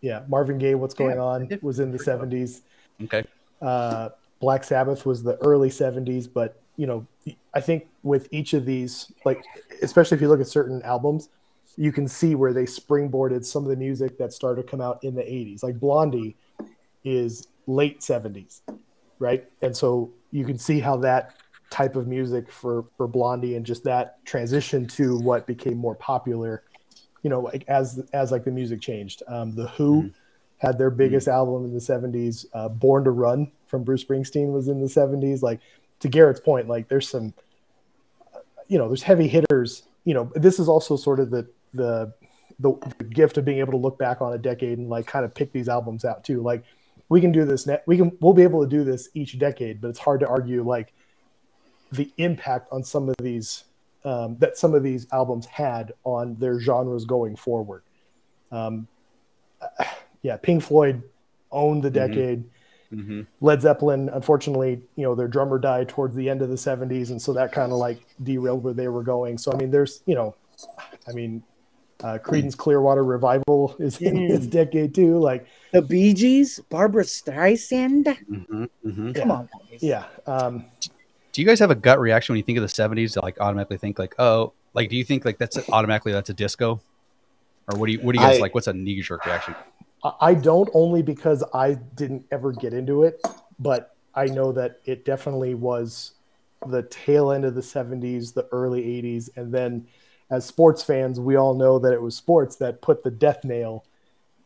[0.00, 0.74] yeah, Marvin Gaye.
[0.74, 2.62] What's going Yeah, on was in the seventies.
[3.02, 3.24] Okay.
[3.60, 7.06] uh, Black Sabbath was the early 70s, but you know,
[7.52, 9.42] I think with each of these, like
[9.82, 11.28] especially if you look at certain albums,
[11.76, 15.02] you can see where they springboarded some of the music that started to come out
[15.04, 15.62] in the 80s.
[15.62, 16.36] Like Blondie
[17.04, 18.62] is late 70s,
[19.18, 19.44] right?
[19.62, 21.34] And so you can see how that
[21.70, 26.64] type of music for for Blondie and just that transition to what became more popular,
[27.22, 29.22] you know, like as as like the music changed.
[29.28, 30.10] Um, the Who
[30.60, 32.44] had their biggest album in the 70s.
[32.52, 35.42] Uh, Born to Run from Bruce Springsteen was in the 70s.
[35.42, 35.60] Like
[36.00, 37.32] to Garrett's point, like there's some,
[38.68, 39.84] you know, there's heavy hitters.
[40.04, 42.12] You know, this is also sort of the the
[42.58, 45.24] the, the gift of being able to look back on a decade and like kind
[45.24, 46.42] of pick these albums out too.
[46.42, 46.62] Like
[47.08, 47.66] we can do this.
[47.66, 50.28] Net, we can we'll be able to do this each decade, but it's hard to
[50.28, 50.92] argue like
[51.90, 53.64] the impact on some of these
[54.04, 57.82] um, that some of these albums had on their genres going forward.
[58.52, 58.86] Um,
[60.22, 61.02] yeah, Pink Floyd
[61.52, 61.94] owned the Mhm.
[61.94, 62.44] decade.
[62.92, 63.20] Mm-hmm.
[63.40, 67.22] Led Zeppelin, unfortunately, you know, their drummer died towards the end of the 70s, and
[67.22, 69.38] so that kind of like derailed where they were going.
[69.38, 70.34] So I mean, there's, you know,
[71.08, 71.42] I mean,
[72.02, 75.18] uh, Creedence Clearwater Revival is in this decade too.
[75.18, 78.04] Like, The Bee Gees, Barbra Streisand.
[78.28, 78.64] Mm-hmm.
[78.84, 79.12] Mm-hmm.
[79.12, 79.82] Come on, boys.
[79.82, 80.64] yeah, um,
[81.32, 83.12] Do you guys have a gut reaction when you think of the '70s?
[83.14, 86.34] To like automatically think like, oh, like do you think like that's automatically that's a
[86.34, 86.80] disco,
[87.70, 88.54] or what do you what do you guys I- like?
[88.54, 89.54] What's a knee jerk reaction?
[90.02, 93.20] I- I don't only because I didn't ever get into it,
[93.58, 96.12] but I know that it definitely was
[96.66, 99.30] the tail end of the 70s, the early 80s.
[99.36, 99.86] And then
[100.30, 103.84] as sports fans, we all know that it was sports that put the death nail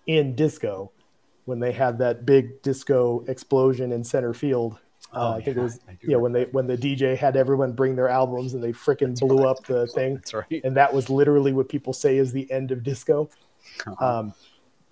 [0.07, 0.91] in disco
[1.45, 4.78] when they had that big disco explosion in center field.
[5.14, 7.16] Oh, Uh, I think yeah, it was I do yeah when they when the DJ
[7.16, 10.60] had everyone bring their albums and they freaking blew up the thing That's right.
[10.64, 13.28] and that was literally what people say is the end of disco.
[13.86, 14.18] Uh-huh.
[14.18, 14.34] Um,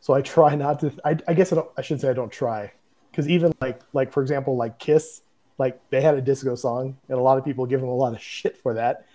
[0.00, 0.92] so I try not to.
[1.04, 1.70] I, I guess I don't.
[1.76, 2.72] I should say I don't try,
[3.10, 5.22] because even like like for example like Kiss,
[5.58, 8.12] like they had a disco song, and a lot of people give them a lot
[8.12, 9.06] of shit for that,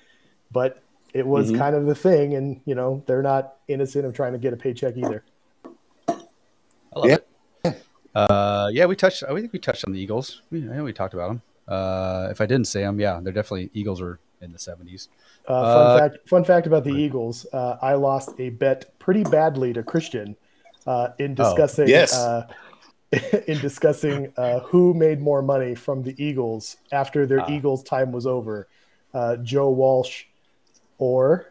[0.51, 0.81] but
[1.13, 1.57] it was Mhm.
[1.57, 4.57] kind of the thing, and you know they're not innocent of trying to get a
[4.57, 5.23] paycheck either.
[6.07, 6.13] I
[6.99, 7.15] love Yeah.
[7.15, 7.27] it.
[8.17, 9.23] Uh, yeah, we touched.
[9.23, 10.41] I think we touched on the Eagles.
[10.51, 11.41] We, I know we talked about them.
[11.67, 15.07] Uh, if I didn't say them, yeah, they're definitely Eagles are in the '70s.
[15.47, 16.29] Uh, fun Uh, fact.
[16.29, 17.45] Fun fact about the Eagles.
[17.53, 20.35] Uh, I lost a bet pretty badly to Christian
[20.87, 21.87] uh, in Oh, discussing.
[21.89, 22.15] yes.
[22.15, 22.47] Uh,
[23.47, 27.49] in discussing uh, who made more money from the Eagles after their Ah.
[27.49, 28.67] Eagles time was over,
[29.13, 30.23] uh, Joe Walsh
[30.97, 31.45] or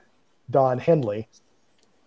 [0.51, 1.29] Don Henley.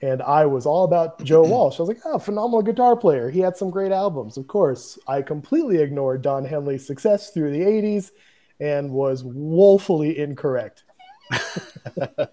[0.02, 1.80] And I was all about Joe Walsh.
[1.80, 3.30] I was like, oh, phenomenal guitar player.
[3.30, 4.38] He had some great albums.
[4.38, 8.12] Of course, I completely ignored Don Henley's success through the 80s
[8.60, 10.84] and was woefully incorrect.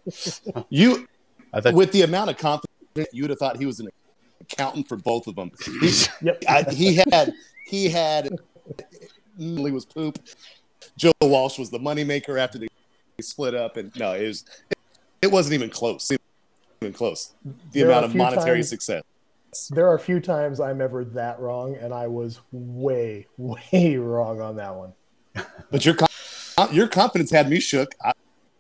[0.70, 1.06] You,
[1.52, 2.68] I thought with the amount of confidence,
[3.12, 3.88] you would have thought he was an
[4.40, 5.50] accountant for both of them.
[5.80, 5.92] He,
[6.22, 6.44] Yep.
[6.48, 7.32] I, he had,
[7.66, 8.30] he had,
[9.38, 10.18] he was poop.
[10.96, 12.68] Joe Walsh was the moneymaker after they
[13.20, 14.44] split up, and no, it was,
[15.20, 16.10] it wasn't even close.
[16.92, 17.32] Close.
[17.44, 19.02] The There amount of monetary times- success.
[19.70, 24.40] There are a few times I'm ever that wrong, and I was way, way wrong
[24.40, 24.92] on that one.
[25.70, 25.96] But you're
[26.72, 27.94] your confidence had me shook.
[28.04, 28.12] I,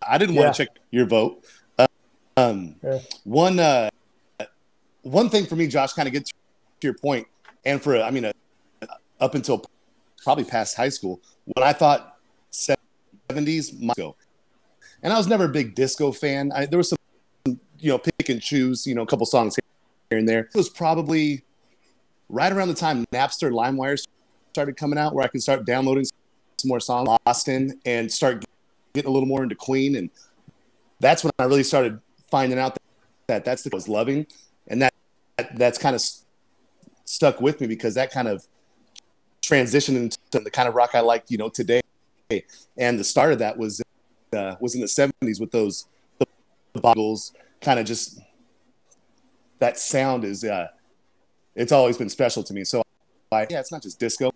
[0.06, 0.52] I didn't want Yeah.
[0.52, 1.44] to check your vote.
[2.38, 2.98] Um, Yeah.
[3.24, 3.88] one uh,
[5.02, 6.36] one thing for me, Josh, kind of gets to
[6.82, 7.26] your point,
[7.64, 8.32] and for I mean, uh,
[9.20, 9.64] up until
[10.22, 12.18] probably past high school, when I thought
[12.50, 14.16] seventies, disco,
[15.02, 16.52] and I was never a big disco fan.
[16.52, 16.98] I, there was some,
[17.86, 19.56] you know, pick and choose, you know, a couple songs
[20.10, 20.40] here and there.
[20.40, 21.44] It was probably
[22.28, 24.04] right around the time Napster, LimeWire
[24.50, 28.44] started coming out, where I could start downloading some more songs, Austin, and start
[28.92, 30.10] getting a little more into Queen, and
[30.98, 32.82] that's when I really started finding out that,
[33.28, 34.26] that that's the I was loving,
[34.66, 34.92] and that,
[35.36, 36.02] that that's kind of
[37.04, 38.44] stuck with me because that kind of
[39.42, 41.82] transitioned into the kind of rock I like, you know, today.
[42.76, 43.80] And the start of that was
[44.32, 45.86] uh, was in the '70s with those
[46.18, 46.26] the
[46.80, 47.32] boggles,
[47.66, 48.20] kind of just
[49.58, 50.68] that sound is uh,
[51.56, 52.62] it's always been special to me.
[52.62, 52.82] So,
[53.32, 54.30] I, yeah, it's not just disco.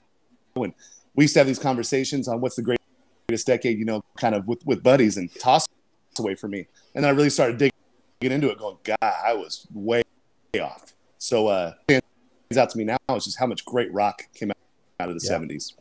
[0.56, 0.74] And
[1.14, 4.48] we used to have these conversations on what's the greatest decade, you know, kind of
[4.48, 5.64] with, with buddies and toss
[6.18, 6.66] away for me.
[6.94, 10.02] And then I really started digging into it, going, God, I was way
[10.60, 10.92] off.
[11.18, 12.04] So, uh, it
[12.50, 14.56] stands out to me now is just how much great rock came out,
[14.98, 15.38] out of the Yeah.
[15.38, 15.74] 70s.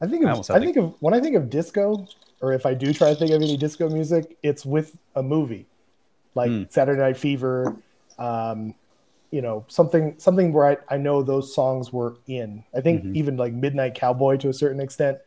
[0.00, 2.08] I think I of, almost I think of when I think of disco,
[2.40, 5.66] or if I do try to think of any disco music, it's with a movie,
[6.34, 6.62] like Hmm.
[6.68, 7.76] Saturday Night Fever,
[8.18, 8.74] um,
[9.30, 12.62] you know, something something where I, I know those songs were in.
[12.74, 13.16] I think Mhm.
[13.16, 15.18] even like Midnight Cowboy to a certain extent,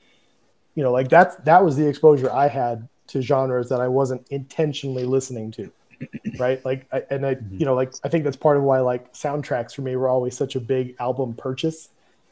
[0.75, 4.25] you know, like that's that was the exposure I had to genres that I wasn't
[4.29, 5.71] intentionally listening to,
[6.39, 6.63] right?
[6.65, 7.59] Like, I, and I, Mhm.
[7.59, 10.37] you know, like I think that's part of why like soundtracks for me were always
[10.37, 11.89] such a big album purchase.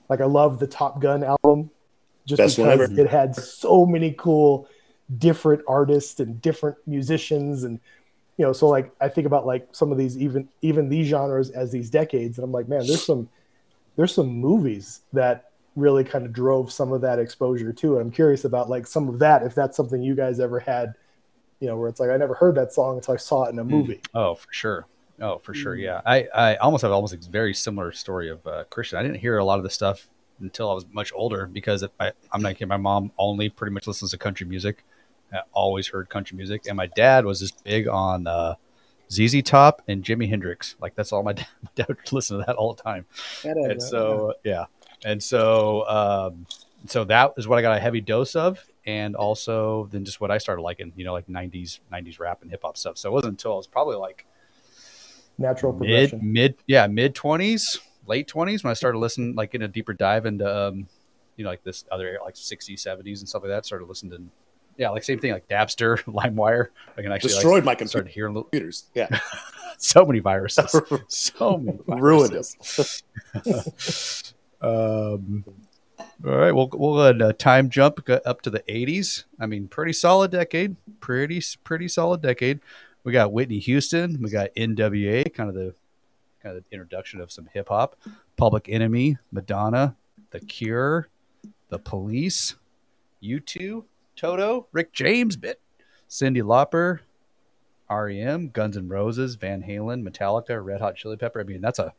[0.10, 1.72] Like I love the Top Gun album
[2.26, 4.68] just Best because it had so many cool
[5.18, 7.80] different artists and different musicians and
[8.38, 11.50] you know so like i think about like some of these even even these genres
[11.52, 13.30] as these decades and i'm like man there's some
[13.96, 18.12] there's some movies that really kind of drove some of that exposure too and i'm
[18.12, 20.94] curious about like some of that if that's something you guys ever had
[21.60, 23.60] you know where it's like i never heard that song until i saw it in
[23.60, 24.86] a movie Oh, for sure.
[25.22, 25.78] Oh, for sure.
[25.78, 25.82] Mm.
[25.82, 26.02] Yeah.
[26.06, 29.00] I, I almost have almost a very similar story of uh, Christian.
[29.00, 30.10] I didn't hear a lot of the stuff
[30.42, 32.60] until I was much older because if I, I'm like.
[32.68, 34.84] My mom only pretty much listens to country music.
[35.36, 36.64] I always heard country music.
[36.68, 38.56] And my dad was just big on uh,
[39.12, 40.76] ZZ Top and Jimi Hendrix.
[40.80, 43.06] Like that's all my dad, my dad would listen to that all the time.
[43.44, 44.66] That, and so yeah
[45.06, 46.46] and so um
[46.88, 50.32] so that is what i got a heavy dose of and also then just what
[50.32, 53.32] i started liking you know like 90s 90s rap and hip-hop stuff so it wasn't
[53.32, 54.26] until i was probably like
[55.38, 59.62] natural mid progression mid yeah mid 20s late 20s when i started listening like in
[59.62, 60.88] a deeper dive into um
[61.38, 64.24] you know like this other like 60s 70s and stuff like that started listening to
[64.78, 66.68] yeah like same thing like Napster limewire
[66.98, 68.10] i can actually Destroyed my like, started computer.
[68.14, 68.86] hearing little, computers.
[68.94, 69.08] Yeah.
[69.78, 70.76] so many viruses
[71.08, 73.04] so many Ruined viruses.
[74.62, 75.44] um,
[76.26, 79.26] all right, we'll we'll go ahead uh, time jump up to the '80s.
[79.40, 80.76] I mean, pretty solid decade.
[81.00, 82.62] Pretty pretty solid decade.
[83.04, 84.22] We got Whitney Houston.
[84.22, 85.26] We got N.W.A.
[85.26, 85.76] Kind of the
[86.42, 87.96] kind of the introduction of some hip hop.
[88.38, 89.96] Public Enemy, Madonna,
[90.32, 91.10] The Cure,
[91.70, 92.56] The Police,
[93.22, 93.84] U2,
[94.16, 95.60] Toto, Rick James, bit,
[96.10, 97.00] Cyndi Lauper,
[97.90, 101.42] REM, Guns N' Roses, Van Halen, Metallica, Red Hot Chili Pepper.
[101.42, 101.94] I mean, that's a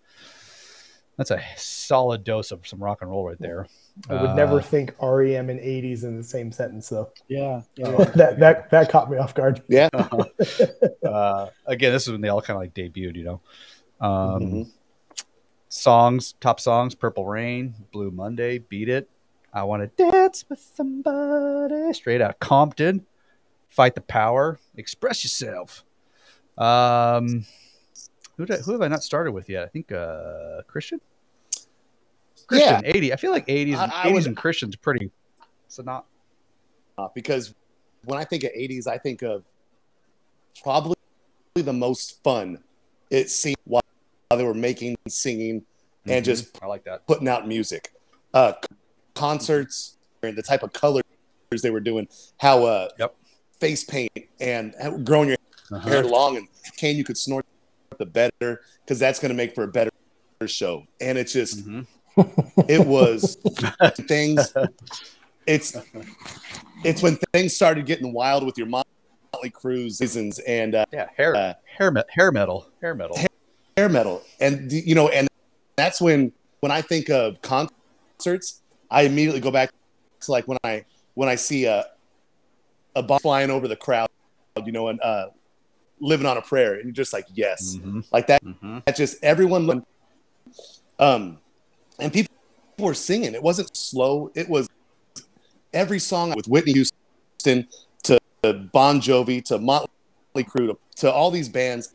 [1.17, 3.67] that's a solid dose of some rock and roll right there.
[4.11, 7.91] i would never Uh, think rem and 80s in the same sentence though yeah, yeah.
[8.17, 9.89] that that that caught me off guard Yeah.
[11.03, 13.41] uh, again, this is when they all kind of like debuted, you know.
[14.01, 14.71] Um, Mhm.
[15.69, 19.09] Songs, top songs: Purple Rain, Blue Monday, Beat It,
[19.57, 23.07] I Want to Dance with Somebody, Straight Out Compton,
[23.71, 25.83] Fight the Power, Express Yourself.
[26.59, 27.47] Um,
[28.37, 29.63] who, did, who have I not started with yet?
[29.65, 31.01] I think uh, Christian.
[32.47, 32.93] Christian, Yeah.
[32.95, 33.13] 80.
[33.15, 35.11] I feel like 80s, I- I 80s would- and Christian's pretty.
[35.69, 36.05] So not
[36.99, 37.55] Uh, because
[38.05, 39.43] when I think of 80s, I think of
[40.63, 40.97] probably
[41.55, 42.63] the most fun
[43.11, 43.83] it seemed while
[44.29, 45.65] they were making, singing,
[46.05, 46.27] and Mhm.
[46.27, 47.07] just I like that.
[47.07, 47.95] putting out music.
[48.35, 48.53] Uh,
[49.17, 51.03] concerts and the type of colors
[51.63, 52.07] they were doing,
[52.39, 53.15] how uh, Yep.
[53.61, 54.75] face paint and
[55.05, 55.39] growing your
[55.73, 55.89] Uh-huh.
[55.91, 57.45] hair long and can you could snort
[57.99, 59.91] the better because that's going to make for a better
[60.47, 60.85] show.
[61.01, 61.87] And it's just, Mhm.
[62.69, 63.37] it was
[64.07, 64.53] things.
[65.47, 65.77] It's
[66.85, 71.35] it's when things started getting wild with your Motley Crue seasons and uh, Yeah, hair,
[71.35, 73.19] Uh, hair, me- hair metal, hair metal.
[73.77, 75.27] hair metal, and you know, and
[75.77, 79.71] that's when when I think of concerts, I immediately go back
[80.21, 80.85] to like when I
[81.15, 81.87] when I see a
[82.95, 84.09] a bomb flying over the crowd,
[84.65, 85.27] you know, and uh,
[86.01, 88.05] living on a prayer, and you're just like, yes, Mhm.
[88.13, 88.43] like that.
[88.43, 88.79] Mm-hmm.
[88.87, 89.85] That just everyone,
[90.99, 91.39] um,
[91.99, 92.35] and people
[92.79, 93.35] were singing.
[93.35, 94.31] It wasn't slow.
[94.35, 94.69] It was
[95.73, 96.97] every song with Whitney Houston
[97.45, 97.69] Houston
[98.43, 99.89] to Bon Jovi to Motley
[100.37, 101.95] Crue to, to all these bands.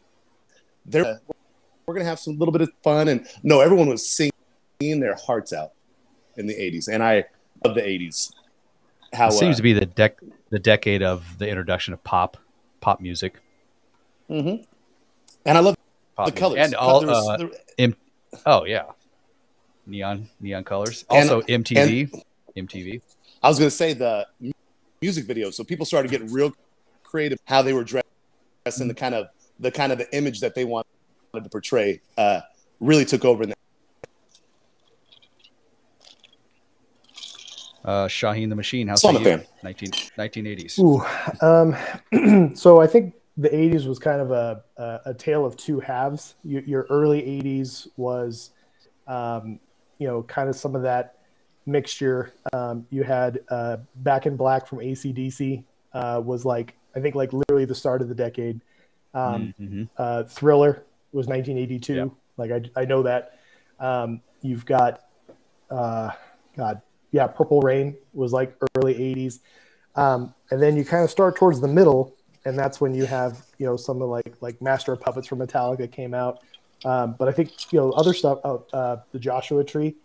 [0.86, 1.20] They're
[1.86, 4.32] we're gonna have some little bit of fun and no, everyone was singing
[4.80, 5.72] their hearts out
[6.38, 7.26] in the '80s, and I
[7.66, 8.34] love the '80s.
[9.14, 10.14] How It seems uh, to be the dec
[10.50, 12.38] the decade of the introduction of pop
[12.82, 13.36] pop music.
[14.30, 14.66] mhm.
[15.46, 15.76] and I love
[16.16, 16.40] Pop the music.
[16.40, 17.06] colors and all.
[17.06, 17.50] Was- uh, there-
[17.80, 17.96] M-
[18.46, 18.84] oh yeah,
[19.86, 21.06] neon neon colors.
[21.10, 22.12] And- Also MTV.
[22.56, 23.02] MTV.
[23.44, 24.28] I was gonna say the
[25.02, 25.54] music videos.
[25.56, 26.54] So people started getting real
[27.04, 28.06] creative how they were dressed
[28.80, 29.28] and the kind of
[29.60, 30.88] the kind of the image that they wanted
[31.34, 32.02] to portray.
[32.18, 32.42] Uh,
[32.80, 33.44] really took over.
[33.44, 33.56] In the,
[37.84, 38.88] Uh, Shaheen the Machine.
[38.88, 40.80] How's Son that of 19, 1980s.
[40.80, 41.04] Ooh,
[41.46, 45.80] um, so I think the '80s was kind of a a, a tale of two
[45.80, 46.36] halves.
[46.44, 48.52] Your, your early '80s was,
[49.08, 49.60] um,
[49.98, 51.18] you know, kind of some of that
[51.66, 52.34] mixture.
[52.54, 55.64] Um, you had uh, Back in Black from ACDC
[55.94, 58.62] uh, was like I think like literally the start of the decade.
[59.14, 59.90] Um, Mhm.
[59.98, 60.84] uh, Thriller
[61.14, 61.94] was 1982.
[61.94, 62.06] Yeah.
[62.38, 63.40] Like I, I know that.
[63.80, 65.02] Um, you've got,
[65.70, 66.12] uh,
[66.56, 66.82] God,
[67.12, 69.40] yeah, Purple Rain was like early 80s.
[69.96, 72.16] Um, and then you kind of start towards the middle,
[72.46, 75.40] and that's when you have, you know, some of like like Master of Puppets from
[75.40, 76.44] Metallica came out.
[76.86, 78.40] Um, but I think you know other stuff.
[78.44, 79.96] Oh, uh, the Joshua Tree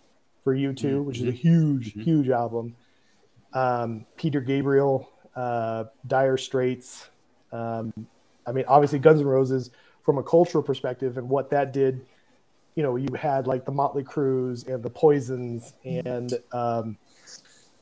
[0.45, 2.03] for U2 which is a huge, Mhm.
[2.03, 2.77] huge album.
[3.53, 7.09] Um, Peter Gabriel, uh, Dire Straits.
[7.53, 7.93] Um,
[8.47, 9.71] I mean, obviously Guns N' Roses
[10.03, 12.07] from a cultural perspective and what that did.
[12.77, 16.97] You know, you had like the Motley Crues and the Poisons and um,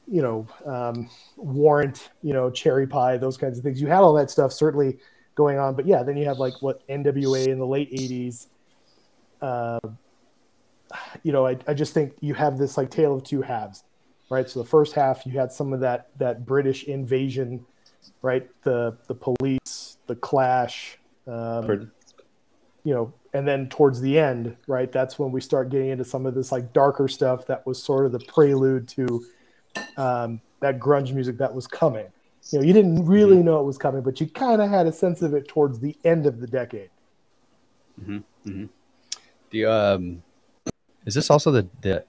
[0.07, 3.81] you know um, Warrant, you know Cherry Pie, those kinds of things.
[3.81, 4.99] You had all that stuff certainly
[5.35, 8.47] going on, but yeah, then you have like what NWA in the late '80s.
[9.41, 9.81] Uh,
[11.23, 13.85] you know, I, I just think you have this like tale of two halves,
[14.31, 14.49] right?
[14.49, 17.65] So the first half you had some of that that British invasion,
[18.23, 18.49] right?
[18.63, 21.91] The the police, the Clash, um,
[22.85, 24.91] you know, and then towards the end, right?
[24.91, 28.07] That's when we start getting into some of this like darker stuff that was sort
[28.07, 29.27] of the prelude to
[29.97, 32.07] um, that grunge music that was coming.
[32.51, 34.93] You know, you didn't really know it was coming, but you kind of had a
[34.93, 36.91] sense of it towards the end of the decade.
[39.51, 40.23] The um,
[41.05, 42.05] is this also the the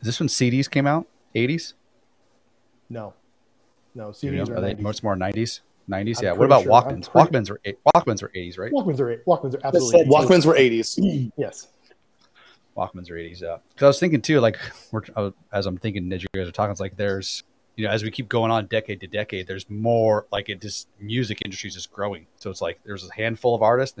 [0.00, 1.06] is this when CDs came out?
[1.34, 1.74] 80s?
[2.88, 3.14] No,
[3.94, 4.54] no, Do you CDs know?
[4.54, 4.80] are Are they 90s.
[4.80, 5.60] much more 90s?
[5.88, 6.32] 90s, I'm yeah.
[6.32, 7.10] What about sure- Walkmans?
[7.10, 8.72] pretty- Walkmans are eight- Walkmans are 80s, right?
[8.72, 11.32] Walkmans are Walkmans are absolutely Walkmans were 80s.
[11.36, 11.68] yes.
[12.76, 13.58] Walkmans are 80s, yeah.
[13.68, 14.58] Because I was thinking too, like,
[14.90, 17.44] we're, uh, as I'm thinking as you guys are talking, it's like there's,
[17.76, 20.88] you know, as we keep going on decade to decade, there's more, like, it just,
[20.98, 22.26] music industry is just growing.
[22.36, 23.96] So it's like there's a handful of artists,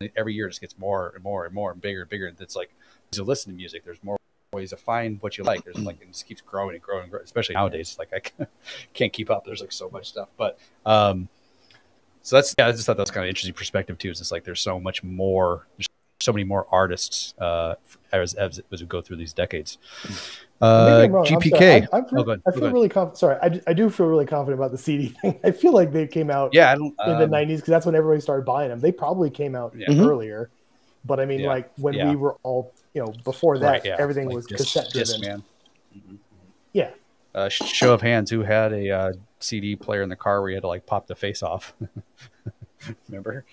[0.00, 2.26] and every year it just gets more and more and more and bigger and bigger.
[2.26, 2.70] And it's like,
[3.12, 4.16] as you listen to music, there's more
[4.54, 5.64] ways to find what you like.
[5.64, 7.96] There's like, it just keeps growing and growing, and growing especially nowadays.
[7.98, 8.10] Like,
[8.40, 8.46] I
[8.94, 9.44] can't keep up.
[9.44, 10.28] There's like so much stuff.
[10.36, 11.28] But, um,
[12.22, 14.10] so that's, yeah, I just thought that was kind of interesting perspective too.
[14.10, 15.88] Is it's like there's so much more, there's
[16.20, 17.74] so many more artists uh,
[18.12, 19.76] as, as as we go through these decades.
[20.60, 21.16] Uh, Maybe I'm.
[21.20, 21.40] I'm sorry.
[21.42, 21.88] GPK.
[21.92, 22.36] I, I feel, Oh.
[22.46, 23.18] I feel really confident.
[23.18, 25.38] Sorry, I, I do feel really confident about the CD thing.
[25.44, 28.22] I feel like they came out yeah, in the um, 90s because that's when everybody
[28.22, 28.80] started buying them.
[28.80, 29.90] They probably came out Yeah.
[30.00, 30.48] Earlier,
[31.04, 31.48] but I mean, Yeah.
[31.48, 32.08] like when Yeah.
[32.08, 35.42] we were all, you know, before that, right, yeah, everything like was disc- cassette driven.
[35.94, 36.18] Discman.
[36.72, 36.90] Yeah.
[37.34, 40.56] Uh, show of hands, who had a uh, CD player in the car where you
[40.56, 41.74] had to like pop the face off?
[43.08, 43.44] Remember?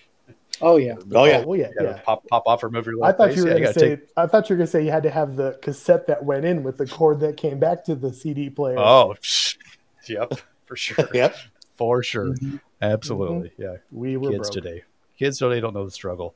[0.60, 0.94] Oh yeah.
[1.12, 1.42] Oh, yeah.
[1.44, 2.02] Oh, well, yeah, You had to yeah.
[2.04, 3.38] Pop pop off or move your I thought face.
[3.38, 3.96] you were Yeah, going to say.
[3.96, 6.24] take- I thought you were going to say you had to have the cassette that
[6.24, 8.78] went in with the cord that came back to the CD player.
[8.78, 9.56] Oh, psh,
[10.08, 10.32] yep,
[10.66, 11.34] for sure, Yep.
[11.76, 12.60] for sure, Mhm.
[12.82, 13.76] absolutely, yeah.
[13.90, 14.52] we were Kids broke.
[14.64, 14.82] today,
[15.18, 16.34] kids today don't know the struggle.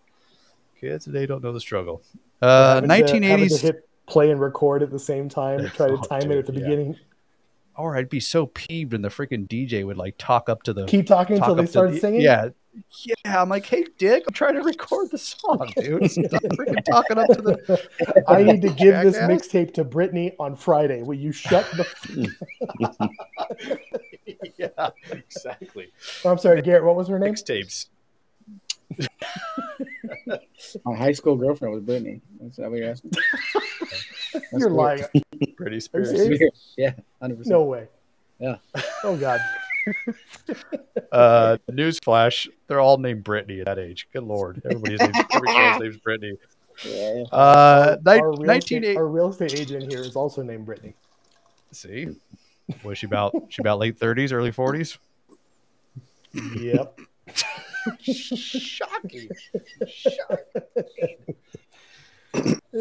[0.80, 2.02] Kids today don't know the struggle.
[2.42, 3.60] Uh, Having to- having to 1980s.
[3.60, 5.68] hit play and record at the same time.
[5.70, 6.60] Try to Oh, time it at the yeah.
[6.60, 6.96] beginning.
[7.76, 10.86] or I'd be so peeved and the freaking DJ would like talk up to the
[10.86, 12.20] Keep talking talk until they up to start the- singing.
[12.20, 12.48] Yeah,
[13.04, 13.42] yeah.
[13.42, 16.10] I'm like, hey, Dick, I'm trying to record the song, dude.
[16.10, 18.24] Stop freaking talking up to the.
[18.28, 19.48] I need to give this Jackass.
[19.48, 21.02] mixtape to Brittany on Friday.
[21.02, 22.30] Will you shut the?
[24.58, 25.88] yeah, exactly.
[26.24, 26.84] Oh, I'm sorry, Garrett.
[26.84, 27.34] What was her name?
[27.34, 27.86] Mixtapes.
[30.84, 32.20] My high school girlfriend was Brittany.
[32.40, 33.12] That's what you're asking.
[34.32, 34.76] That's You're cool.
[34.76, 35.04] lying.
[35.56, 36.10] Pretty Are you serious.
[36.10, 36.74] serious?
[36.76, 37.52] Yeah, hundred percent.
[37.52, 37.88] No way.
[38.38, 38.56] Yeah.
[39.04, 39.40] Oh God.
[41.12, 44.08] Uh, newsflash: They're all named Brittany at that age.
[44.12, 46.36] Good lord, everybody's named, every girl's name's Brittany.
[46.84, 47.22] Yeah.
[47.30, 50.94] Uh, ni- our, real 1980 estate, our real estate agent here is also named Brittany.
[51.70, 52.08] See,
[52.82, 53.34] was she about?
[53.48, 54.98] She about late thirties, early forties?
[56.34, 56.98] Yep.
[58.02, 59.28] Shocking.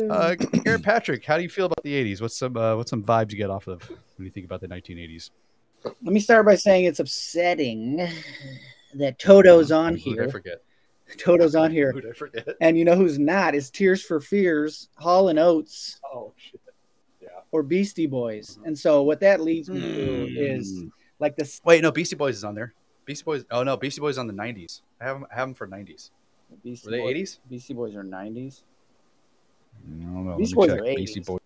[0.09, 2.21] Uh, Garrett Patrick, how do you feel about the '80s?
[2.21, 3.81] What's some uh, what's some vibes you get off of
[4.17, 5.29] when you think about the 1980s?
[5.83, 8.05] let me start by saying it's upsetting
[8.95, 10.15] that Toto's on here.
[10.23, 10.63] Who'd I forget?
[11.17, 11.91] Toto's on here.
[11.91, 12.47] Who'd I forget?
[12.59, 13.53] And you know who's not?
[13.55, 16.59] Is Tears for Fears, Hall and Oates, Oh shit.
[17.51, 18.57] or Beastie Boys.
[18.65, 20.91] And so what that leads me to is Mm.
[21.19, 22.73] like this Wait, no, Beastie Boys is on there.
[23.05, 23.45] Beastie Boys.
[23.51, 24.81] Oh no, Beastie Boys on the '90s.
[24.99, 25.27] I have them.
[25.31, 26.09] I have them for '90s.
[26.63, 27.37] Beastie Were they Boys, '80s?
[27.49, 28.61] Beastie Boys are 90s.
[30.01, 30.37] I don't.
[30.37, 30.79] Beastie Boys check.
[30.79, 31.25] are Beastie 80s.
[31.25, 31.39] Boys.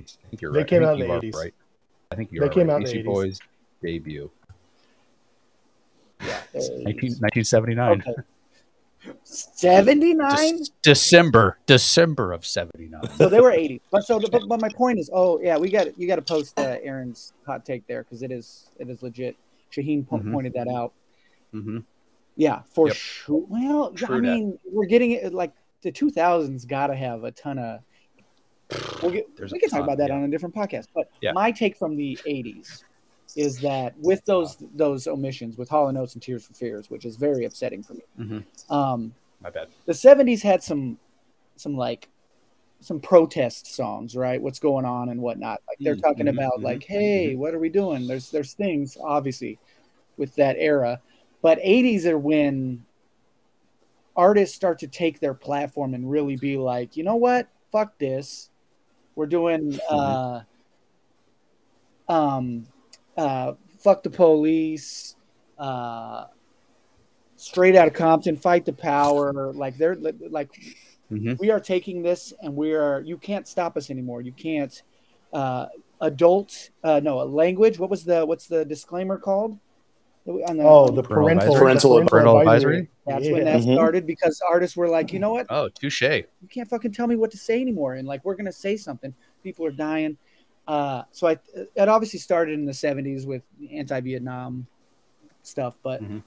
[0.00, 0.68] I think you're They right.
[0.68, 1.34] came out in you the are 80s.
[1.34, 1.54] Right.
[2.10, 2.74] I think you They are came right.
[2.74, 3.04] out in the 80s.
[3.04, 3.40] Boys
[3.82, 4.30] debut.
[6.20, 6.40] Yeah.
[6.52, 6.84] they're 19,
[7.20, 8.00] 1979.
[8.00, 8.12] Okay.
[9.24, 10.28] 79?
[10.60, 11.58] Dec- December.
[11.66, 13.00] December of '79.
[13.16, 13.80] so they were 80.
[13.90, 16.58] But so but, but my point is, oh yeah, we got you got to post
[16.58, 19.36] uh, Aaron's hot take there because it is it is legit.
[19.72, 20.32] Shaheen po- Mhm.
[20.32, 20.92] pointed that out.
[21.52, 21.78] hmm
[22.36, 22.96] Yeah, for Yep.
[22.96, 23.44] sure.
[23.48, 27.58] Well, True I mean, we're getting it like the 2000s got to have a ton
[27.58, 27.80] of.
[29.02, 30.16] We'll get, we can talk ton, about that yeah.
[30.16, 30.88] on a different podcast.
[30.94, 31.32] But Yeah.
[31.32, 32.84] my take from the 80s
[33.36, 37.04] is that with those those omissions, with Hall and Oates and Tears for Fears, which
[37.04, 38.02] is very upsetting for me.
[38.18, 38.44] Mhm.
[38.70, 39.68] Um, My bad.
[39.86, 40.98] the 70s had some
[41.56, 42.08] some like
[42.80, 44.40] some protest songs right?
[44.40, 45.60] What's going on and whatnot.
[45.68, 48.06] Like they're talking mhm, about mhm, like hey what are we doing?
[48.06, 49.58] There's there's things obviously
[50.16, 51.00] with that era.
[51.42, 52.84] But 80s are when
[54.16, 57.48] artists start to take their platform and really be like you know what?
[57.72, 58.50] Fuck this.
[59.14, 60.42] We're doing uh
[62.08, 62.66] um
[63.16, 65.16] uh fuck the police
[65.58, 66.26] uh
[67.36, 69.52] straight out of compton fight the power.
[69.52, 69.96] Like they're
[70.30, 70.50] like
[71.08, 74.82] hmm we are taking this and we are you can't stop us anymore you can't
[75.32, 75.66] uh
[76.00, 79.58] adult uh no language what was the what's the disclaimer called
[80.46, 82.06] on the, Oh, the Parental parental advisory.
[82.10, 82.88] Parental advisory?
[83.06, 83.32] that's Yeah.
[83.32, 83.74] when that Mhm.
[83.74, 86.02] started because artists were like you know what Oh, touche.
[86.02, 89.14] you can't fucking tell me what to say anymore and like we're gonna say something
[89.42, 90.18] people are dying
[90.66, 91.38] uh so i
[91.74, 94.66] it obviously started in the 70s with anti-vietnam
[95.42, 96.22] stuff but Mhm.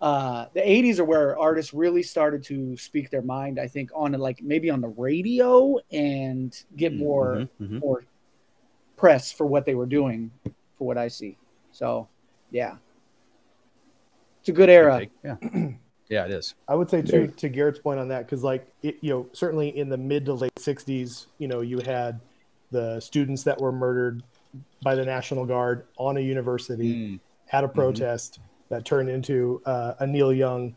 [0.00, 4.12] Uh the 80s are where artists really started to speak their mind i think on
[4.12, 7.80] like maybe on the radio and get more Mhm, mhm.
[7.80, 8.04] more
[8.96, 10.30] press for what they were doing
[10.76, 11.38] for what i see
[11.72, 12.08] so
[12.50, 12.76] yeah
[14.40, 15.10] it's a good era take.
[15.24, 15.36] Yeah.
[16.08, 16.54] Yeah, it is.
[16.68, 19.76] I would say too to Garrett's point on that because like it, you know certainly
[19.76, 22.20] in the mid to late '60s, you know you had
[22.70, 24.22] the students that were murdered
[24.84, 27.20] by the National Guard on a university Mm.
[27.50, 28.38] at a protest
[28.68, 30.76] that turned into uh, a Neil Young,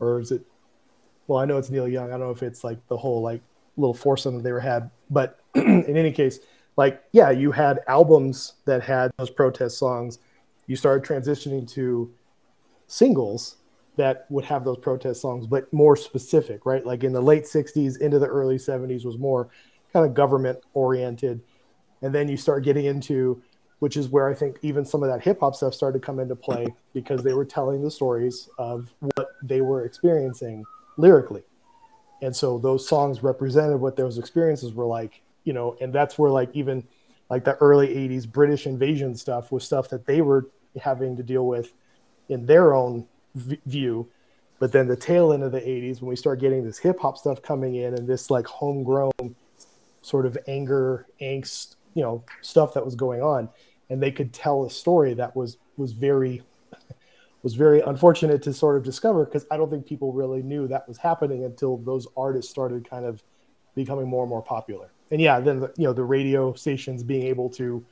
[0.00, 0.42] or is it?
[1.26, 2.08] Well, I know it's Neil Young.
[2.08, 3.42] I don't know if it's like the whole like
[3.76, 6.40] little foursome that they were had, but in any case,
[6.76, 10.18] like yeah, you had albums that had those protest songs.
[10.66, 12.12] You started transitioning to
[12.86, 13.56] singles
[13.98, 16.86] that would have those protest songs, but more specific, right?
[16.86, 19.48] Like in the late 60s into the early 70s was more
[19.92, 21.42] kind of government oriented.
[22.00, 23.42] And then you start getting into,
[23.78, 26.18] which is where I think even some of that hip hop stuff started to come
[26.18, 30.64] into play because they were telling the stories of what they were experiencing
[30.96, 31.42] lyrically.
[32.22, 36.30] And so those songs represented what those experiences were like, you know, and that's where
[36.30, 36.84] like even
[37.30, 40.48] like the early 80s British invasion stuff was stuff that they were
[40.80, 41.72] having to deal with
[42.28, 44.08] in their own v- view.
[44.58, 47.16] But then the tail end of the 80s, when we start getting this hip hop
[47.16, 49.36] stuff coming in and this like homegrown
[50.02, 53.48] sort of anger, angst, you know, stuff that was going on,
[53.90, 56.42] and they could tell a story that was was very
[57.42, 60.88] was very unfortunate to sort of discover because I don't think people really knew that
[60.88, 63.22] was happening until those artists started kind of
[63.74, 64.90] becoming more and more popular.
[65.10, 67.84] And yeah, then the, you know the radio stations being able to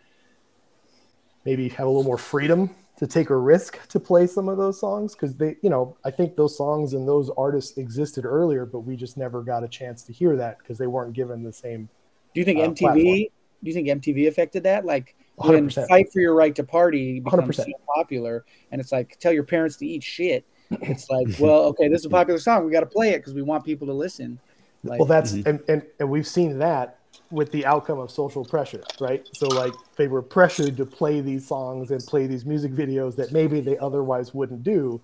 [1.44, 4.80] maybe have a little more freedom to take a risk to play some of those
[4.80, 8.80] songs because they, you know, I think those songs and those artists existed earlier, but
[8.80, 11.88] we just never got a chance to hear that because they weren't given the same.
[12.34, 13.02] do you think uh, mtv platform.
[13.04, 13.30] do
[13.62, 15.88] you think mtv affected that like when 100%.
[15.88, 17.64] fight for your right to party becomes 100%.
[17.64, 20.44] so popular and it's like tell your parents to eat shit
[20.82, 23.34] it's like well okay this is a popular song we got to play it because
[23.34, 24.38] we want people to listen
[24.84, 25.46] like well, that's Mhm.
[25.46, 26.98] and, and and we've seen that
[27.30, 29.26] with the outcome of social pressure, right?
[29.32, 33.32] So like they were pressured to play these songs and play these music videos that
[33.32, 35.00] maybe they otherwise wouldn't do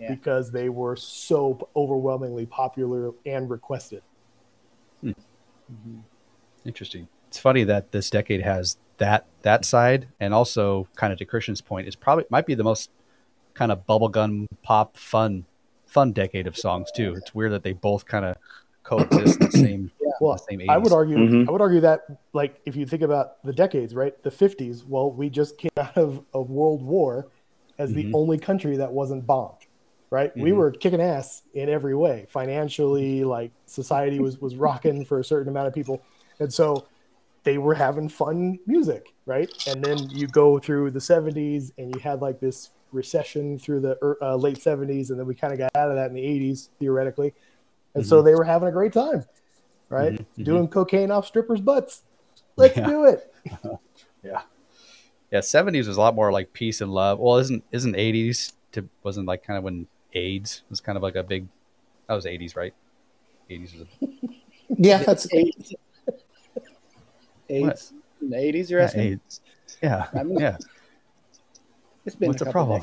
[0.00, 0.08] Yeah.
[0.14, 4.02] because they were so overwhelmingly popular and requested.
[6.64, 7.08] Interesting.
[7.28, 11.60] It's funny that this decade has that that side, and also kind of to Christian's
[11.60, 12.90] point, is probably might be the most
[13.54, 15.44] kind of bubblegum pop fun
[15.86, 17.14] fun decade of songs too.
[17.16, 18.36] It's weird that they both kind of
[18.82, 19.90] coexist in the same
[20.20, 20.70] Well, the same 80s.
[20.70, 21.18] I would argue.
[21.18, 21.48] Mhm.
[21.48, 22.00] I would argue that,
[22.32, 24.20] like, if you think about the decades, right?
[24.22, 24.82] The '50s.
[24.84, 27.28] Well, we just came out of a world war
[27.78, 28.10] as the Mhm.
[28.14, 29.58] only country that wasn't bombed,
[30.08, 30.34] right?
[30.34, 30.56] We Mhm.
[30.56, 33.24] were kicking ass in every way, financially.
[33.24, 36.00] Like, society was was rocking for a certain amount of people,
[36.40, 36.86] and so
[37.46, 39.48] they were having fun music, right?
[39.68, 44.16] And then you go through the 70s and you had like this recession through the
[44.20, 46.70] uh, late 70s, and then we kind of got out of that in the 80s,
[46.80, 47.32] theoretically.
[47.94, 49.24] And so they were having a great time,
[49.88, 50.14] right?
[50.14, 50.44] Mhm, mhm.
[50.44, 52.02] Doing cocaine off strippers' butts.
[52.56, 52.86] Let's Yeah.
[52.86, 53.32] do it.
[55.32, 57.18] Yeah, seventies was a lot more like peace and love.
[57.18, 61.16] Well, isn't isn't eighties to wasn't like kind of when AIDS was kind of like
[61.16, 61.48] a big
[62.06, 62.72] that was eighties, right?
[63.50, 64.08] Eighties was a,
[64.78, 65.74] Yeah, that's AIDS.
[67.48, 67.92] AIDS.
[68.20, 69.00] In the 80s, you're yeah, asking?
[69.02, 69.40] AIDS.
[69.82, 70.56] Yeah, I mean, yeah.
[72.04, 72.82] It's been What's a the problem?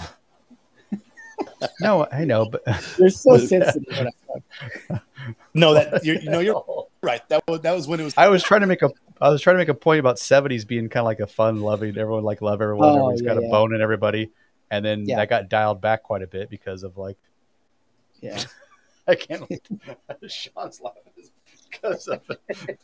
[1.81, 2.95] no, I know, but days.
[2.99, 3.83] You're so sensitive.
[3.97, 5.01] when I talk.
[5.53, 6.63] no that you're, you know you're
[7.01, 7.27] right.
[7.29, 8.13] That was that was when it was.
[8.17, 8.91] I was trying to make a
[9.21, 11.61] I was trying to make a point about seventies being kind of like a fun,
[11.61, 13.49] loving, everyone like love everyone, Oh, everyone's yeah, got a yeah.
[13.51, 14.31] bone in everybody,
[14.71, 15.15] and then Yeah.
[15.17, 17.17] that got dialed back quite a bit because of like
[18.21, 18.41] Yeah.
[19.07, 19.43] I can't.
[20.27, 21.01] Sean's laughing
[21.73, 22.79] because of it.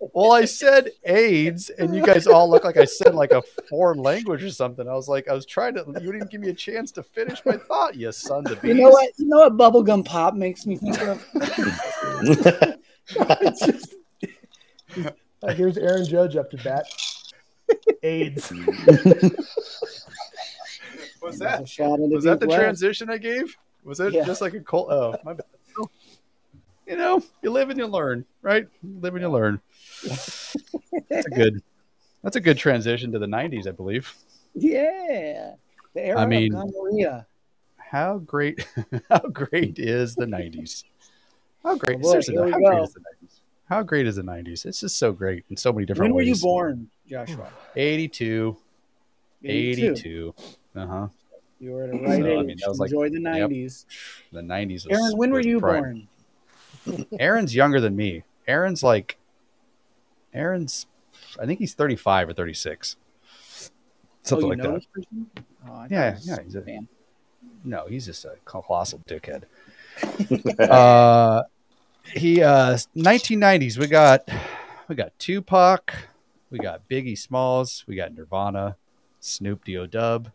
[0.00, 3.98] Well, I said AIDS, and you guys all look like I said like a foreign
[3.98, 4.88] language or something.
[4.88, 5.84] I was like, I was trying to.
[6.00, 7.94] You didn't give me a chance to finish my thought.
[7.96, 9.10] You sons of You know what?
[9.18, 11.24] You know what bubblegum pop makes me think of?
[13.58, 13.94] Just-
[15.40, 16.84] Uh, here's Aaron Judge up to bat.
[18.02, 18.50] AIDS.
[21.22, 22.60] Was that was that the Deep West.
[22.60, 23.56] transition I gave?
[23.84, 24.24] Was it Yeah.
[24.24, 24.88] just like a cold?
[24.90, 25.44] Oh, my bad.
[26.88, 28.66] You know, you live and you learn, right?
[28.82, 29.60] You live and you learn.
[30.02, 31.62] That's a good.
[32.22, 34.12] That's a good transition to the '90s, I believe.
[34.54, 35.52] Yeah.
[35.94, 37.26] The era I mean- of gonorrhea.
[37.76, 38.66] how great
[39.10, 40.84] how great is the 90s
[41.62, 42.70] how great Oh, boy, seriously, how go.
[42.70, 45.72] great is the 90s how great is the 90s it's just so great in so
[45.72, 46.26] many different ways.
[46.26, 47.48] When were you born, Joshua?
[47.76, 48.56] 82
[49.44, 49.86] 82.
[49.92, 50.34] 82
[50.76, 51.08] uh-huh
[51.60, 52.38] You were at a right So, age.
[52.38, 53.50] I mean, was like- Enjoy the yep.
[53.50, 53.84] 90s.
[54.32, 55.82] the 90s was, Aaron, when were you prime.
[55.82, 56.08] born?
[57.18, 59.18] Aaron's younger than me aaron's like
[60.34, 60.86] aaron's
[61.40, 62.96] i think he's 35 or 36
[64.22, 65.30] something oh, you like know that this person?
[65.68, 66.88] Oh, Yeah, it yeah, he's a- fan.
[67.64, 69.44] No, he's just a colossal dickhead.
[70.70, 71.42] uh,
[72.14, 73.78] he uh, 1990s.
[73.78, 74.28] We got
[74.88, 75.92] we got Tupac,
[76.50, 78.76] we got Biggie Smalls, we got Nirvana,
[79.20, 80.30] Snoop D-O Dub,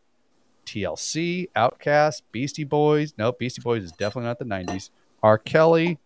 [0.66, 3.14] TLC, Outkast, Beastie Boys.
[3.18, 4.90] No, Beastie Boys is definitely not the 90s.
[5.22, 5.38] R.
[5.38, 5.98] Kelly.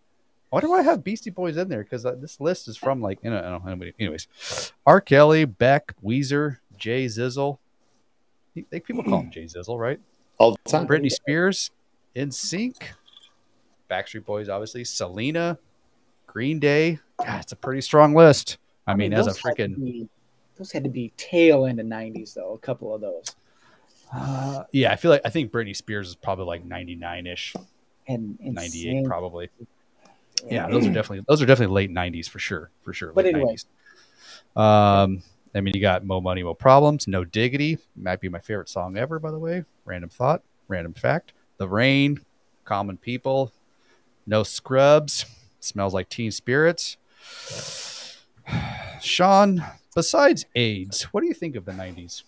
[0.50, 1.82] Why do I have Beastie Boys in there?
[1.82, 4.72] Because uh, this list is from like, you know, I don't know, anybody- anyways.
[4.86, 5.00] R.
[5.00, 7.58] Kelly, Beck, Weezer, Jay Zizzle.
[8.54, 10.00] He- They, people call him Jay Zizzle, right?
[10.38, 10.86] all the time.
[10.86, 11.70] Britney Spears,
[12.14, 12.76] NSYNC,
[13.90, 15.58] Backstreet Boys, obviously, Selena,
[16.28, 17.00] Green Day.
[17.24, 18.58] God, it's a pretty strong list.
[18.86, 20.08] I, mean, as a those had to freaking be-
[20.56, 22.54] those had to be tail end of 90s, though.
[22.54, 23.34] A couple of those.
[24.14, 27.54] uh, yeah, I feel like I think Britney Spears is probably like 99 ish,
[28.06, 29.06] And, and 98 Sync.
[29.06, 29.50] probably.
[30.46, 33.12] Yeah, those are definitely those are definitely late 90s for sure, for sure.
[33.12, 33.56] But late anyway.
[34.56, 34.60] 90s.
[34.60, 35.22] Um,
[35.54, 38.96] I mean, you got Mo Money, Mo Problems, No Diggity, might be my favorite song
[38.96, 39.64] ever, by the way.
[39.84, 41.32] Random thought, random fact.
[41.56, 42.20] The Rain,
[42.64, 43.52] Common People,
[44.26, 45.26] No Scrubs,
[45.60, 46.96] Smells Like Teen Spirits.
[49.00, 52.22] Sean, besides AIDS, what do you think of the 90s?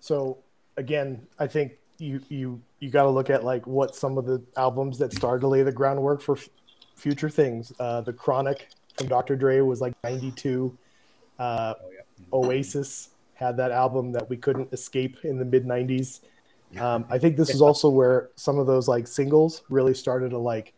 [0.00, 0.38] So
[0.76, 4.42] again, I think you you you got to look at like what some of the
[4.56, 6.48] albums that started to lay the groundwork for f-
[6.96, 7.72] future things.
[7.78, 9.36] Uh, the Chronic from Dr.
[9.36, 10.76] Dre was like '92.
[11.38, 12.00] Uh, Oh, yeah.
[12.32, 16.20] Oasis had that album that we couldn't escape in the mid '90s.
[16.78, 20.38] Um, I think this is also where some of those like singles really started to
[20.38, 20.72] like.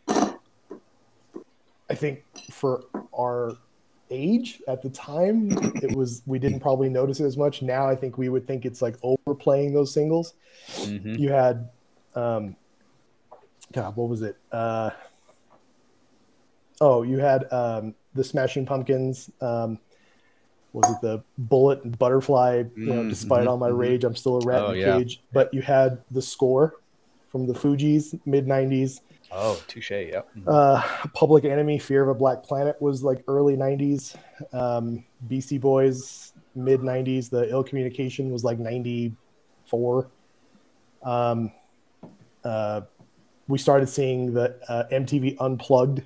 [1.88, 2.84] I think for
[3.16, 3.52] our
[4.10, 5.50] age at the time,
[5.82, 7.62] it was we didn't probably notice it as much.
[7.62, 10.34] Now I think we would think it's like overplaying those singles.
[10.68, 11.18] Mhm.
[11.18, 11.70] You had,
[12.14, 12.56] um,
[13.72, 14.36] God, what was it?
[14.52, 14.90] Uh,
[16.80, 19.30] oh, you had um, the Smashing Pumpkins.
[19.40, 19.78] Um,
[20.72, 22.64] was it the Bullet and Butterfly?
[22.84, 23.78] You know, Mm, despite mhm, all my mhm.
[23.78, 24.98] rage, I'm still a rat Oh, in a yeah.
[24.98, 25.22] cage.
[25.32, 26.74] But you had the score
[27.28, 29.00] from the Fugees, mid '90s.
[29.30, 29.90] Oh, touche.
[29.90, 30.28] Yep.
[30.46, 30.82] Uh,
[31.14, 34.16] Public Enemy, Fear of a Black Planet was like early 90s.
[34.52, 37.28] Um, Beastie Boys, mid 90s.
[37.28, 40.10] The Ill Communication was like 94.
[41.02, 41.52] Um,
[42.44, 42.82] uh,
[43.48, 46.02] we started seeing the uh, MTV Unplugged,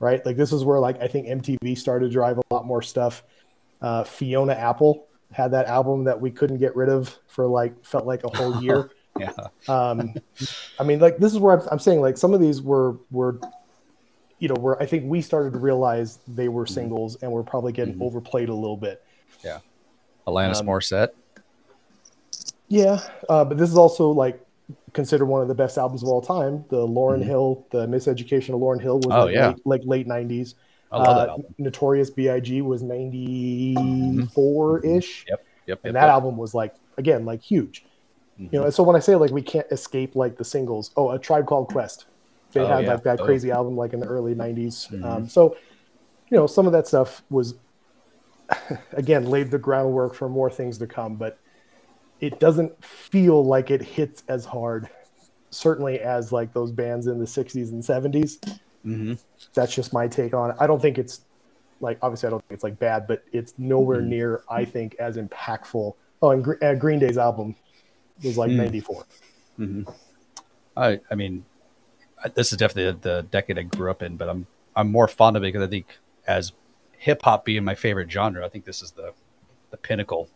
[0.00, 0.24] right?
[0.26, 3.22] Like this is where like I think MTV started to drive a lot more stuff.
[3.80, 8.04] Uh, Fiona Apple had that album that we couldn't get rid of for like felt
[8.04, 9.30] like a whole year Yeah.
[9.68, 10.14] um
[10.78, 13.38] i mean like this is where I'm, I'm saying like some of these were were
[14.40, 17.72] you know where i think we started to realize they were singles and we're probably
[17.72, 18.02] getting Mhm.
[18.02, 19.04] overplayed a little bit
[19.44, 19.58] Yeah.
[20.26, 21.10] Alanis Um, Morissette.
[22.68, 24.40] yeah uh, but this is also like
[24.92, 27.24] considered one of the best albums of all time the Lauryn Mhm.
[27.24, 29.48] hill the miseducation of Lauryn Hill was Oh, like, yeah.
[29.48, 30.54] late, like late 90s
[30.92, 31.38] I love that Uh.
[31.58, 32.62] Notorious B.I.G.
[32.62, 35.24] was 94 ish.
[35.28, 35.78] Yep, yep.
[35.84, 36.12] and yep, that yep.
[36.14, 37.84] album was like again like huge
[38.40, 38.52] Mhm.
[38.52, 41.10] you know and so when i say like we can't escape like the singles oh
[41.10, 42.06] a tribe called quest
[42.52, 42.94] they Oh, had yeah.
[42.94, 43.24] like that Oh.
[43.24, 45.04] crazy album like in the early 90s Mhm.
[45.04, 45.56] um, so
[46.28, 47.54] you know some of that stuff was
[48.92, 51.38] again laid the groundwork for more things to come but
[52.20, 54.88] it doesn't feel like it hits as hard
[55.50, 58.38] certainly as like those bands in the 60s and 70s
[58.86, 59.18] Mhm.
[59.52, 61.22] that's just my take on it i don't think it's
[61.80, 64.06] like obviously i don't think it's like bad but it's nowhere Mhm.
[64.06, 67.56] near i think as impactful oh and Gre- uh, green day's album
[68.24, 68.56] was like Mm.
[68.56, 69.04] 94
[69.58, 69.94] Mhm.
[70.76, 71.44] I I mean,
[72.24, 75.36] I- this is definitely the decade I grew up in, but I'm I'm more fond
[75.36, 76.52] of it because I think as
[76.96, 79.12] hip hop being my favorite genre, I think this is the
[79.70, 80.28] the pinnacle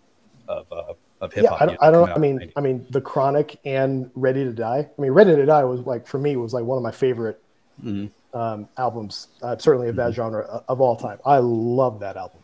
[0.49, 1.55] of uh, of hip yeah.
[1.55, 5.01] I don't, I don't i mean i mean the chronic and ready to die i
[5.01, 7.41] mean ready to die was like for me was like one of my favorite
[7.83, 8.11] Mhm.
[8.35, 10.15] um, albums uh, certainly of that Mm-hmm.
[10.15, 12.41] genre uh, of all time i love that album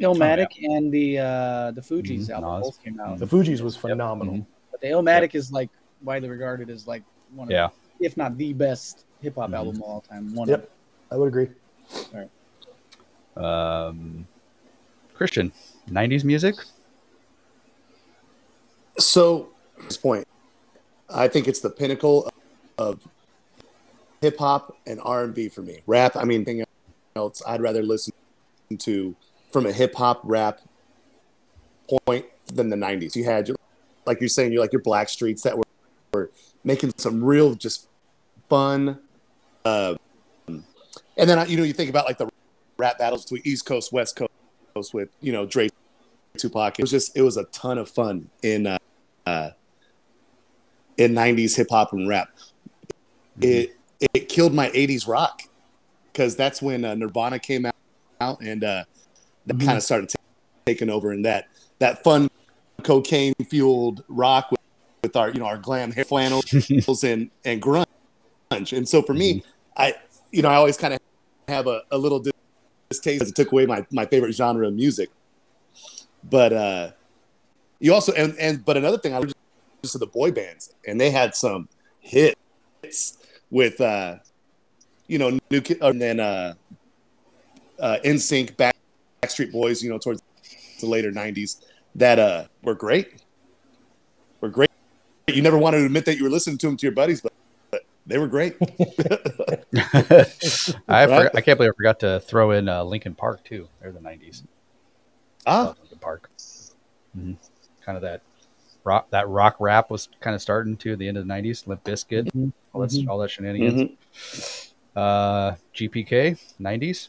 [0.00, 2.62] Illmatic and the uh, the Fugees Mhm, album Nas.
[2.66, 3.18] both came out.
[3.18, 4.46] the fugees was phenomenal Mhm.
[4.70, 5.68] But the Illmatic is like
[6.02, 7.02] widely regarded as like
[7.34, 7.68] one of, Yeah.
[8.00, 9.54] if not the best hip hop Mhm.
[9.56, 10.34] album of all time.
[10.34, 10.68] One Yep.
[11.12, 11.48] i would agree
[12.14, 12.30] All right.
[13.36, 14.26] Um,
[15.14, 15.52] Christian,
[15.88, 16.56] '90s music.
[18.98, 20.26] So, at this point,
[21.08, 22.30] I think it's the pinnacle
[22.78, 23.00] of
[24.20, 25.80] hip hop and R and B for me.
[25.86, 26.64] Rap, I mean, anything
[27.16, 28.12] else, I'd rather listen
[28.78, 29.14] to
[29.50, 30.60] from a hip hop rap
[32.06, 33.16] point than the '90s.
[33.16, 33.56] You had, your,
[34.06, 35.64] like you're saying, you like your Blackstreets that were,
[36.12, 36.30] were
[36.64, 37.88] making some real just
[38.48, 38.98] fun.
[39.64, 39.94] Uh,
[40.48, 40.62] and
[41.16, 42.28] then you know you think about like the
[42.78, 45.68] rap battles between East Coast, West Coast with you know Dre,
[46.42, 46.78] Tupac.
[46.78, 48.66] It was just it was a ton of fun in.
[48.66, 48.78] Uh,
[49.26, 49.50] uh,
[50.98, 52.28] in 90s hip hop and rap.
[53.40, 53.76] It
[54.12, 55.42] it killed my 80s rock
[56.12, 57.74] because that's when uh, Nirvana came out,
[58.20, 58.84] out and uh,
[59.46, 59.64] that Mhm.
[59.64, 60.20] kind of started ta-
[60.66, 61.12] taking over.
[61.12, 61.48] And that
[61.78, 62.28] that fun
[62.82, 64.60] cocaine fueled rock with,
[65.02, 66.44] with our you know our glam hair flannels
[67.04, 67.86] and and grunge.
[68.50, 69.42] And so for me,
[69.76, 69.94] I
[70.30, 71.00] you know I always kind of
[71.48, 72.22] have a, a little
[72.90, 75.08] distaste because it took away my my favorite genre of music.
[76.24, 76.90] But uh,
[77.80, 79.32] you also and and but another thing I was
[79.82, 81.68] just to the boy bands and they had some
[82.00, 83.18] hits
[83.50, 84.16] with uh
[85.08, 86.54] you know new kid and then uh
[87.80, 88.76] uh NSYNC back
[89.22, 90.22] Backstreet Boys you know towards
[90.80, 91.64] the later 90s
[91.96, 93.22] that uh were great
[94.40, 94.70] were great
[95.26, 97.32] you never wanted to admit that you were listening to them to your buddies but,
[97.72, 98.56] but they were great
[100.88, 101.08] I Right?
[101.08, 103.68] forgot, I can't believe I forgot to throw in uh, Linkin Park too.
[103.80, 104.44] They're the '90s.
[105.46, 106.30] ah Love Linkin Park.
[107.16, 107.36] Mhm.
[107.84, 108.20] Kind of that
[108.84, 111.66] rock that rock rap was kind of starting to the end of the '90s.
[111.66, 112.52] Limp Bizkit, Mhm.
[112.72, 113.08] all that Mhm.
[113.08, 114.72] all that shenanigans.
[114.94, 117.08] Uh, GPK '90s.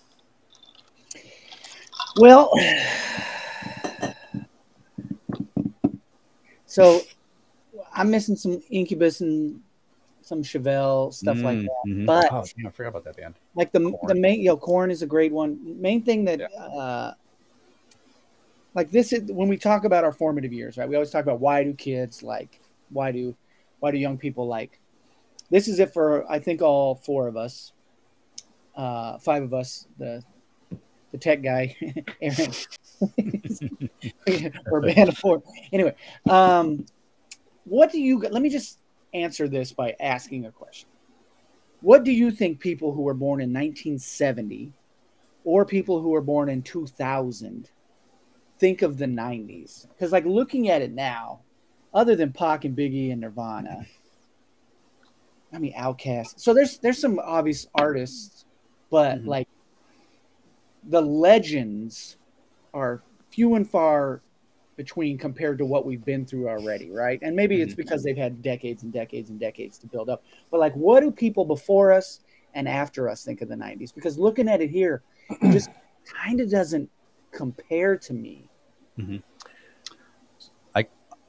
[2.17, 2.51] Well,
[6.65, 7.01] so
[7.93, 9.61] I'm missing some Incubus and
[10.21, 11.69] some Chevelle stuff like that.
[11.87, 12.05] Mhm.
[12.05, 13.35] But- oh, I forgot about that band.
[13.55, 15.59] Like the the main, you know, Korn is a great one.
[15.81, 17.13] Main thing that, uh,
[18.75, 20.87] like this is when we talk about our formative years, right?
[20.87, 22.59] We always talk about why do kids like,
[22.89, 23.35] why do,
[23.79, 24.79] why do young people like?
[25.49, 27.73] This is it for I think all four of us,
[28.75, 30.23] uh, five of us, the
[31.11, 31.75] the tech guy,
[32.21, 32.51] Aaron.
[34.27, 35.43] A band of four.
[35.71, 35.93] Anyway,
[36.27, 36.85] um,
[37.65, 38.19] what do you?
[38.19, 38.79] Let me just
[39.13, 40.89] answer this by asking a question.
[41.81, 44.71] What do you think people who were born in 1970
[45.43, 47.69] or people who were born in 2000
[48.59, 49.87] think of the 90s?
[49.89, 51.41] Because, like, looking at it now,
[51.93, 53.85] other than Pac and Biggie and Nirvana,
[55.53, 56.39] I mean, Outkast.
[56.39, 58.45] So there's there's some obvious artists,
[58.89, 59.27] but Mhm.
[59.27, 59.47] like
[60.89, 62.17] the legends
[62.73, 64.21] are few and far
[64.75, 67.19] between compared to what we've been through already, right?
[67.21, 70.23] And maybe it's because they've had decades and decades and decades to build up.
[70.49, 72.21] But like, what do people before us
[72.55, 73.91] and after us think of the '90s?
[73.91, 75.69] Because looking at it here, it just
[76.05, 76.89] kind of doesn't
[77.33, 78.45] compare to me.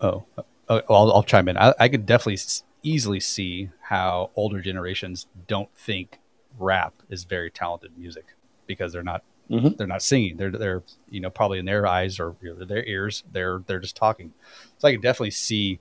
[0.01, 1.57] Oh, uh, well, I'll, I'll chime in.
[1.57, 2.39] I, I could definitely
[2.83, 6.19] easily see how older generations don't think
[6.59, 8.35] rap is very talented music
[8.67, 9.77] because they're not Mhm.
[9.77, 10.37] they're not singing.
[10.37, 14.33] They're they're you know probably in their eyes or their ears they're they're just talking.
[14.79, 15.81] So I can definitely see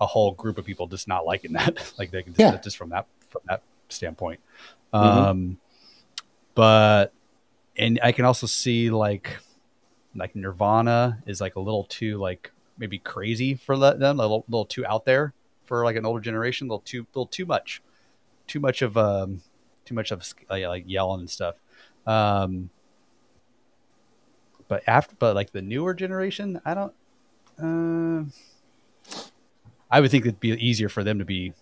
[0.00, 1.92] a whole group of people just not liking that.
[1.98, 2.60] like they can just, Yeah.
[2.60, 4.40] just from that from that standpoint.
[4.92, 5.00] Mhm.
[5.00, 5.58] Um,
[6.54, 7.12] but
[7.76, 9.38] and I can also see like
[10.14, 14.64] like Nirvana is like a little too like maybe crazy for them a little, little
[14.64, 15.32] too out there
[15.64, 17.82] for like an older generation, a little too little too much,
[18.46, 19.42] too much of um
[19.84, 21.56] too much of uh, like yelling and stuff.
[22.06, 22.70] Um,
[24.68, 26.92] but after, but like the newer generation, I don't.
[27.62, 28.24] Uh,
[29.90, 31.52] I would think it'd be easier for them to be,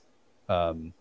[0.49, 0.93] um,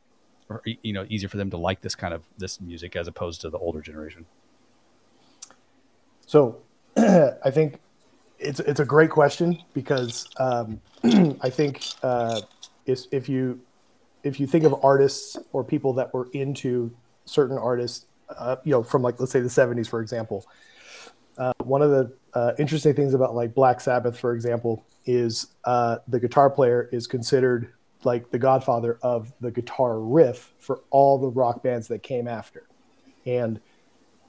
[0.50, 3.42] or you know, easier for them to like this kind of this music as opposed
[3.42, 4.26] to the older generation.
[6.30, 6.62] So,
[6.96, 7.80] I think
[8.38, 10.80] it's it's a great question because um,
[11.42, 12.42] I think uh,
[12.86, 13.60] if, if you
[14.22, 16.96] if you think of artists or people that were into
[17.26, 18.06] certain artists,
[18.38, 20.46] uh, you know, from like let's say the '70s, for example,
[21.40, 25.98] uh, one of the uh, interesting things about like Black Sabbath, for example, is uh,
[26.10, 27.74] the guitar player is considered
[28.04, 32.68] like the godfather of the guitar riff for all the rock bands that came after,
[33.26, 33.60] and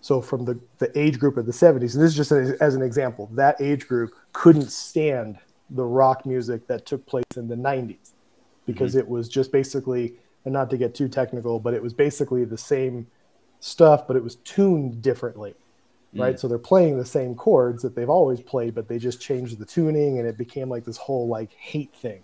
[0.00, 2.82] so from the, the age group of the 70s, and this is just as an
[2.82, 5.38] example, that age group couldn't stand
[5.70, 8.12] the rock music that took place in the 90s
[8.66, 9.00] because mm-hmm.
[9.00, 10.14] it was just basically,
[10.44, 13.06] and not to get too technical, but it was basically the same
[13.60, 15.54] stuff, but it was tuned differently.
[16.12, 16.34] Right.
[16.34, 16.40] Mm.
[16.40, 19.64] So they're playing the same chords that they've always played, but they just changed the
[19.64, 22.22] tuning and it became like this whole like hate thing.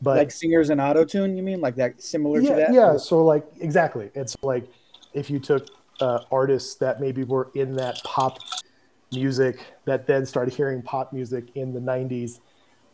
[0.00, 2.74] But like singers and auto tune, you mean like that similar yeah, to that?
[2.74, 2.96] Yeah.
[2.96, 4.10] So like exactly.
[4.14, 4.64] It's like
[5.12, 5.68] if you took
[6.00, 8.38] uh, artists that maybe were in that pop
[9.12, 12.40] music that then started hearing pop music in the 90s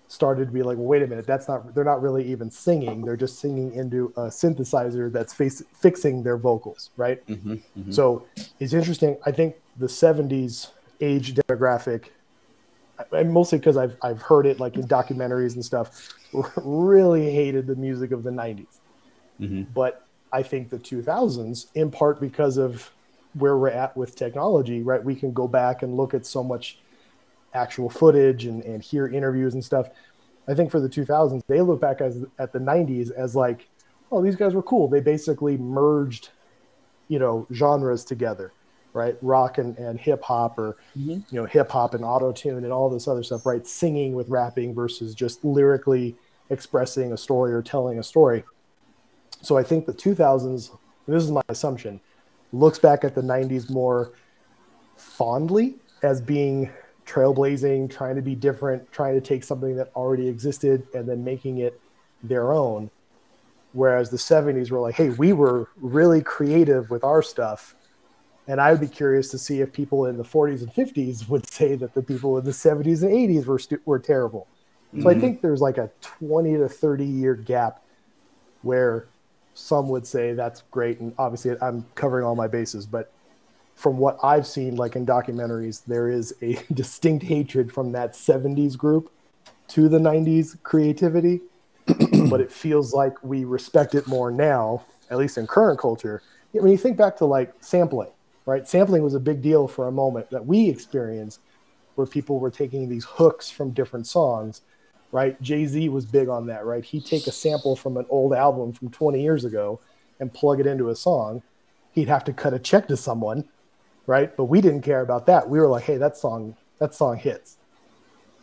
[0.08, 3.04] started to be like well, wait a minute that's not they're not really even singing
[3.04, 7.90] they're just singing into a synthesizer that's face, fixing their vocals right mm-hmm, mm-hmm.
[7.92, 8.26] so
[8.58, 10.70] it's interesting i think the 70s
[11.00, 12.06] age demographic
[13.12, 16.08] and mostly because I've, I've heard it like in documentaries and stuff
[16.56, 18.66] really hated the music of the 90s
[19.40, 19.62] mm-hmm.
[19.72, 22.90] but i think the 2000s in part because of
[23.34, 25.02] where we're at with technology, right?
[25.02, 26.78] We can go back and look at so much
[27.54, 29.88] actual footage and, and hear interviews and stuff.
[30.46, 33.68] I think for the 2000s, they look back as at the 90s as like,
[34.10, 34.88] oh, these guys were cool.
[34.88, 36.30] They basically merged,
[37.08, 38.52] you know, genres together,
[38.94, 39.16] right?
[39.20, 41.10] Rock and, and hip hop, or mm-hmm.
[41.10, 43.66] you know, hip hop and auto tune and all this other stuff, right?
[43.66, 46.16] Singing with rapping versus just lyrically
[46.50, 48.44] expressing a story or telling a story.
[49.40, 50.70] So I think the 2000s,
[51.06, 52.00] this is my assumption,
[52.52, 54.12] looks back at the 90s more
[54.96, 56.70] fondly as being
[57.06, 61.58] trailblazing, trying to be different, trying to take something that already existed and then making
[61.58, 61.80] it
[62.22, 62.90] their own.
[63.72, 67.74] Whereas the 70s were like, hey, we were really creative with our stuff.
[68.46, 71.48] And I would be curious to see if people in the 40s and 50s would
[71.50, 74.48] say that the people in the 70s and 80s were, stu- were terrible.
[74.92, 75.08] So mm-hmm.
[75.08, 77.84] I think there's like a 20 to 30 year gap
[78.62, 79.08] where
[79.58, 83.12] some would say that's great and obviously i'm covering all my bases but
[83.74, 88.76] from what i've seen like in documentaries there is a distinct hatred from that 70s
[88.76, 89.10] group
[89.68, 91.40] to the 90s creativity
[92.30, 96.22] but it feels like we respect it more now at least in current culture.
[96.52, 98.10] When you think back to like sampling
[98.48, 98.66] right?
[98.66, 101.40] Sampling was a big deal for a moment that we experienced
[101.96, 104.62] where people were taking these hooks from different songs
[105.12, 105.40] right?
[105.40, 106.84] Jay Z was big on that, right?
[106.84, 109.80] He'd take a sample from an old album from 20 years ago
[110.20, 111.42] and plug it into a song.
[111.92, 113.48] He'd have to cut a check to someone,
[114.06, 114.36] right?
[114.36, 115.48] But we didn't care about that.
[115.48, 117.56] We were like, hey, that song, that song hits,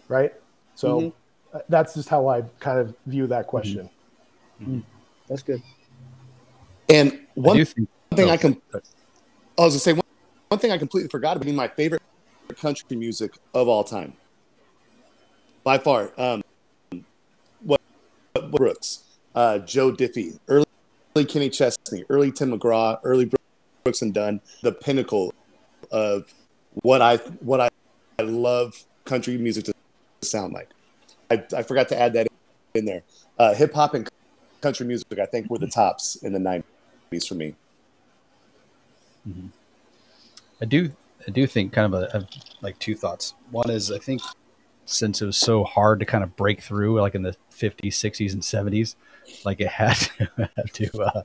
[0.08, 0.34] right?
[0.74, 1.60] So mm-hmm.
[1.70, 3.90] that's just how I kind of view that question.
[4.62, 4.80] Mm-hmm.
[5.28, 5.62] That's good.
[6.90, 8.78] And one think, thing I can, I
[9.62, 10.04] was gonna say one,
[10.50, 12.02] one thing I completely forgot about being my favorite
[12.60, 14.14] country music of all time
[15.64, 16.12] by far.
[16.18, 16.44] Um,
[18.42, 19.04] Brooks,
[19.34, 20.66] uh, Joe Diffie, early,
[21.16, 23.32] early Kenny Chesney, early Tim McGraw, early
[23.84, 25.34] Brooks and Dunn, the pinnacle
[25.92, 26.34] of
[26.82, 27.70] what I what I,
[28.20, 29.74] I love country music to
[30.22, 30.70] sound like.
[31.32, 32.28] I, I forgot to add that
[32.74, 33.04] in there.
[33.40, 34.10] Uh, Hip hop and
[34.62, 37.56] country music, I think, were the tops in the '90s for me.
[39.28, 39.48] Mm-hmm.
[40.62, 40.92] I do,
[41.28, 42.28] I do think kind of a, a,
[42.62, 43.34] like two thoughts.
[43.52, 44.22] One is I think
[44.86, 48.34] since it was so hard to kind of break through, like in the 50s, 60s,
[48.34, 48.96] and 70s.
[49.44, 51.24] Like it had to, had to uh,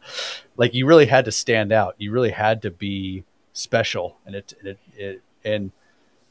[0.56, 1.94] like you really had to stand out.
[1.98, 5.70] You really had to be special, and it, it, it, and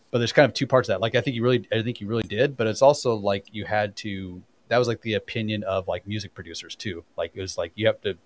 [0.10, 1.01] but there's kind of two parts of that.
[1.01, 3.65] Like I think you really, I think you really did, but it's also like you
[3.65, 4.41] had to.
[4.69, 7.03] That was like the opinion of like music producers too.
[7.18, 8.18] Like it was like you have to,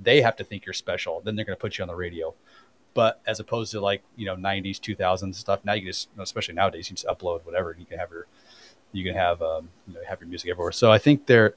[0.00, 1.20] they have to think you're special.
[1.24, 2.34] Then they're going to put you on the radio
[2.94, 6.90] but as opposed to like you know 90s 2000s stuff now you just especially nowadays
[6.90, 8.26] you just upload whatever and you can have your
[8.92, 10.72] you can have um, you know have your music everywhere.
[10.72, 11.54] So I think there,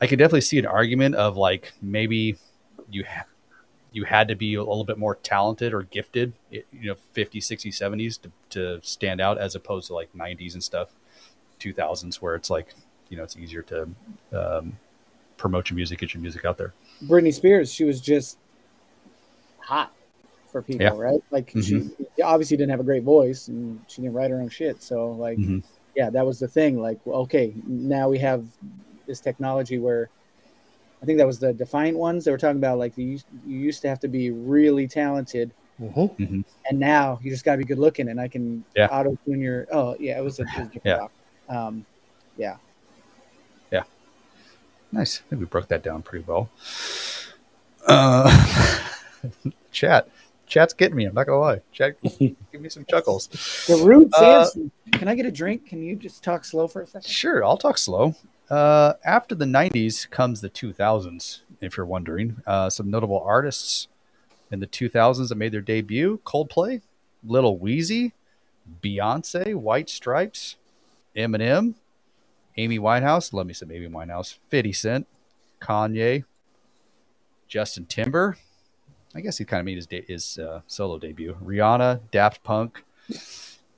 [0.00, 2.36] I could definitely see an argument of like maybe
[2.90, 3.24] you ha-
[3.92, 7.74] you had to be a little bit more talented or gifted, you know, 50s, 60s,
[7.74, 10.90] 70s to, to stand out as opposed to like 90s and stuff,
[11.58, 12.74] 2000s where it's like
[13.08, 13.88] you know it's easier to
[14.32, 14.76] um,
[15.38, 16.74] promote your music, get your music out there.
[17.04, 18.38] Britney Spears, she was just
[19.58, 19.92] hot
[20.52, 20.90] for people, Yeah.
[20.90, 21.00] Mm-hmm.
[21.00, 21.22] right?
[21.30, 21.90] Like she
[22.22, 24.82] obviously didn't have a great voice and she didn't write her own shit.
[24.82, 25.62] So like, Mhm.
[25.98, 26.80] Yeah, that was the thing.
[26.80, 28.46] Like, okay, now we have
[29.08, 30.08] this technology where
[31.02, 32.24] I think that was the Defiant ones.
[32.24, 35.50] They were talking about like you used, you used to have to be really talented,
[35.80, 36.44] Mhm.
[36.70, 38.86] and now you just got to be good looking, and I can Yeah.
[38.86, 39.66] auto tune your.
[39.72, 40.96] Oh yeah, it was a, it was a Yeah.
[40.98, 41.12] rock.
[41.48, 41.84] Um,
[42.36, 42.56] yeah.
[44.90, 45.20] Nice.
[45.20, 46.48] I think we broke that down pretty well.
[47.86, 48.30] Uh,
[49.70, 50.08] chat.
[50.48, 51.04] Chat's getting me.
[51.04, 51.60] I'm not gonna lie.
[51.72, 53.28] Chat, give me some chuckles.
[53.68, 54.70] The Roots Uh, is.
[54.92, 55.66] Can I get a drink?
[55.66, 57.08] Can you just talk slow for a second?
[57.08, 58.14] Sure, I'll talk slow.
[58.50, 62.40] Uh, after the 90s comes the 2000s, if you're wondering.
[62.46, 63.88] Uh, some notable artists
[64.50, 66.80] in the 2000s that made their debut Coldplay,
[67.22, 68.12] Little Weezy,
[68.82, 70.56] Beyonce, White Stripes,
[71.14, 71.74] Eminem,
[72.56, 75.06] Amy Winehouse, Let me some Amy Winehouse, 50 Cent,
[75.60, 76.24] Kanye,
[77.48, 78.38] Justin Timber.
[79.14, 81.36] I guess he kind of made his, de- his uh, solo debut.
[81.42, 82.82] Rihanna, Daft Punk.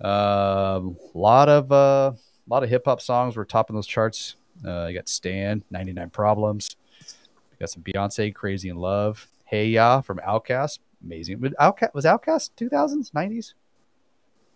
[0.00, 2.12] A um, lot of uh,
[2.48, 4.36] lot of hip hop songs were topping those charts.
[4.66, 6.76] Uh, you got Stan, 99 Problems.
[7.00, 9.28] You got some Beyonce, Crazy in Love.
[9.44, 11.40] Hey Ya from Outkast, amazing.
[11.40, 13.54] Was Outkast was Outkast 2000s, 90s?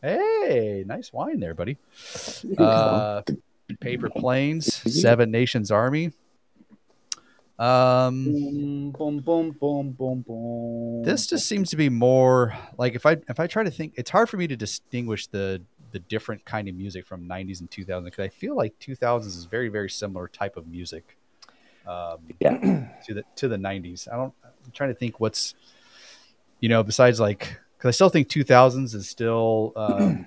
[0.02, 1.78] Hey, nice wine there, buddy.
[2.59, 3.22] Uh,
[3.80, 6.12] Paper Planes, Seven Nations Army.
[7.59, 13.18] Um, Boom, boom, boom, boom, boom, this just seems to be more like if I
[13.28, 15.62] if I try to think, it's hard for me to distinguish the
[15.93, 19.44] the different kind of music from 90s and 2000s because I feel like 2000s is
[19.44, 21.16] very very similar type of music.
[21.86, 22.59] Um, Yeah.
[23.06, 24.09] to the to the 90s.
[24.10, 24.32] I don't.
[24.43, 25.55] I'm trying to think what's
[26.60, 30.26] you know besides like because I still think 2000s is still um,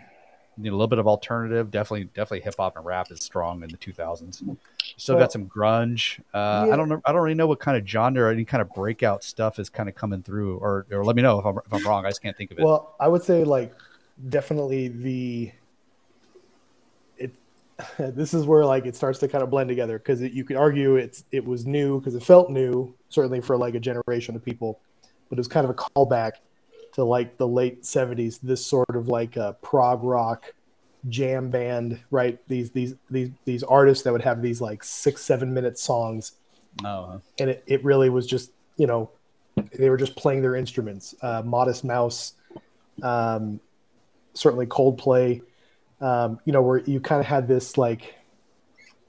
[0.58, 1.72] you know, a little bit of alternative.
[1.72, 4.58] Definitely definitely hip hop and rap is strong in the 2000s.
[4.98, 6.20] Still Well, got some grunge.
[6.34, 6.74] Uh, yeah.
[6.74, 7.02] I don't know.
[7.06, 9.70] I don't really know what kind of genre or any kind of breakout stuff is
[9.70, 10.58] kind of coming through.
[10.58, 12.06] Or or let me know if I'm if I'm wrong.
[12.06, 12.66] I just can't think of it.
[12.66, 13.74] Well, I would say like
[14.30, 15.52] definitely the
[17.18, 17.34] it.
[17.98, 20.96] This is where like it starts to kind of blend together because you could argue
[20.96, 24.80] it's it was new because it felt new certainly for like a generation of people,
[25.30, 26.34] but it was kind of a callback
[26.98, 28.40] to like the late '70s.
[28.42, 30.54] This sort of like a prog rock
[31.08, 32.38] jam band, right?
[32.50, 36.34] These these these these artists that would have these like six seven minute songs
[36.84, 37.22] no.
[37.40, 39.10] and it, it really was just you know
[39.78, 42.34] they were just playing their instruments uh, modest mouse
[43.04, 43.60] um,
[44.34, 45.42] certainly coldplay
[46.02, 48.16] um, you know where you kind of had this like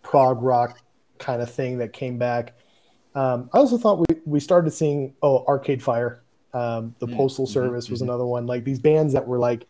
[0.02, 0.78] prog rock
[1.18, 2.54] kind of thing that came back
[3.14, 6.22] um, i also thought we, we started seeing oh arcade fire
[6.54, 8.02] um, the Mm, postal mhm, service was mhm.
[8.02, 9.66] another one like these bands that were like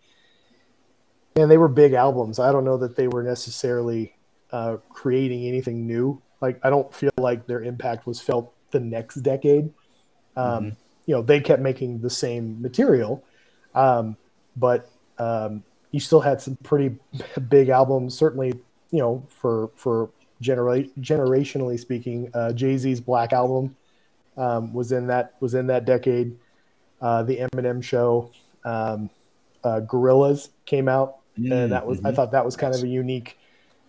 [1.37, 4.15] and they were big albums i don't know that they were necessarily
[4.51, 9.17] uh, creating anything new like I don't feel like their impact was felt the next
[9.17, 9.75] decade.
[10.37, 10.77] Um,
[11.07, 13.25] You know, they kept making the same material,
[13.75, 14.17] um,
[14.57, 16.99] but um, you still had some pretty
[17.49, 18.17] big albums.
[18.19, 18.55] Certainly,
[18.93, 20.11] you know, for for
[20.41, 23.77] genera- generationally speaking, uh, Jay Z's Black Album
[24.37, 26.37] um, was in that was in that decade.
[27.01, 28.31] Uh, the Eminem Show,
[28.65, 29.09] um,
[29.65, 32.15] uh, Gorillaz came out, and that was I Mhm.
[32.16, 33.39] thought that was kind of a unique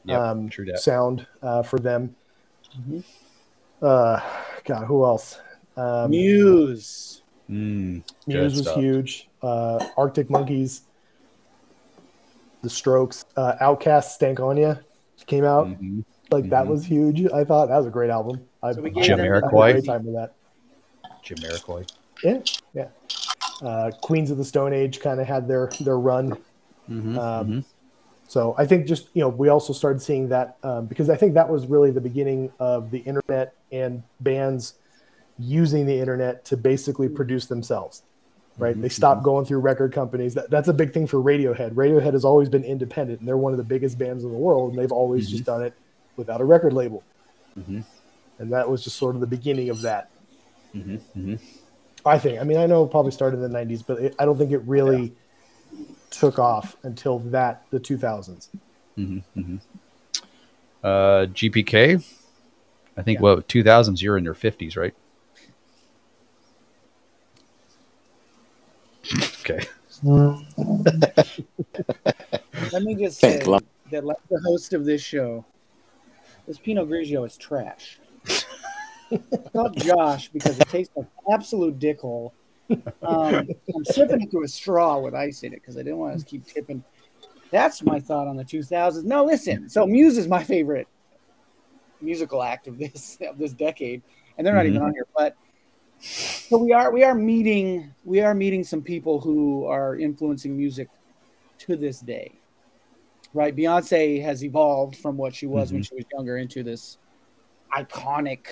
[0.06, 0.80] Yep, um, true that.
[0.80, 2.16] sound uh, for them.
[2.78, 3.04] Mhm.
[3.82, 4.20] Uh,
[4.66, 5.40] God, who else?
[5.76, 7.24] Um, Muse.
[7.50, 8.76] Mm, Muse was stuff.
[8.76, 9.28] huge.
[9.42, 10.82] Uh, Arctic Monkeys,
[12.62, 14.84] The Strokes, uh, Outkast, Stankonia
[15.26, 15.68] came out.
[15.68, 16.04] Mhm.
[16.32, 16.70] Like that Mhm.
[16.70, 17.26] was huge.
[17.32, 18.42] I thought that was a great album.
[18.62, 20.36] I, So we I gave had them a great time with that.
[21.24, 21.90] Jamiroquai.
[22.24, 22.40] Yeah,
[22.74, 22.88] yeah.
[23.62, 26.38] Uh, Queens of the Stone Age kind of had their their run.
[26.90, 27.66] Mhm, Um, mhm.
[28.28, 31.34] So I think just you know we also started seeing that um, because I think
[31.34, 34.76] that was really the beginning of the internet and bands
[35.40, 38.04] using the internet to basically produce themselves.
[38.58, 38.76] Right?
[38.78, 40.34] Mhm, They stopped going through record companies.
[40.34, 41.72] That, that's a big thing for Radiohead.
[41.74, 44.72] Radiohead has always been independent, and they're one of the biggest bands in the world,
[44.72, 45.74] and they've always just done it
[46.18, 47.02] without a record label.
[47.58, 47.84] Mhm.
[48.38, 50.10] And that was just sort of the beginning of that.
[52.10, 52.40] I think.
[52.40, 54.52] I mean, I know it probably started in the '90s, but it, I don't think
[54.52, 55.14] it really
[56.10, 58.50] took off until that the 2000s.
[58.98, 59.62] Mhm, mhm.
[60.84, 62.04] Uh, GPK.
[62.98, 63.22] I think Yeah.
[63.36, 64.02] what 2000s.
[64.02, 64.94] You're in your 50s, right?
[69.42, 69.66] okay.
[72.72, 73.64] Let me just Thank say Lord.
[73.92, 75.46] that, like the host of this show,
[76.48, 78.00] this Pinot Grigio is trash.
[79.54, 82.32] Not Josh because it tastes like absolute dickhole.
[83.02, 86.20] Um, I'm sipping it through a straw with ice in it because I didn't want
[86.20, 86.84] to keep tipping.
[87.52, 89.04] That's my thought on the 2000s.
[89.04, 89.70] No, listen.
[89.70, 90.88] So Muse is my favorite
[92.02, 94.02] musical act of this of this decade,
[94.38, 94.86] and they're not even Mhm.
[94.86, 95.08] on here.
[95.16, 95.36] But
[96.00, 100.88] so we are we are meeting we are meeting some people who are influencing music
[101.58, 102.32] to this day
[103.34, 106.98] right beyonce has evolved from what she was when she was younger into this
[107.78, 108.46] iconic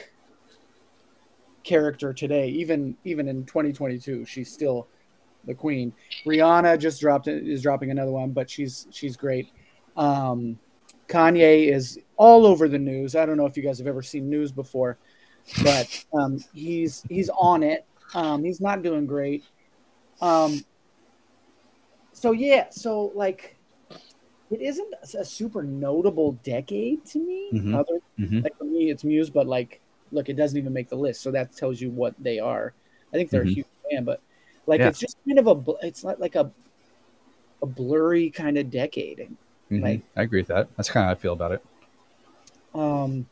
[1.67, 4.87] character today even even in 2022 she's still
[5.45, 5.93] the queen.
[6.25, 9.49] Rihanna just dropped is dropping another one but she's she's great.
[9.97, 10.57] Um
[11.09, 13.15] kanye is all over the news.
[13.15, 14.97] I don't know if you guys have ever seen news before
[15.63, 17.85] but um he's he's on it.
[18.13, 19.43] Um he's not doing great.
[20.21, 20.63] Um
[22.13, 23.57] so yeah so like
[24.49, 27.75] it isn't a super notable decade to me Mhm.
[27.75, 28.43] other Mhm.
[28.43, 29.81] like for me it's muse but like
[30.11, 32.73] look it doesn't even make the list so that tells you what they are
[33.13, 33.51] i think they're Mhm.
[33.51, 34.21] a huge band but
[34.65, 34.87] like Yeah.
[34.89, 36.51] it's just kind of a it's not like a
[37.61, 39.29] a blurry kind of decade
[39.71, 39.81] Mhm.
[39.81, 40.69] Like- I agree with that.
[40.77, 41.61] That's kind of how I feel about it.
[42.75, 43.25] um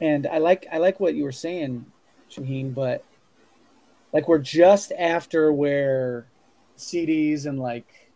[0.00, 1.84] and i like i like what you were saying
[2.30, 3.04] shaheen but
[4.12, 6.26] like we're just after where
[6.76, 8.08] cds and like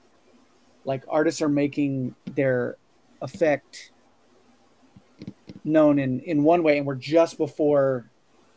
[0.84, 2.76] like artists are making their
[3.20, 3.91] effect
[5.64, 8.10] known in in one way and we're just before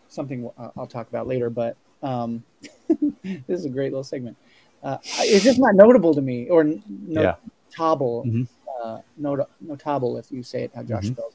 [0.07, 2.43] something I'll- i'll talk about later but um
[3.23, 4.37] this is a great little segment
[4.83, 7.35] uh, it's just not notable to me or n- Yeah.
[7.77, 8.47] notable Mhm.
[8.83, 11.13] uh not- notable if you say it how josh Mhm.
[11.15, 11.33] spells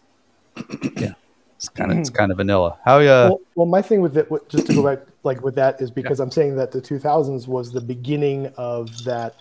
[1.57, 2.79] It's kind of it's kind of vanilla.
[2.87, 5.79] How uh well, well, my thing with it, just to go back, like with that,
[5.83, 9.35] is because I'm saying that the 2000s was the beginning of that.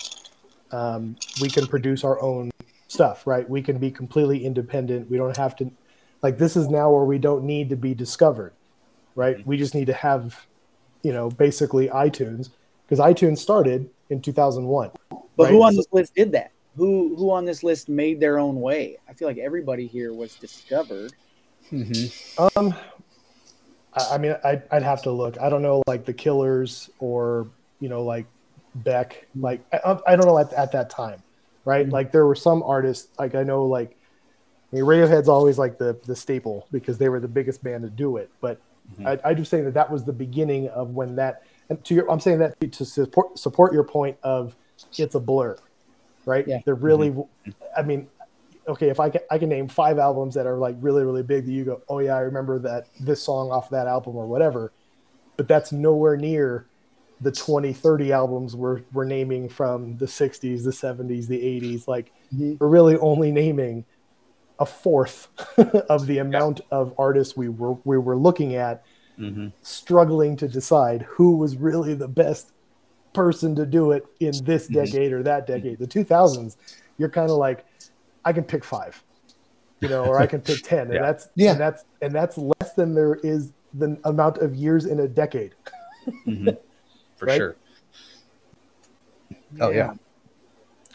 [0.72, 2.52] Um, we can produce our own
[2.90, 3.50] stuff, right?
[3.50, 5.10] We can be completely independent.
[5.10, 5.72] We don't have to,
[6.22, 8.54] like, this is now where we don't need to be discovered,
[9.16, 9.46] right?
[9.46, 10.46] We just need to have,
[11.04, 12.50] you know, basically iTunes,
[12.86, 14.92] because iTunes started in 2001.
[15.38, 15.68] But who Right.
[15.68, 16.52] on this list did that?
[16.76, 18.98] Who who on this list made their own way?
[19.10, 21.14] I feel like everybody here was discovered.
[22.38, 22.74] Um,
[23.94, 25.40] I, I mean, I'd, I'd have to look.
[25.40, 27.48] I don't know, like the Killers or
[27.80, 28.26] you know, like
[28.76, 29.28] Beck.
[29.36, 31.22] Like I, I don't know at, at that time,
[31.66, 31.88] right?
[31.88, 31.92] Mhm.
[31.92, 33.08] Like there were some artists.
[33.20, 33.98] Like I know, like
[34.72, 37.90] I mean, Radiohead's always like the the staple because they were the biggest band to
[37.90, 38.30] do it.
[38.42, 38.60] But
[38.98, 39.22] Mhm.
[39.24, 41.44] I, I just saying that that was the beginning of when that.
[41.70, 44.56] And to your, I'm saying that to support support your point of
[44.98, 45.58] it's a blur,
[46.26, 46.48] right?
[46.48, 46.60] Yeah.
[46.66, 47.16] They're really.
[47.78, 48.08] I mean,
[48.68, 51.46] okay, if I can, I can name five albums that are like really, really big
[51.46, 54.72] that you go, oh yeah, I remember that this song off that album or whatever,
[55.38, 56.66] but that's nowhere near
[57.22, 61.86] the 20, 30 albums we're, we're naming from the 60s, the 70s, the 80s.
[61.86, 63.84] Like we're really only naming
[64.60, 65.30] a fourth
[65.90, 68.84] of the amount of artists we were we were looking at,
[69.18, 69.52] mhm.
[69.62, 72.52] struggling to decide who was really the best
[73.14, 74.74] person to do it in this Mhm.
[74.74, 75.80] decade or that decade.
[75.80, 76.58] The 2000s,
[76.98, 77.66] you're kind of like,
[78.24, 79.02] I can pick five,
[79.80, 81.52] you know, or I can pick 10 and that's, Yeah.
[81.52, 85.56] and that's, and that's less than there is the amount of years in a decade.
[86.28, 86.58] Mhm.
[87.18, 87.38] For Right?
[87.38, 87.56] sure.
[89.60, 89.94] Oh yeah.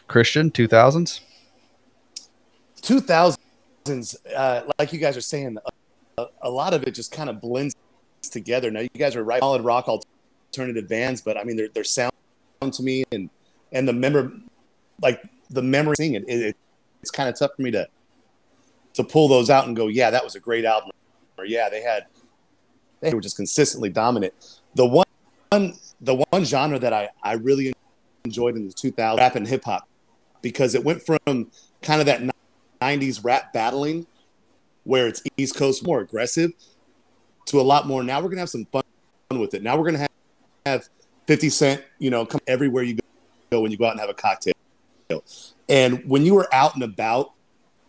[0.07, 1.21] Christian 2000s?
[2.81, 3.34] 2000s,
[3.87, 5.57] uh, like you guys are saying,
[6.17, 7.75] a, a lot of it just kind of blends
[8.23, 8.71] together.
[8.71, 12.11] Now, you guys are right, solid rock alternative bands, but I mean, their their sound
[12.61, 13.29] to me and
[13.71, 14.31] and the member,
[15.01, 16.57] like the memory singing, it, it,
[17.01, 17.87] it's kind of tough for me to
[18.93, 20.91] to pull those out and go, yeah, that was a great album,
[21.37, 22.05] or yeah, they had
[23.01, 24.33] they were just consistently dominant.
[24.75, 25.05] The one
[26.01, 27.73] the one genre that I I really
[28.23, 29.87] enjoyed in the 2000s, rap and hip hop,
[30.41, 31.51] because it went from
[31.81, 32.21] kind of that
[32.85, 34.05] 90s rap battling
[34.83, 36.51] where it's East Coast more aggressive
[37.47, 38.03] to a lot more.
[38.03, 38.83] Now we're going to have some fun
[39.31, 39.63] with it.
[39.63, 40.09] Now we're going to have,
[40.65, 40.89] have
[41.25, 42.97] 50 Cent, you know, come everywhere you
[43.51, 44.53] go when you go out and have a cocktail.
[45.67, 47.31] And when you were out and about,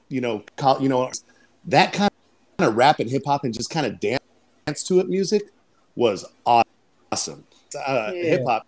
[0.09, 0.43] you know,
[0.81, 1.11] you know,
[1.67, 2.11] that kind
[2.59, 5.51] of rap and hip hop and just kind of dance to it music
[5.95, 7.45] was awesome.
[7.87, 8.23] Uh, Yeah.
[8.31, 8.67] Hip hop,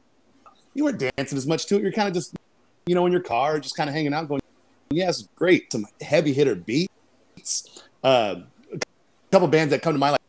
[0.74, 1.82] you weren't dancing as much to it.
[1.82, 2.34] You're kind of just,
[2.86, 4.40] you know, in your car, just kind of hanging out, going,
[4.90, 5.72] yeah, it's great.
[5.72, 7.82] Some heavy hitter beats.
[8.02, 8.36] Uh,
[8.72, 8.78] a
[9.30, 10.22] couple bands that come to mind, like,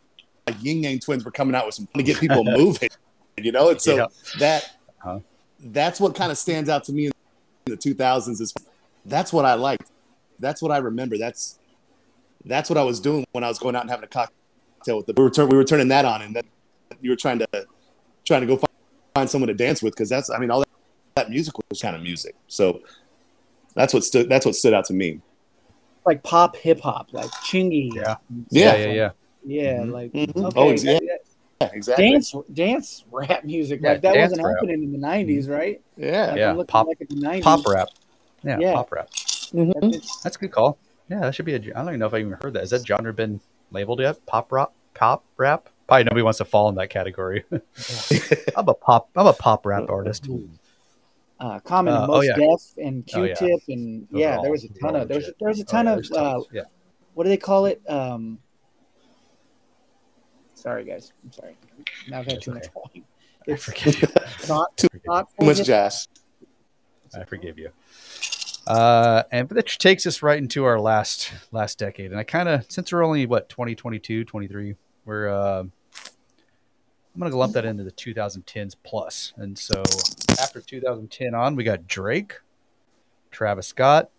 [0.56, 2.90] like Ying Yang Twins, were coming out with some to get people moving.
[3.38, 4.06] You know, and so Yeah.
[4.40, 4.64] that
[5.04, 5.20] Uh-huh.
[5.60, 7.12] that's what kind of stands out to me in
[7.66, 8.42] the 2000s.
[8.42, 8.54] Is
[9.06, 9.90] that's what I liked.
[10.40, 11.18] That's what I remember.
[11.18, 11.58] That's
[12.46, 15.06] that's what I was doing when I was going out and having a cocktail with
[15.06, 15.14] the.
[15.16, 16.44] We were, turn, we were turning that on, and then
[17.02, 17.48] you were trying to
[18.26, 18.70] trying to go find,
[19.16, 20.70] find someone to dance with because that's I mean all that,
[21.16, 22.36] that music was kind of music.
[22.48, 22.82] So
[23.76, 25.22] that's what stood that's what stood out to me.
[26.06, 27.94] Like pop hip hop, like Chingy.
[27.94, 28.16] Yeah.
[28.50, 28.76] Yeah.
[28.76, 29.12] Yeah, yeah, yeah.
[29.46, 29.92] Yeah, Mhm.
[29.92, 30.46] like Mhm.
[30.48, 31.00] okay, Oh, yeah.
[31.00, 31.20] that-
[31.62, 32.12] Yeah, exactly.
[32.12, 33.82] dance dance rap music.
[33.84, 34.56] Yeah, like that wasn't rap.
[34.56, 35.82] happening in the nineties, right?
[35.98, 36.28] Yeah.
[36.28, 37.44] Like, Yeah, pop- like in the 90s.
[37.44, 37.90] Pop rap.
[38.44, 38.74] Yeah, Yeah.
[38.74, 39.10] pop rap.
[39.54, 40.22] Mhm.
[40.24, 40.78] That's a good call.
[41.10, 41.58] Yeah, that should be a.
[41.58, 42.60] I don't even know if I even heard that.
[42.62, 43.42] Has that genre been
[43.72, 44.26] labeled yet?
[44.26, 45.68] Pop rock, pop rap.
[45.88, 47.44] Probably nobody wants to fall in that category.
[48.56, 49.10] I'm a pop.
[49.16, 50.28] I'm a pop rap artist.
[51.40, 52.36] Uh, Common Uh, and oh, Mos yeah.
[52.36, 53.26] Def and Oh.
[53.26, 55.60] Q-Tip and Those are yeah, all- there was a ton of there was there was
[55.60, 56.62] a Oh, ton yeah, of uh, yeah.
[57.14, 57.82] what do they call it?
[57.90, 58.40] Um,
[60.54, 61.58] sorry guys, I'm sorry.
[62.10, 62.92] Now I've had That's too much okay.
[62.96, 63.06] wine.
[63.50, 64.08] I forgive you.
[64.48, 66.08] not Too not Too much jazz.
[67.16, 67.70] I forgive you.
[68.68, 72.12] Uh, and but that takes us right into our last last decade.
[72.12, 74.76] And I kind of since we're only what 2022, 23,
[75.06, 75.64] we're uh,
[77.20, 79.34] I'm gonna lump that into the 2010s plus.
[79.36, 79.84] And so
[80.40, 82.36] after 2010 on, we got Drake,
[83.30, 84.10] Travis Scott,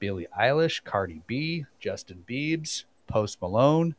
[0.00, 3.94] Billie Eilish, Cardi B, Justin Biebs, Post Malone,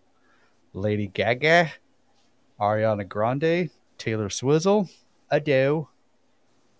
[0.74, 1.72] Lady Gaga,
[2.60, 4.90] Ariana Grande, Taylor Swizzle,
[5.32, 5.90] Adele,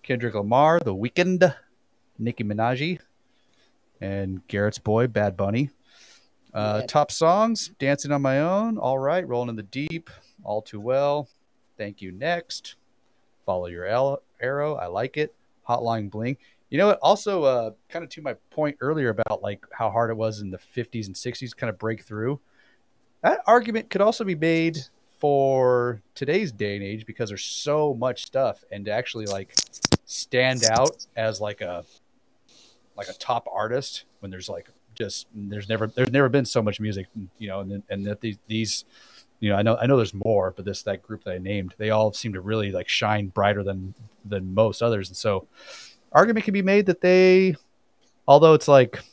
[0.02, 1.56] Kendrick Lamar, The Weeknd,
[2.20, 3.00] Nicki Minaj,
[4.02, 5.70] and Garrett's Boy, Bad Bunny.
[6.54, 6.88] Uh, Yeah.
[6.88, 10.10] Top songs: "Dancing on My Own," "All Right," "Rolling in the Deep,"
[10.44, 11.30] "All Too Well,"
[11.78, 12.76] "Thank You Next,"
[13.46, 13.86] "Follow Your
[14.40, 15.36] Arrow," "I Like It,"
[15.68, 16.38] "Hotline Bling."
[16.70, 17.00] You know what?
[17.04, 20.50] Also, uh, kind of to my point earlier about like how hard it was in
[20.50, 22.40] the 50s and 60s kind of break through.
[23.22, 24.80] That argument could also be made
[25.20, 29.54] for today's day and age because there's so much stuff and to actually like
[30.06, 31.86] stand out as like a
[32.98, 36.80] like a top artist when there's like just there's never there's never been so much
[36.80, 38.86] music you know and and that these these
[39.44, 41.76] you know I know I know there's more but this that group that I named
[41.78, 43.94] they all seem to really like shine brighter than
[44.24, 45.10] than most others.
[45.10, 45.48] And so
[46.14, 47.56] argument can be made that they
[48.26, 49.04] although it's like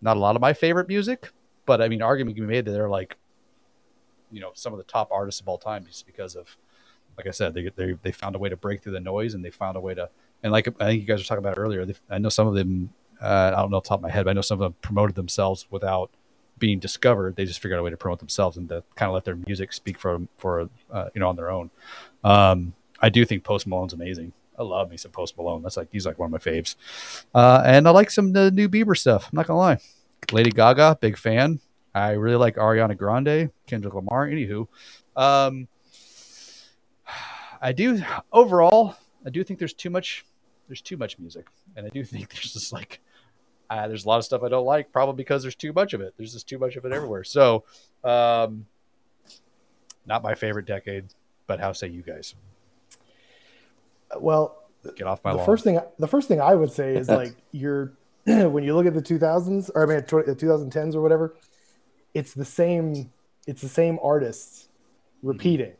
[0.00, 1.28] not a lot of my favorite music
[1.66, 3.16] but I mean argument can be made that they're like
[4.30, 6.56] you know some of the top artists of all time just because of
[7.18, 9.44] like I said they they they found a way to break through the noise and
[9.44, 10.08] they found a way to
[10.44, 12.90] and like I think you guys were talking about earlier I know some of them
[13.20, 14.66] uh, I don't know off the top of my head but I know some of
[14.66, 16.12] them promoted themselves without
[16.64, 19.14] being discovered they just figured out a way to promote themselves and to kind of
[19.14, 21.70] let their music speak for for uh, you know on their own
[22.22, 25.88] um, I do think Post Malone's amazing I love me some Post Malone that's like
[25.92, 26.76] he's like one of my faves
[27.34, 29.78] uh, and I like some the new Bieber stuff I'm not gonna lie
[30.32, 31.60] Lady Gaga big fan
[31.94, 34.28] I really like Ariana Grande, Kendrick Lamar.
[34.28, 34.66] Anywho,
[35.14, 35.68] um,
[37.62, 38.96] I do overall.
[39.24, 40.24] I do think there's too much.
[40.66, 41.46] There's too much music,
[41.76, 43.00] and I do think there's just like
[43.70, 46.00] uh, there's a lot of stuff I don't like, probably because there's too much of
[46.00, 46.14] it.
[46.16, 47.24] There's just too much of it everywhere.
[47.24, 47.64] So,
[48.02, 48.66] um,
[50.06, 51.06] not my favorite decade,
[51.46, 52.34] but how say you guys?
[54.18, 54.60] Well,
[54.96, 55.46] Get off my the lawn.
[55.46, 57.92] first thing the first thing I would say is like you're
[58.26, 61.34] when you look at the 2000s or I mean the 2010s or whatever,
[62.12, 63.10] it's the same
[63.46, 64.68] it's the same artists
[65.22, 65.72] repeating,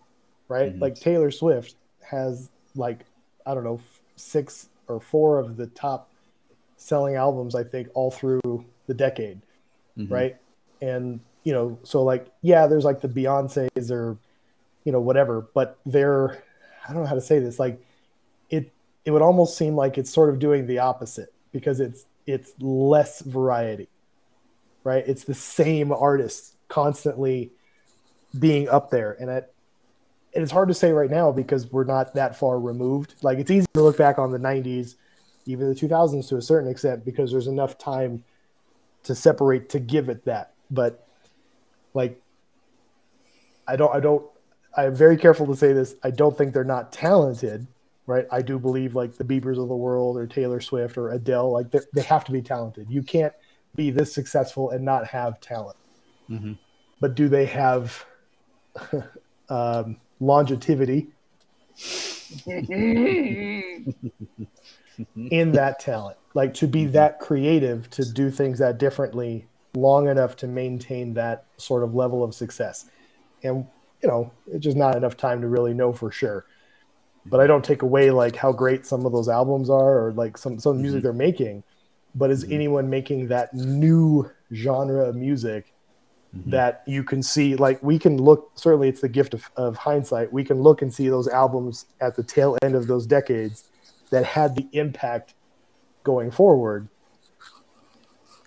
[0.48, 0.74] right?
[0.74, 0.80] Mhm.
[0.80, 1.76] Like Taylor Swift
[2.10, 3.00] has like
[3.44, 3.80] I don't know
[4.16, 6.10] six or four of the top
[6.84, 8.40] selling albums I think all through
[8.86, 9.40] the decade,
[9.98, 10.10] Mhm.
[10.10, 10.36] right?
[10.82, 14.18] And you know, so like yeah, there's like the Beyonces or
[14.84, 16.42] you know whatever, but they're
[16.86, 17.82] I don't know how to say this like
[18.50, 18.70] it
[19.06, 23.20] it would almost seem like it's sort of doing the opposite because it's it's less
[23.20, 23.88] variety
[24.82, 27.50] right it's the same artists constantly
[28.38, 29.52] being up there and it
[30.34, 33.50] and it's hard to say right now because we're not that far removed like it's
[33.50, 34.94] easy to look back on the 90s
[35.46, 38.24] even the 2000s to a certain extent because there's enough time
[39.02, 41.06] to separate to give it that but
[41.92, 42.20] like
[43.68, 44.24] i don't i don't
[44.76, 47.66] i'm very careful to say this i don't think they're not talented
[48.06, 48.26] right?
[48.30, 51.70] I do believe like the Biebers of the world or Taylor Swift or Adele, like
[51.70, 52.90] they they have to be talented.
[52.90, 53.32] You can't
[53.74, 55.76] be this successful and not have talent.
[56.30, 56.58] Mhm.
[57.00, 58.04] But do they have
[59.48, 61.08] um, longevity
[65.30, 66.16] in that talent?
[66.34, 71.46] Like to be that creative, to do things that differently long enough to maintain that
[71.56, 72.88] sort of level of success.
[73.42, 73.66] And,
[74.02, 76.44] you know, it's just not enough time to really know for sure
[77.26, 80.36] but I don't take away like how great some of those albums are or like
[80.36, 81.62] some some music they're making.
[82.14, 82.52] But is Mhm.
[82.52, 85.72] anyone making that new genre of music
[86.36, 86.50] Mhm.
[86.50, 87.56] that you can see?
[87.56, 88.50] Like we can look.
[88.56, 90.34] Certainly, it's the gift of, of hindsight.
[90.34, 93.64] We can look and see those albums at the tail end of those decades
[94.14, 95.34] that had the impact
[96.04, 96.88] going forward.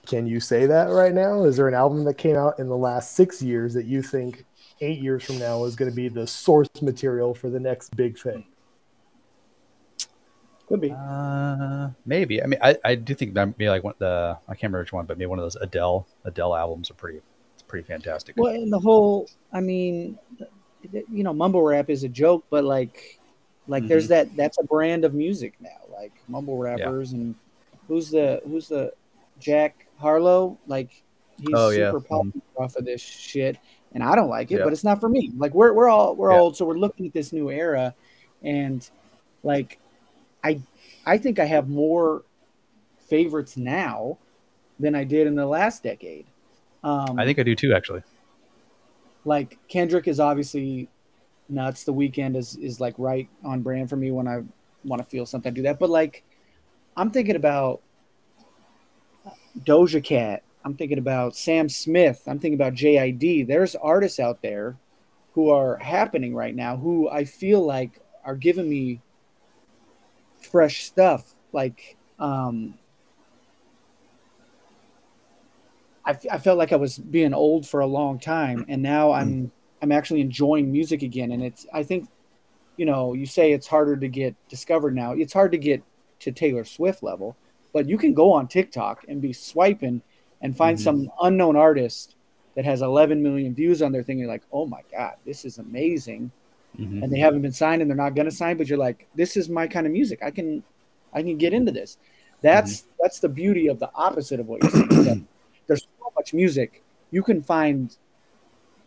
[0.05, 1.43] Can you say that right now?
[1.43, 4.45] Is there an album that came out in the last six years that you think
[4.79, 8.17] eight years from now is going to be the source material for the next big
[8.17, 8.45] thing?
[10.69, 10.91] Could be.
[10.91, 12.41] Uh, maybe.
[12.41, 14.93] I mean, I, I do think that maybe like one the I can't remember which
[14.93, 17.19] one, but maybe one of those Adele Adele albums are pretty.
[17.53, 18.35] It's pretty fantastic.
[18.37, 20.17] Well, and the whole, I mean,
[20.91, 23.16] you know, mumble rap is a joke, but like,
[23.67, 27.35] like there's that that's a brand of music now, like mumble rappers and
[27.87, 28.93] who's the who's the
[29.39, 31.03] Jack Harlow, like
[31.39, 31.91] he's Oh, yeah.
[31.91, 33.57] super popular off of this shit,
[33.93, 34.63] and I don't like it, Yeah.
[34.63, 35.31] but it's not for me.
[35.37, 36.39] Like we're we're all we're Yeah.
[36.39, 37.93] old, so we're looking at this new era,
[38.43, 38.87] and
[39.43, 39.79] like
[40.43, 40.61] I
[41.05, 42.23] I think I have more
[42.99, 44.17] favorites now
[44.79, 46.25] than I did in the last decade.
[46.83, 48.03] Um, I think I do too, actually.
[49.25, 50.87] like Kendrick is obviously
[51.49, 51.83] nuts.
[51.83, 54.43] The Weeknd is is like right on brand for me when I
[54.83, 55.51] want to feel something.
[55.51, 56.23] I do that, but like
[56.95, 57.81] I'm thinking about
[59.59, 60.43] Doja Cat.
[60.65, 62.23] I'm thinking about Sam Smith.
[62.27, 63.47] I'm thinking about JID.
[63.47, 64.75] There's artists out there
[65.33, 69.01] who are happening right now who I feel like are giving me
[70.41, 71.35] fresh stuff.
[71.53, 72.73] Like, um,
[76.05, 79.51] I, I felt like I was being old for a long time, and now I'm
[79.81, 81.31] I'm actually enjoying music again.
[81.31, 82.07] And it's I think,
[82.77, 85.13] you know, you say it's harder to get discovered now.
[85.13, 85.83] It's hard to get
[86.19, 87.35] to Taylor Swift level,
[87.73, 90.01] but you can go on TikTok and be swiping
[90.41, 90.81] and find Mhm.
[90.81, 92.15] some unknown artist
[92.55, 94.17] that has 11 million views on their thing.
[94.17, 96.31] You're like, oh my god, this is amazing.
[96.79, 97.03] Mhm.
[97.03, 99.37] And they haven't been signed and they're not going to sign, but you're like, this
[99.37, 100.19] is my kind of music.
[100.23, 100.63] I can,
[101.13, 101.97] I can get into this.
[102.41, 104.71] That's that's the beauty of the opposite of what you're
[105.03, 105.27] saying.
[105.67, 106.83] there's so much music.
[107.11, 107.95] You can find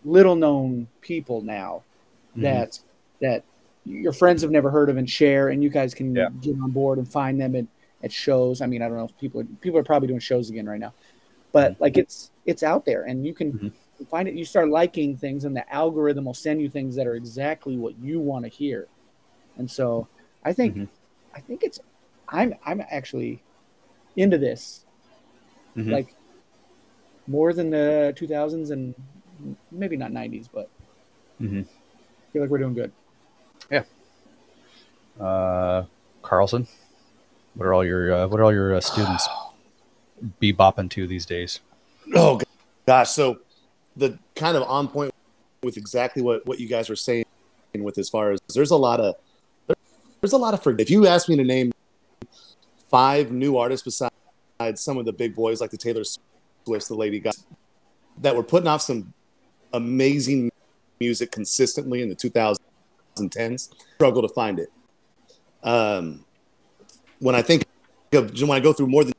[0.05, 1.83] little known people now
[2.37, 2.43] Mhm.
[2.43, 2.79] that
[3.21, 3.45] that
[3.85, 6.29] your friends have never heard of and share, and you guys can Yeah.
[6.41, 7.67] get on board and find them at,
[8.03, 8.61] at shows.
[8.61, 10.95] I mean, I don't know if people people are probably doing shows again right now,
[11.53, 13.73] but like it's it's out there, and you can Mhm.
[14.09, 14.35] find it.
[14.35, 17.99] You start liking things, and the algorithm will send you things that are exactly what
[17.99, 18.87] you want to hear.
[19.57, 20.07] And so,
[20.45, 20.89] I think Mhm.
[21.35, 21.81] I think it's
[22.29, 23.43] I'm I'm actually
[24.17, 24.85] into this
[25.77, 25.91] Mhm.
[25.91, 26.15] like
[27.27, 28.95] more than the 2000s and
[29.71, 30.69] maybe not 90s, but
[31.41, 31.65] Mhm.
[31.65, 32.93] I feel like we're doing good.
[33.71, 33.85] Yeah.
[35.19, 35.85] Uh,
[36.23, 36.67] Carlson,
[37.55, 39.29] what are all your uh, what are all your uh, students
[40.41, 41.61] bebopping to these days?
[42.15, 42.41] Oh
[42.87, 43.39] gosh, so
[43.97, 45.13] the kind of on point
[45.63, 47.25] with exactly what what you guys were saying
[47.79, 49.15] with as far as there's a lot of
[50.21, 51.73] there's a lot of for if you ask me to name
[52.89, 56.03] five new artists besides some of the big boys like the Taylor
[56.65, 57.37] Swifts, the Lady Gaga,
[58.21, 59.13] that were putting off some
[59.73, 60.51] amazing
[61.01, 64.71] music consistently in the 2010s, struggle to find it.
[65.63, 66.25] Um,
[67.19, 67.65] when I think
[68.13, 69.13] of when I go through more than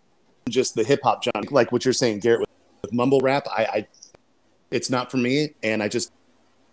[0.50, 2.50] just the hip hop genre, like what you're saying, Garrett, with,
[2.82, 3.88] with mumble rap, I, I
[4.72, 6.12] it's not for me, and I just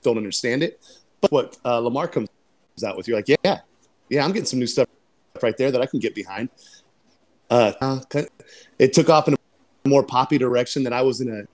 [0.03, 0.81] don't understand it.
[1.21, 2.29] But what uh, Lamar comes
[2.87, 3.61] out with, you're like, yeah,
[4.09, 4.87] yeah, I'm getting some new stuff
[5.43, 6.49] right there that I can get behind.
[7.51, 8.01] Uh, uh,
[8.79, 11.47] it took off in a more poppy direction that I wasn't a,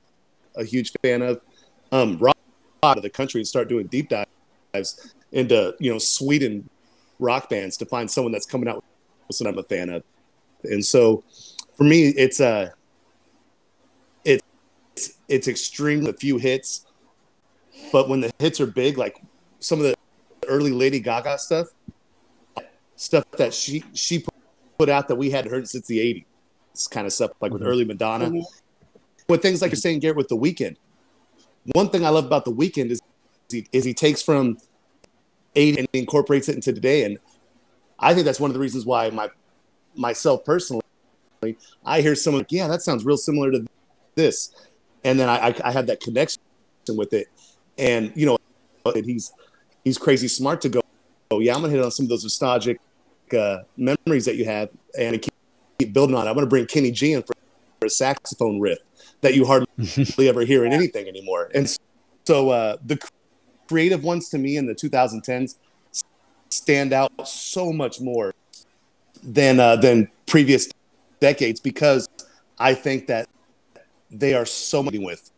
[0.61, 1.41] a huge fan of.
[1.95, 2.37] Um, rock
[2.83, 6.69] out of the country and start doing deep dives into you know Sweden
[7.21, 8.83] rock bands to find someone that's coming out
[9.29, 10.03] with something I'm a fan of.
[10.65, 11.23] And so
[11.77, 12.71] for me, it's uh
[14.25, 14.43] it's
[15.29, 16.85] it's extremely a few hits,
[17.93, 19.23] but when the hits are big, like
[19.61, 19.95] some of the
[20.49, 21.69] early Lady Gaga stuff,
[22.97, 24.25] stuff that she she
[24.79, 26.01] put out that we hadn't heard since the
[26.75, 27.67] '80s, kind of stuff like with Mhm.
[27.67, 28.43] early Madonna, Mhm.
[29.29, 30.77] with things like you're saying, Garrett, with the Weeknd.
[31.73, 33.01] One thing I love about the Weeknd is
[33.51, 34.59] he, is he takes from
[35.55, 37.19] '80 and incorporates it into today, and
[37.99, 39.31] I think that's one of the reasons why my
[39.97, 40.83] myself personally,
[41.85, 43.65] I hear someone like, yeah, that sounds real similar to
[44.15, 44.55] this,
[45.05, 46.43] and then I, I, I that connection
[46.89, 47.29] with it,
[47.79, 48.39] and you know,
[48.85, 49.33] and he's
[49.85, 50.81] he's crazy smart to go,
[51.31, 52.79] oh yeah, I'm gonna hit on some of those nostalgic
[53.37, 54.69] uh, memories that you have,
[54.99, 55.33] and keep,
[55.79, 56.29] keep building on.
[56.29, 57.35] I'm gonna bring Kenny G in for,
[57.81, 58.81] for a saxophone riff
[59.25, 59.67] that you hardly
[60.29, 61.77] ever hear in anything anymore, and
[62.25, 62.99] so uh, the
[63.69, 65.57] creative ones to me in the 2010s
[66.51, 68.33] stand out so much more
[69.23, 70.69] than uh, than previous
[71.21, 72.09] decades because
[72.59, 73.29] I think that
[74.11, 75.31] they are so much with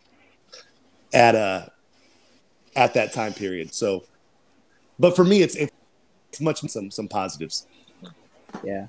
[1.15, 1.67] at uh
[2.75, 3.75] at that time period.
[3.75, 4.05] So,
[4.99, 5.73] but for me, it's it's
[6.41, 7.67] much some some positives.
[8.63, 8.89] Yeah.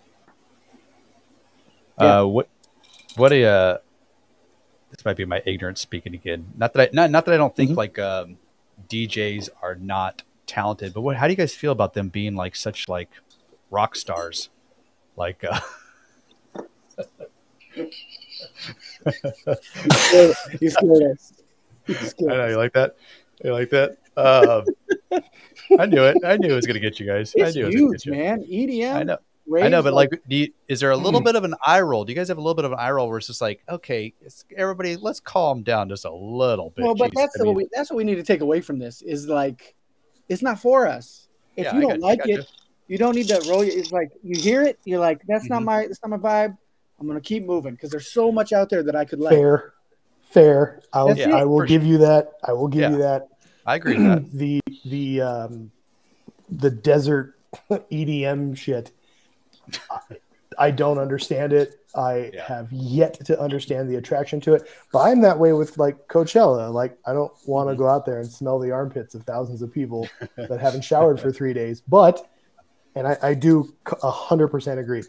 [1.99, 2.19] Yeah.
[2.19, 2.49] Uh, what
[3.15, 3.77] what a uh,
[4.89, 6.47] this might be my ignorance speaking again.
[6.57, 7.77] Not that I not, not that I don't think Mhm.
[7.77, 8.37] like um,
[8.89, 12.55] DJs are not talented, but what how do you guys feel about them being like
[12.55, 13.09] such like
[13.69, 14.49] rock stars?
[15.15, 15.59] Like uh,
[20.61, 21.33] You scared us.
[21.87, 22.95] You I scared know you like that.
[23.43, 23.97] You like that.
[24.17, 24.65] Um,
[25.79, 26.17] I knew it.
[26.23, 27.33] I knew it was gonna get you guys.
[27.37, 28.11] I It's knew it was gonna huge, get you.
[28.13, 28.41] man.
[28.43, 28.95] EDM.
[28.95, 29.17] I know.
[29.47, 31.81] Raves, I know, but like, do you, is there a little bit of an eye
[31.81, 32.03] roll?
[32.05, 33.63] Do you guys have a little bit of an eye roll where it's just like,
[33.69, 36.83] okay, it's, everybody, let's calm down just a little bit.
[36.85, 38.77] well, but Jeez, that's I what we that's what we need to take away from
[38.79, 39.75] this is like,
[40.29, 41.27] it's not for us.
[41.55, 42.43] If Yeah, you don't got- like it, you.
[42.87, 43.63] you don't need to roll.
[43.63, 45.65] your- It's like you hear it, you're like, that's not Mhm.
[45.65, 46.57] my that's not my vibe.
[46.99, 49.33] I'm gonna keep moving because there's so much out there that I could like.
[49.33, 49.73] Fair,
[50.23, 50.81] Fair.
[50.91, 52.33] I'll, That's it, I will for give you that.
[52.43, 52.89] I will give Yeah.
[52.91, 53.27] you that.
[53.65, 54.31] I agree with that.
[54.37, 55.71] the the um,
[56.49, 57.35] the desert
[57.69, 58.91] EDM shit.
[59.91, 59.99] I,
[60.57, 61.79] I don't understand it.
[61.95, 62.43] I Yeah.
[62.45, 64.67] have yet to understand the attraction to it.
[64.91, 66.71] But I'm that way with like Coachella.
[66.73, 67.81] Like I don't want to Mm-hmm.
[67.83, 71.31] go out there and smell the armpits of thousands of people that haven't showered for
[71.31, 71.81] three days.
[71.81, 72.27] But
[72.95, 73.73] and I, I do
[74.03, 75.03] a hundred percent agree.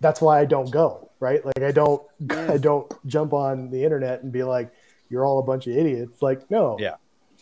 [0.00, 1.10] That's why I don't go.
[1.20, 1.44] Right?
[1.44, 4.70] Like I don't I don't jump on the internet and be like,
[5.08, 6.76] "You're all a bunch of idiots." Like no.
[6.78, 6.94] Yeah.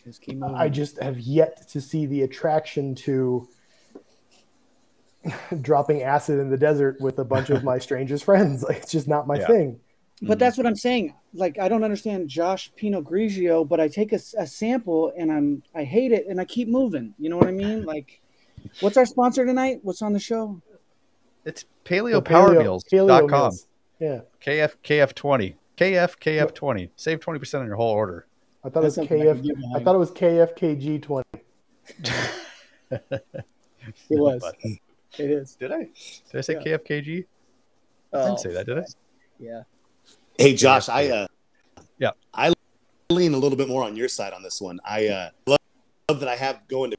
[0.03, 0.55] Just keep moving.
[0.55, 3.47] I just have yet to see the attraction to
[5.61, 8.63] dropping acid in the desert with a bunch of my strangest friends.
[8.63, 9.47] Like it's just not my Yeah.
[9.47, 9.79] thing.
[10.21, 10.39] But mm-hmm.
[10.39, 11.13] that's what I'm saying.
[11.33, 15.83] Like I don't understand Josh Pinot Grigio, but I take a sample and I'm I
[15.83, 17.13] hate it and I keep moving.
[17.17, 17.83] You know what I mean?
[17.83, 18.21] Like,
[18.79, 19.79] what's our sponsor tonight?
[19.81, 20.61] What's on the show?
[21.45, 22.81] It's The paleopowermeals.com.
[22.91, 23.67] paleo meals.
[23.99, 24.21] Yeah.
[24.45, 25.55] KF KF20.
[25.77, 26.89] KF KF20.
[26.95, 28.27] Save 20% on your whole order.
[28.63, 29.85] I thought it was something I KF could get I behind.
[29.85, 31.27] thought it was KFKG twenty.
[32.91, 34.43] It was.
[35.17, 35.55] But- It is.
[35.55, 35.77] Did I?
[35.79, 35.89] Did
[36.35, 36.77] I say Yeah.
[36.77, 37.25] KFKG?
[38.13, 38.83] I Oh, didn't say that, did I?
[39.39, 39.63] Yeah.
[40.37, 41.27] Hey, Josh, I uh,
[41.99, 42.11] Yeah.
[42.33, 42.53] I
[43.09, 44.79] lean a little bit more on your side on this one.
[44.85, 45.59] I uh, love,
[46.09, 46.97] love that I have going to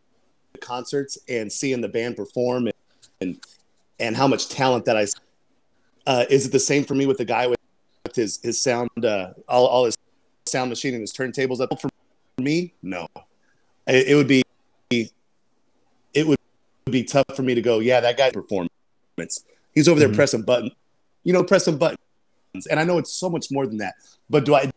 [0.61, 2.75] concerts and seeing the band perform and
[3.21, 3.41] and,
[4.01, 5.03] and how much talent that I.
[5.03, 5.15] s-
[6.07, 7.59] Uh, is it the same for me with the guy with,
[8.05, 9.97] with his his sound, uh, all all his
[10.47, 11.89] sound machine and his turntables up for
[12.39, 12.75] me?
[12.83, 13.07] No,
[13.87, 14.43] it, it would be
[14.91, 16.39] it would
[16.91, 17.79] be tough for me to go.
[17.79, 18.71] Yeah, that guy's performance.
[19.75, 20.15] He's over there Mhm.
[20.17, 20.71] pressing button,
[21.23, 21.99] you know, pressing buttons
[22.71, 23.95] and I know it's so much more than that.
[24.31, 24.71] But do I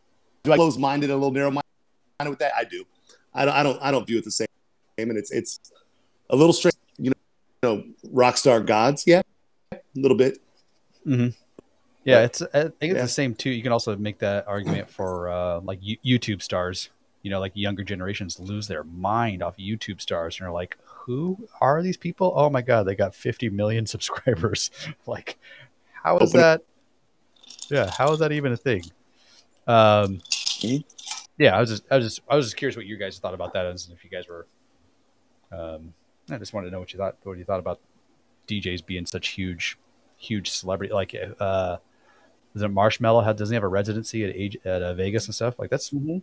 [0.43, 2.53] do I close minded, a little narrow minded with that?
[2.55, 2.85] I do.
[3.33, 3.53] I don't.
[3.53, 3.79] I don't.
[3.81, 4.47] I don't view it the same.
[4.97, 5.59] And it's it's
[6.29, 6.73] a little strange.
[6.97, 7.15] You know,
[7.71, 9.03] you know, rock star gods.
[9.05, 9.21] Yeah,
[9.73, 10.39] a little bit.
[11.03, 11.27] Hmm.
[12.03, 13.01] Yeah, it's I think it's Yeah.
[13.03, 13.49] the same too.
[13.51, 16.89] You can also make that argument for uh, like you- YouTube stars.
[17.27, 21.49] You know, like younger generations lose their mind off YouTube stars and are like, "Who
[21.59, 22.31] are these people?
[22.37, 24.71] Oh my god, they got 50 million subscribers!
[25.05, 25.37] like,
[25.91, 26.61] how is Open- that?
[27.69, 28.81] Yeah, how is that even a thing?"
[29.67, 30.21] Um,
[30.61, 30.85] Mhm.
[31.37, 33.33] yeah, I was just, I was just, I was just curious what you guys thought
[33.33, 34.47] about that, and if you guys were.
[35.51, 35.93] Um,
[36.31, 37.17] I just wanted to know what you thought.
[37.23, 37.81] What you thought about
[38.47, 39.77] DJs being such huge,
[40.15, 41.75] huge celebrity like uh
[42.55, 43.21] is it Marshmello?
[43.25, 45.89] Had doesn't he have a residency at age at uh, Vegas and stuff like that's
[45.89, 46.21] Mhm.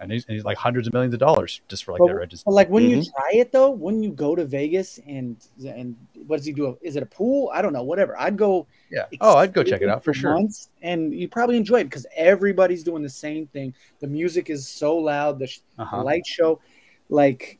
[0.00, 2.14] And he's, and he's like hundreds of millions of dollars just for like But- that
[2.16, 2.44] register.
[2.46, 5.96] But like when you try it though, when you go to Vegas and and
[6.26, 6.78] what does he do?
[6.82, 7.50] Is it a pool?
[7.52, 7.82] I don't know.
[7.82, 8.18] Whatever.
[8.18, 8.66] I'd go.
[8.90, 9.04] Yeah.
[9.20, 10.32] Oh, I'd go check it out for sure.
[10.34, 13.74] months, and you probably enjoy it because everybody's doing the same thing.
[14.00, 15.38] The music is so loud.
[15.38, 16.02] The, sh- Uh-huh.
[16.02, 16.60] light show,
[17.08, 17.58] like.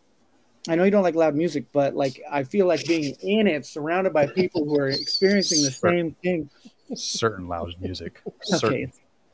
[0.69, 3.65] I know you don't like loud music, but like I feel like being in it,
[3.65, 6.51] surrounded by people who are experiencing the same thing.
[6.95, 8.93] Certain loud music, Okay, certain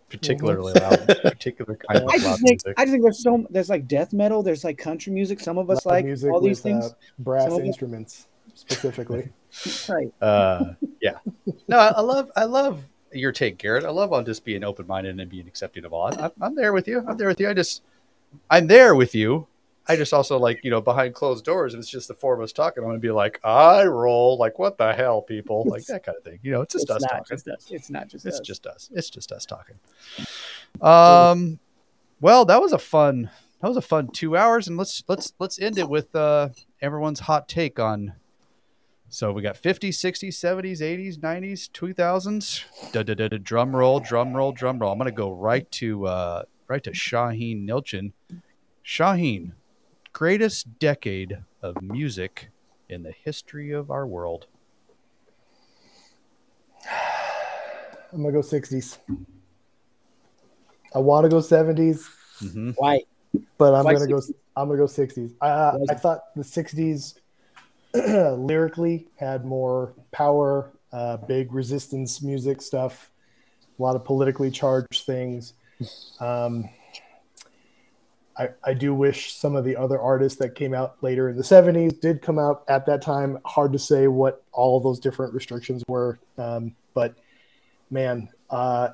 [0.08, 2.74] particularly loud, particular kind of I just think music.
[2.78, 5.40] I just think there's so there's like death metal, there's like country music.
[5.40, 6.84] Some of us Loud like music all these with, things.
[6.86, 9.28] uh, brass Some of instruments specifically.
[9.88, 10.12] right.
[10.20, 11.18] Uh, yeah.
[11.68, 13.84] No, I, I love, I love your take, Garrett.
[13.84, 16.12] I love on just being open minded and being accepting of all.
[16.18, 17.04] I'm, I'm there with you.
[17.06, 17.48] I'm there with you.
[17.48, 17.82] I just,
[18.50, 19.46] I'm there with you.
[19.88, 22.40] I just also like, you know, behind closed doors, if it's just the four of
[22.40, 26.04] us talking, I'm gonna be like, I roll, like, what the hell, people, like that
[26.04, 26.40] kind of thing.
[26.42, 27.24] You know, it's just It's us talking.
[27.28, 27.66] just us.
[27.70, 28.46] It's not just It's us.
[28.46, 28.90] just us.
[28.92, 29.76] It's just us talking.
[30.80, 31.58] Um,
[32.20, 33.30] well, that was a fun.
[33.62, 36.50] That was a fun two hours, and let's let's let's end it with uh
[36.82, 38.12] everyone's hot take on.
[39.08, 42.92] So we got 50s, 60s, 70s, 80s, 90s, 2000s.
[42.92, 44.90] Da, da, da, da, drum roll, drum roll, drum roll.
[44.92, 48.12] I'm gonna go right to uh right to Shaheen Nilchin.
[48.84, 49.52] Shaheen,
[50.16, 52.48] greatest decade of music
[52.88, 54.46] in the history of our world.
[58.14, 58.96] I'm gonna go 60s.
[60.94, 62.08] I want to go 70s,
[62.40, 63.00] hmm Why?
[63.58, 64.16] but I'm Why gonna go.
[64.16, 64.32] 60s?
[64.56, 65.34] I'm gonna go 60s.
[65.42, 67.18] I, Why I thought the 60s
[68.38, 73.10] lyrically had more power, uh, big resistance music stuff,
[73.78, 75.52] a lot of politically charged things.
[76.20, 76.70] Um,
[78.38, 81.42] I, I do wish some of the other artists that came out later in the
[81.42, 83.38] 70s did come out at that time.
[83.46, 86.18] Hard to say what all those different restrictions were.
[86.36, 87.14] Um, but
[87.90, 88.90] man, uh,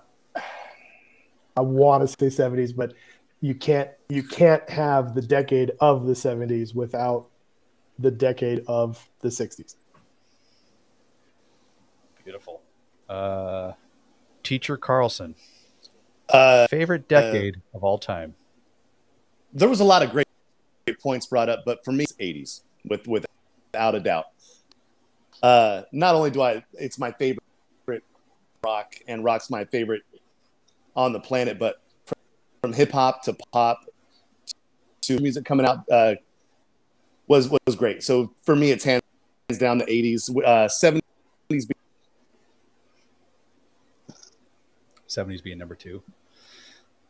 [1.57, 2.95] I want to say 70s, but
[3.41, 7.27] you can't you can't have the decade of the 70s without
[7.99, 9.75] the decade of the 60s.
[12.25, 12.63] Beautiful.
[13.09, 13.73] Uh,
[14.45, 15.35] Teacher Carlson,
[16.29, 18.35] Uh, favorite decade of all time.
[19.53, 20.27] There was a lot of great,
[20.87, 24.27] great points brought up, but for me, it's 80s with without a doubt.
[25.43, 27.43] Uh, not only do I, it's my favorite
[28.65, 30.03] rock, and rock's my favorite
[30.95, 31.83] on the planet, but
[32.61, 33.81] from hip hop to pop
[35.03, 36.15] to music coming out uh,
[37.27, 38.03] was was great.
[38.03, 39.03] So for me, it's hands
[39.59, 41.01] down the '80s, uh, '70s.
[45.09, 46.03] 70s being number two.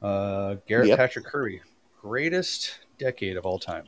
[0.00, 0.98] Uh, Garrett Yep.
[0.98, 1.62] Patrick Curry,
[2.02, 3.84] greatest decade of all time.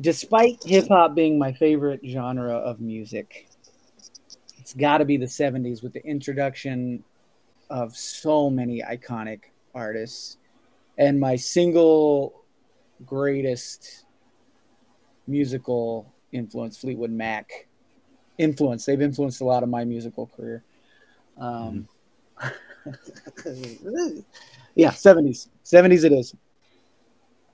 [0.00, 3.48] Despite hip hop being my favorite genre of music,
[4.58, 7.02] it's got to be the 70s with the introduction
[7.68, 9.40] of so many iconic
[9.74, 10.36] artists.
[10.98, 12.44] And my single
[13.04, 14.04] greatest
[15.26, 17.66] musical influence, Fleetwood Mac.
[18.38, 18.84] Influence.
[18.84, 20.62] They've influenced a lot of my musical career.
[21.38, 21.88] Um,
[24.78, 25.48] yeah, 70s.
[25.64, 26.34] 70s it is.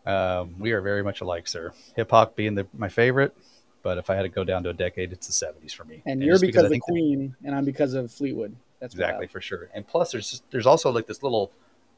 [0.06, 1.72] Um, we are very much alike, sir.
[1.96, 3.34] Hip hop being the, my favorite,
[3.82, 6.02] but if I had to go down to a decade, it's the 70s for me.
[6.04, 8.54] And And you're just because, of think that- Queen, and I'm because of Fleetwood.
[8.80, 9.70] That's exactly for sure.
[9.74, 11.50] And plus, there's just, there's also like this little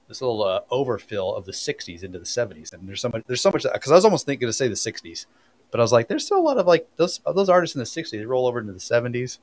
[0.08, 3.40] this little uh, overfill of the 60s into the 70s, and there's so much there's
[3.40, 5.26] so much because I was almost thinking to say the 60s,
[5.72, 7.86] but I was like, there's still a lot of like those those artists in the
[7.86, 9.38] 60s they roll over into the 70s.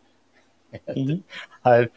[0.87, 1.23] And Mhm.
[1.65, 1.89] I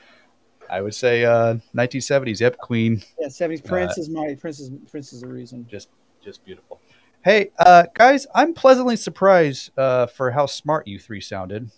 [0.70, 2.40] I would say uh, 1970s.
[2.40, 3.64] Yep, Queen, Yeah, 70s.
[3.64, 5.66] Uh, Prince is my Prince is Prince is the reason.
[5.70, 5.88] just
[6.22, 6.80] just beautiful.
[7.24, 11.70] Hey, uh, guys, I'm pleasantly surprised uh, for how smart you three sounded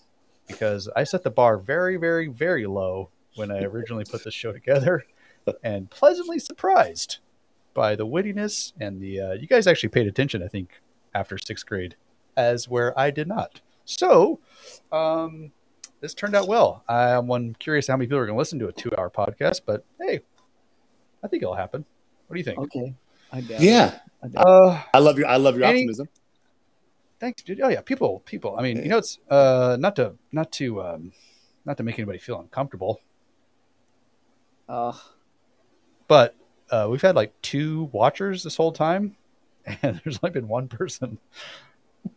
[0.47, 4.53] because I set the bar very, very, very low when I originally put this show
[4.53, 5.05] together,
[5.63, 7.19] and pleasantly surprised
[7.75, 9.21] by the wittiness and the.
[9.21, 10.81] Uh, you guys actually paid attention, I think,
[11.15, 11.97] after sixth grade,
[12.37, 13.61] as where I did not.
[13.85, 14.41] So,
[14.93, 15.51] um,
[16.01, 16.85] this turned out well.
[16.89, 19.85] I'm one curious how many people are going to listen to a two-hour podcast, but
[20.01, 20.21] hey,
[21.23, 21.85] I think it'll happen.
[22.27, 22.59] What do you think?
[22.59, 22.95] Okay.
[23.33, 23.63] I doubt it.
[23.63, 26.09] Yeah, I doubt Uh, I love your I love your Any- optimism.
[27.21, 27.61] Thanks, dude.
[27.61, 28.55] Oh yeah, people, people.
[28.57, 31.13] I mean, you know, it's uh, not to, not to, um,
[31.65, 33.01] not to make anybody feel uncomfortable,
[34.69, 34.73] it.
[34.73, 34.93] Uh,
[36.07, 36.37] but
[36.71, 39.17] uh, we've had like two watchers this whole time,
[39.83, 41.19] and there's only been one person,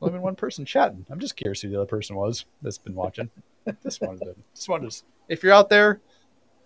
[0.01, 1.03] only been one person chatting.
[1.09, 3.31] I'm just curious who the other person was that's been watching.
[3.83, 5.03] Just wanted to, just wanted to.
[5.29, 6.01] If you're out there,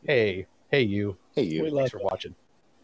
[0.05, 1.17] hey, hey, you.
[1.35, 1.63] Hey you.
[1.69, 2.35] love Thanks for watching.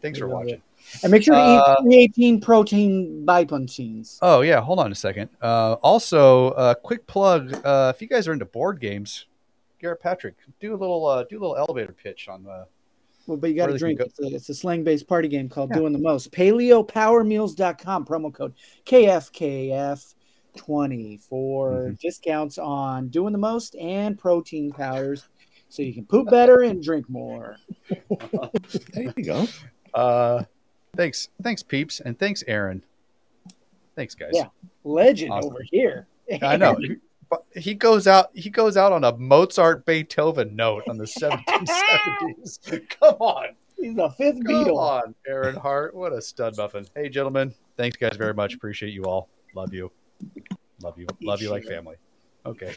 [0.02, 0.62] Thanks We for love watching.
[1.02, 4.18] and make sure to Uh, eat 318 protein bipunchines.
[4.20, 5.30] Oh yeah, hold on a second.
[5.40, 9.26] Uh, also, uh, quick plug: uh, if you guys are into board games,
[9.80, 12.66] Garrett Patrick, do a little, uh, do a little elevator pitch on the.
[13.28, 14.00] Well, but you got to drink.
[14.00, 15.76] go- It's a, it's a slang based party game called Yeah.
[15.78, 16.32] Doing the Most.
[16.32, 18.52] PaleoPowerMeals.com, promo code
[20.56, 21.98] KFKF20 for Mhm.
[22.00, 25.28] discounts on Doing the Most and protein powders
[25.68, 27.56] so you can poop better and drink more.
[28.92, 29.46] There you go.
[29.94, 30.44] Uh,
[30.96, 32.82] thanks, thanks, peeps, and thanks, Aaron.
[33.94, 34.30] Thanks, guys.
[34.32, 34.48] Yeah.
[34.84, 35.52] Legend Awesome.
[35.52, 36.06] over here.
[36.42, 36.76] I know.
[37.56, 38.30] He goes out.
[38.34, 42.58] He goes out on a Mozart Beethoven note on the 1770s.
[43.00, 44.76] Come on, He's the fifth come Beatle.
[44.76, 45.94] on, Aaron Hart.
[45.94, 46.86] What a stud muffin.
[46.94, 48.54] Hey, gentlemen, thanks, guys, very much.
[48.54, 49.28] Appreciate you all.
[49.54, 49.90] Love you.
[50.82, 51.06] Love you.
[51.22, 51.96] Love you like family.
[52.44, 52.66] Okay.